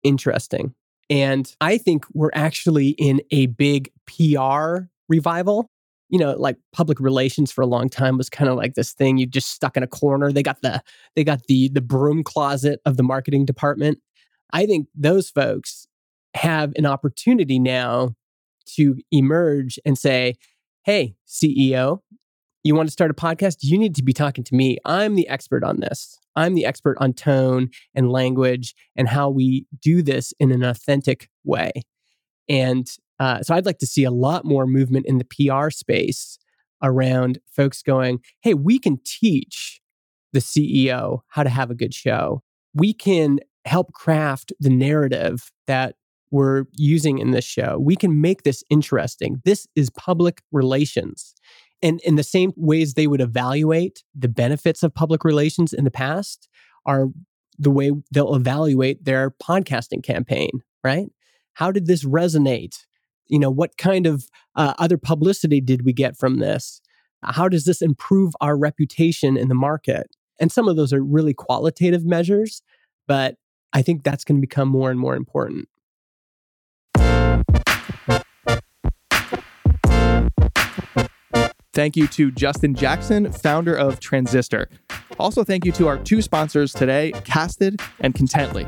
interesting. 0.03 0.75
And 1.11 1.53
I 1.61 1.77
think 1.77 2.07
we're 2.15 2.31
actually 2.33 2.91
in 2.91 3.21
a 3.33 3.47
big 3.47 3.91
PR 4.07 4.85
revival. 5.09 5.69
You 6.09 6.19
know, 6.19 6.33
like 6.33 6.57
public 6.73 6.99
relations 6.99 7.53
for 7.53 7.63
a 7.63 7.67
long 7.67 7.89
time 7.89 8.17
was 8.17 8.29
kind 8.29 8.51
of 8.51 8.57
like 8.57 8.75
this 8.75 8.93
thing 8.93 9.19
you 9.19 9.27
just 9.27 9.51
stuck 9.51 9.77
in 9.77 9.83
a 9.83 9.89
corner. 9.89 10.33
They 10.33 10.43
got 10.43 10.63
the 10.63 10.83
they 11.15 11.23
got 11.23 11.47
the 11.47 11.69
the 11.69 11.81
broom 11.81 12.25
closet 12.25 12.81
of 12.85 12.97
the 12.97 13.03
marketing 13.03 13.45
department. 13.45 13.99
I 14.53 14.67
think 14.67 14.89
those 14.95 15.31
folks 15.31 15.87
have 16.35 16.73
an 16.77 16.87
opportunity 16.87 17.61
now 17.61 18.15
to 18.75 18.97
emerge 19.13 19.79
and 19.85 19.97
say, 19.97 20.35
"Hey, 20.83 21.15
CEO, 21.29 22.01
you 22.63 22.75
want 22.75 22.89
to 22.89 22.93
start 22.93 23.11
a 23.11 23.15
podcast? 23.15 23.59
You 23.63 23.79
need 23.79 23.95
to 23.97 24.03
be 24.03 24.13
talking 24.13 24.45
to 24.45 24.55
me. 24.55 24.79
I'm 24.85 25.15
the 25.15 25.29
expert 25.29 25.65
on 25.65 25.81
this. 25.81 26.19
I'm 26.37 26.55
the 26.55 26.67
expert 26.67 26.97
on 27.01 27.13
tone 27.13 27.71
and 27.95 28.11
language 28.11 28.75
and 28.97 29.09
how 29.09 29.31
we 29.31 29.67
do 29.81 30.03
this 30.03 30.33
in 30.39 30.53
an 30.53 30.63
authentic 30.63 31.29
way. 31.45 31.73
And 32.49 32.91
uh, 33.19 33.43
so 33.43 33.55
I'd 33.55 33.67
like 33.67 33.79
to 33.79 33.87
see 33.87 34.05
a 34.05 34.11
lot 34.11 34.45
more 34.45 34.67
movement 34.67 35.07
in 35.07 35.19
the 35.19 35.25
PR 35.25 35.71
space 35.71 36.39
around 36.83 37.39
folks 37.47 37.83
going, 37.83 38.21
hey, 38.41 38.55
we 38.55 38.79
can 38.79 38.99
teach 39.05 39.81
the 40.33 40.41
CEO 40.41 41.21
how 41.29 41.43
to 41.43 41.51
have 41.51 41.71
a 41.71 41.75
good 41.75 41.95
show. 41.95 42.43
We 42.75 42.93
can 42.93 43.41
help 43.65 43.93
craft 43.93 44.53
the 44.61 44.71
narrative 44.71 45.51
that 45.67 45.97
we're 46.31 46.65
using 46.73 47.19
in 47.19 47.33
this 47.33 47.45
show. 47.45 47.79
We 47.79 47.97
can 47.97 48.21
make 48.21 48.45
this 48.45 48.63
interesting. 48.71 49.43
This 49.45 49.67
is 49.75 49.91
public 49.91 50.43
relations. 50.53 51.35
And 51.83 52.01
in 52.01 52.17
the 52.17 52.23
same 52.23 52.53
ways 52.57 52.95
they 52.95 53.07
would 53.07 53.21
evaluate 53.21 54.03
the 54.15 54.29
benefits 54.29 54.83
of 54.83 54.95
public 54.95 55.25
relations 55.25 55.73
in 55.73 55.85
the 55.85 55.91
past 55.91 56.49
are 56.87 57.07
the 57.59 57.71
way 57.71 57.93
they'll 58.11 58.35
evaluate 58.35 59.05
their 59.05 59.31
podcasting 59.31 60.03
campaign, 60.03 60.63
right? 60.83 61.09
How 61.55 61.71
did 61.71 61.87
this 61.87 62.05
resonate? 62.05 62.77
You 63.29 63.39
know, 63.39 63.51
what 63.51 63.77
kind 63.77 64.07
of 64.07 64.29
uh, 64.57 64.75
other 64.79 64.99
publicity 64.99 65.61
did 65.61 65.85
we 65.85 65.93
get 65.93 66.17
from 66.17 66.39
this? 66.39 66.81
How 67.23 67.49
does 67.49 67.65
this 67.65 67.83
improve 67.83 68.33
our 68.41 68.57
reputation 68.57 69.37
in 69.37 69.49
the 69.49 69.55
market? 69.55 70.09
And 70.41 70.51
some 70.51 70.69
of 70.69 70.77
those 70.77 70.93
are 70.93 71.05
really 71.05 71.35
qualitative 71.35 72.05
measures, 72.05 72.63
but 73.07 73.37
I 73.73 73.83
think 73.83 74.03
that's 74.03 74.25
going 74.25 74.39
to 74.39 74.47
become 74.47 74.69
more 74.69 74.91
and 74.91 74.99
more 74.99 75.15
important. 75.15 75.69
Thank 81.73 81.97
you 81.97 82.09
to 82.09 82.33
Justin 82.33 82.75
Jackson, 82.75 83.31
founder 83.31 83.75
of 83.75 84.01
Transistor. 84.01 84.69
Also, 85.19 85.45
thank 85.45 85.65
you 85.65 85.73
to 85.73 85.87
our 85.87 85.99
two 85.99 86.21
sponsors 86.21 86.73
today, 86.73 87.13
Casted 87.25 87.81
and 88.01 88.15
Contently. 88.15 88.67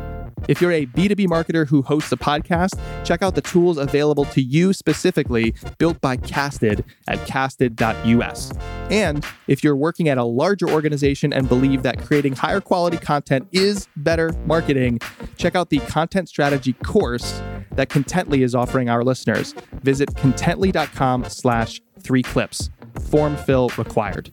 If 0.48 0.60
you're 0.60 0.72
a 0.72 0.86
B2B 0.86 1.28
marketer 1.28 1.68
who 1.68 1.82
hosts 1.82 2.10
a 2.10 2.16
podcast, 2.16 2.78
check 3.04 3.22
out 3.22 3.34
the 3.34 3.40
tools 3.40 3.78
available 3.78 4.24
to 4.26 4.42
you 4.42 4.72
specifically, 4.72 5.54
built 5.78 6.00
by 6.00 6.16
Casted 6.16 6.84
at 7.06 7.24
casted.us. 7.26 8.52
And 8.90 9.24
if 9.46 9.62
you're 9.62 9.76
working 9.76 10.08
at 10.08 10.18
a 10.18 10.24
larger 10.24 10.68
organization 10.68 11.32
and 11.32 11.48
believe 11.48 11.82
that 11.84 12.04
creating 12.04 12.34
higher 12.34 12.60
quality 12.60 12.98
content 12.98 13.48
is 13.52 13.86
better 13.96 14.32
marketing, 14.44 14.98
check 15.36 15.54
out 15.54 15.70
the 15.70 15.78
content 15.80 16.28
strategy 16.28 16.72
course 16.72 17.40
that 17.72 17.88
Contently 17.88 18.42
is 18.42 18.54
offering 18.54 18.88
our 18.88 19.04
listeners. 19.04 19.54
Visit 19.82 20.10
contently.com 20.14 21.24
slash 21.24 21.80
three 22.00 22.22
clips 22.22 22.68
form 23.00 23.36
fill 23.36 23.68
required. 23.76 24.30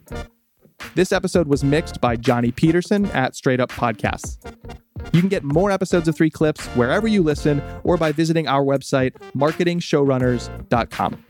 This 0.95 1.11
episode 1.11 1.47
was 1.47 1.63
mixed 1.63 2.01
by 2.01 2.15
Johnny 2.15 2.51
Peterson 2.51 3.05
at 3.07 3.35
Straight 3.35 3.59
Up 3.59 3.69
Podcasts. 3.69 4.37
You 5.13 5.21
can 5.21 5.29
get 5.29 5.43
more 5.43 5.71
episodes 5.71 6.07
of 6.07 6.15
Three 6.15 6.29
Clips 6.29 6.65
wherever 6.67 7.07
you 7.07 7.23
listen 7.23 7.61
or 7.83 7.97
by 7.97 8.11
visiting 8.11 8.47
our 8.47 8.63
website, 8.63 9.13
marketingshowrunners.com. 9.35 11.25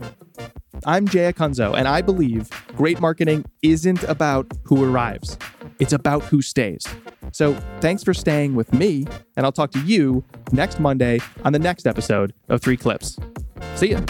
I'm 0.85 1.07
Jay 1.07 1.31
Acunzo, 1.31 1.77
and 1.77 1.87
I 1.87 2.01
believe 2.01 2.49
great 2.75 2.99
marketing 3.01 3.45
isn't 3.61 4.03
about 4.03 4.47
who 4.63 4.83
arrives, 4.83 5.37
it's 5.79 5.93
about 5.93 6.23
who 6.23 6.41
stays. 6.41 6.85
So 7.31 7.53
thanks 7.79 8.03
for 8.03 8.13
staying 8.13 8.55
with 8.55 8.73
me, 8.73 9.05
and 9.35 9.45
I'll 9.45 9.51
talk 9.51 9.71
to 9.71 9.81
you 9.81 10.23
next 10.51 10.79
Monday 10.79 11.19
on 11.43 11.53
the 11.53 11.59
next 11.59 11.85
episode 11.85 12.33
of 12.47 12.61
Three 12.61 12.77
Clips. 12.77 13.17
See 13.75 13.91
ya. 13.91 14.01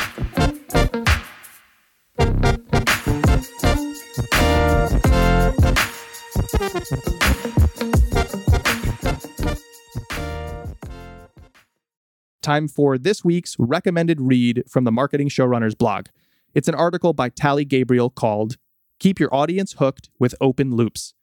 Time 12.42 12.68
for 12.68 12.98
this 12.98 13.24
week's 13.24 13.56
recommended 13.58 14.20
read 14.20 14.64
from 14.68 14.84
the 14.84 14.92
Marketing 14.92 15.30
Showrunners 15.30 15.78
blog. 15.78 16.08
It's 16.54 16.68
an 16.68 16.76
article 16.76 17.14
by 17.14 17.30
Tally 17.30 17.64
Gabriel 17.64 18.10
called 18.10 18.58
Keep 19.00 19.22
Your 19.22 19.34
Audience 19.34 19.74
Hooked 19.80 20.10
with 20.20 20.36
Open 20.42 20.76
Loops. 20.76 21.14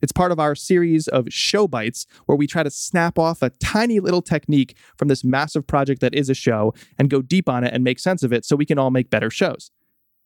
It's 0.00 0.12
part 0.12 0.30
of 0.30 0.38
our 0.38 0.54
series 0.54 1.08
of 1.08 1.26
show 1.28 1.66
bites 1.66 2.06
where 2.26 2.36
we 2.36 2.46
try 2.46 2.62
to 2.62 2.70
snap 2.70 3.18
off 3.18 3.42
a 3.42 3.50
tiny 3.50 3.98
little 3.98 4.22
technique 4.22 4.76
from 4.96 5.08
this 5.08 5.24
massive 5.24 5.66
project 5.66 6.02
that 6.02 6.14
is 6.14 6.30
a 6.30 6.34
show 6.34 6.72
and 7.00 7.10
go 7.10 7.20
deep 7.20 7.48
on 7.48 7.64
it 7.64 7.74
and 7.74 7.82
make 7.82 7.98
sense 7.98 8.22
of 8.22 8.32
it 8.32 8.44
so 8.44 8.54
we 8.54 8.66
can 8.66 8.78
all 8.78 8.92
make 8.92 9.10
better 9.10 9.30
shows. 9.30 9.72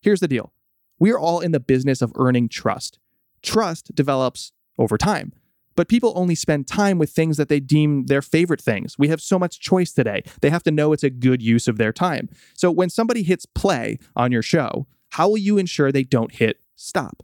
Here's 0.02 0.20
the 0.20 0.28
deal 0.28 0.52
We 0.98 1.10
are 1.10 1.18
all 1.18 1.40
in 1.40 1.52
the 1.52 1.60
business 1.60 2.02
of 2.02 2.12
earning 2.16 2.50
trust. 2.50 2.98
Trust 3.40 3.94
develops 3.94 4.52
over 4.79 4.97
time. 4.97 5.33
But 5.74 5.89
people 5.89 6.12
only 6.16 6.35
spend 6.35 6.66
time 6.66 6.99
with 6.99 7.11
things 7.11 7.37
that 7.37 7.49
they 7.49 7.61
deem 7.61 8.07
their 8.07 8.22
favorite 8.22 8.61
things. 8.61 8.99
We 8.99 9.09
have 9.09 9.20
so 9.20 9.39
much 9.39 9.61
choice 9.61 9.93
today. 9.93 10.24
They 10.41 10.51
have 10.51 10.64
to 10.64 10.72
know 10.72 10.93
it's 10.93 11.05
a 11.05 11.11
good 11.11 11.41
use 11.41 11.68
of 11.68 11.79
their 11.79 11.93
time. 11.93 12.29
So 12.55 12.70
when 12.70 12.91
somebody 12.91 13.22
hits 13.22 13.47
play 13.47 13.99
on 14.16 14.33
your 14.33 14.43
show, 14.43 14.89
how 15.11 15.29
will 15.29 15.39
you 15.39 15.57
ensure 15.57 15.93
they 15.93 16.03
don't 16.03 16.35
hit 16.35 16.61
stop? 16.74 17.22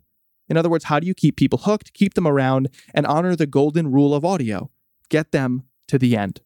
In 0.49 0.57
other 0.57 0.69
words, 0.69 0.85
how 0.85 1.01
do 1.01 1.07
you 1.07 1.15
keep 1.15 1.37
people 1.37 1.59
hooked, 1.59 1.95
keep 1.95 2.15
them 2.15 2.29
around, 2.29 2.69
and 2.95 3.07
honor 3.07 3.35
the 3.35 3.47
golden 3.47 3.91
rule 3.91 4.15
of 4.15 4.25
audio? 4.25 4.71
Get 5.09 5.33
them 5.33 5.65
to 5.89 5.99
the 5.99 6.17
end. 6.17 6.41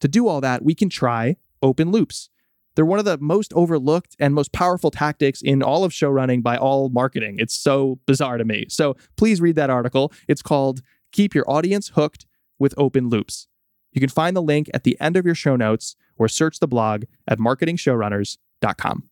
To 0.00 0.08
do 0.08 0.28
all 0.28 0.40
that, 0.40 0.62
we 0.62 0.74
can 0.74 0.88
try 0.88 1.36
open 1.62 1.90
loops. 1.90 2.28
They're 2.74 2.86
one 2.86 2.98
of 2.98 3.04
the 3.04 3.18
most 3.18 3.52
overlooked 3.54 4.16
and 4.18 4.34
most 4.34 4.52
powerful 4.52 4.90
tactics 4.90 5.42
in 5.42 5.62
all 5.62 5.84
of 5.84 5.92
show 5.92 6.08
running 6.08 6.42
by 6.42 6.56
all 6.56 6.88
marketing. 6.88 7.36
It's 7.38 7.54
so 7.54 7.98
bizarre 8.06 8.38
to 8.38 8.44
me. 8.44 8.66
So 8.68 8.96
please 9.16 9.40
read 9.40 9.56
that 9.56 9.70
article. 9.70 10.12
It's 10.28 10.42
called 10.42 10.82
Keep 11.12 11.34
Your 11.34 11.48
Audience 11.48 11.88
Hooked 11.94 12.26
with 12.58 12.74
Open 12.76 13.08
Loops. 13.08 13.48
You 13.92 14.00
can 14.00 14.08
find 14.08 14.34
the 14.34 14.42
link 14.42 14.70
at 14.72 14.84
the 14.84 14.96
end 15.00 15.16
of 15.16 15.26
your 15.26 15.34
show 15.34 15.56
notes 15.56 15.96
or 16.16 16.28
search 16.28 16.60
the 16.60 16.68
blog 16.68 17.04
at 17.28 17.38
marketingshowrunners.com. 17.38 19.08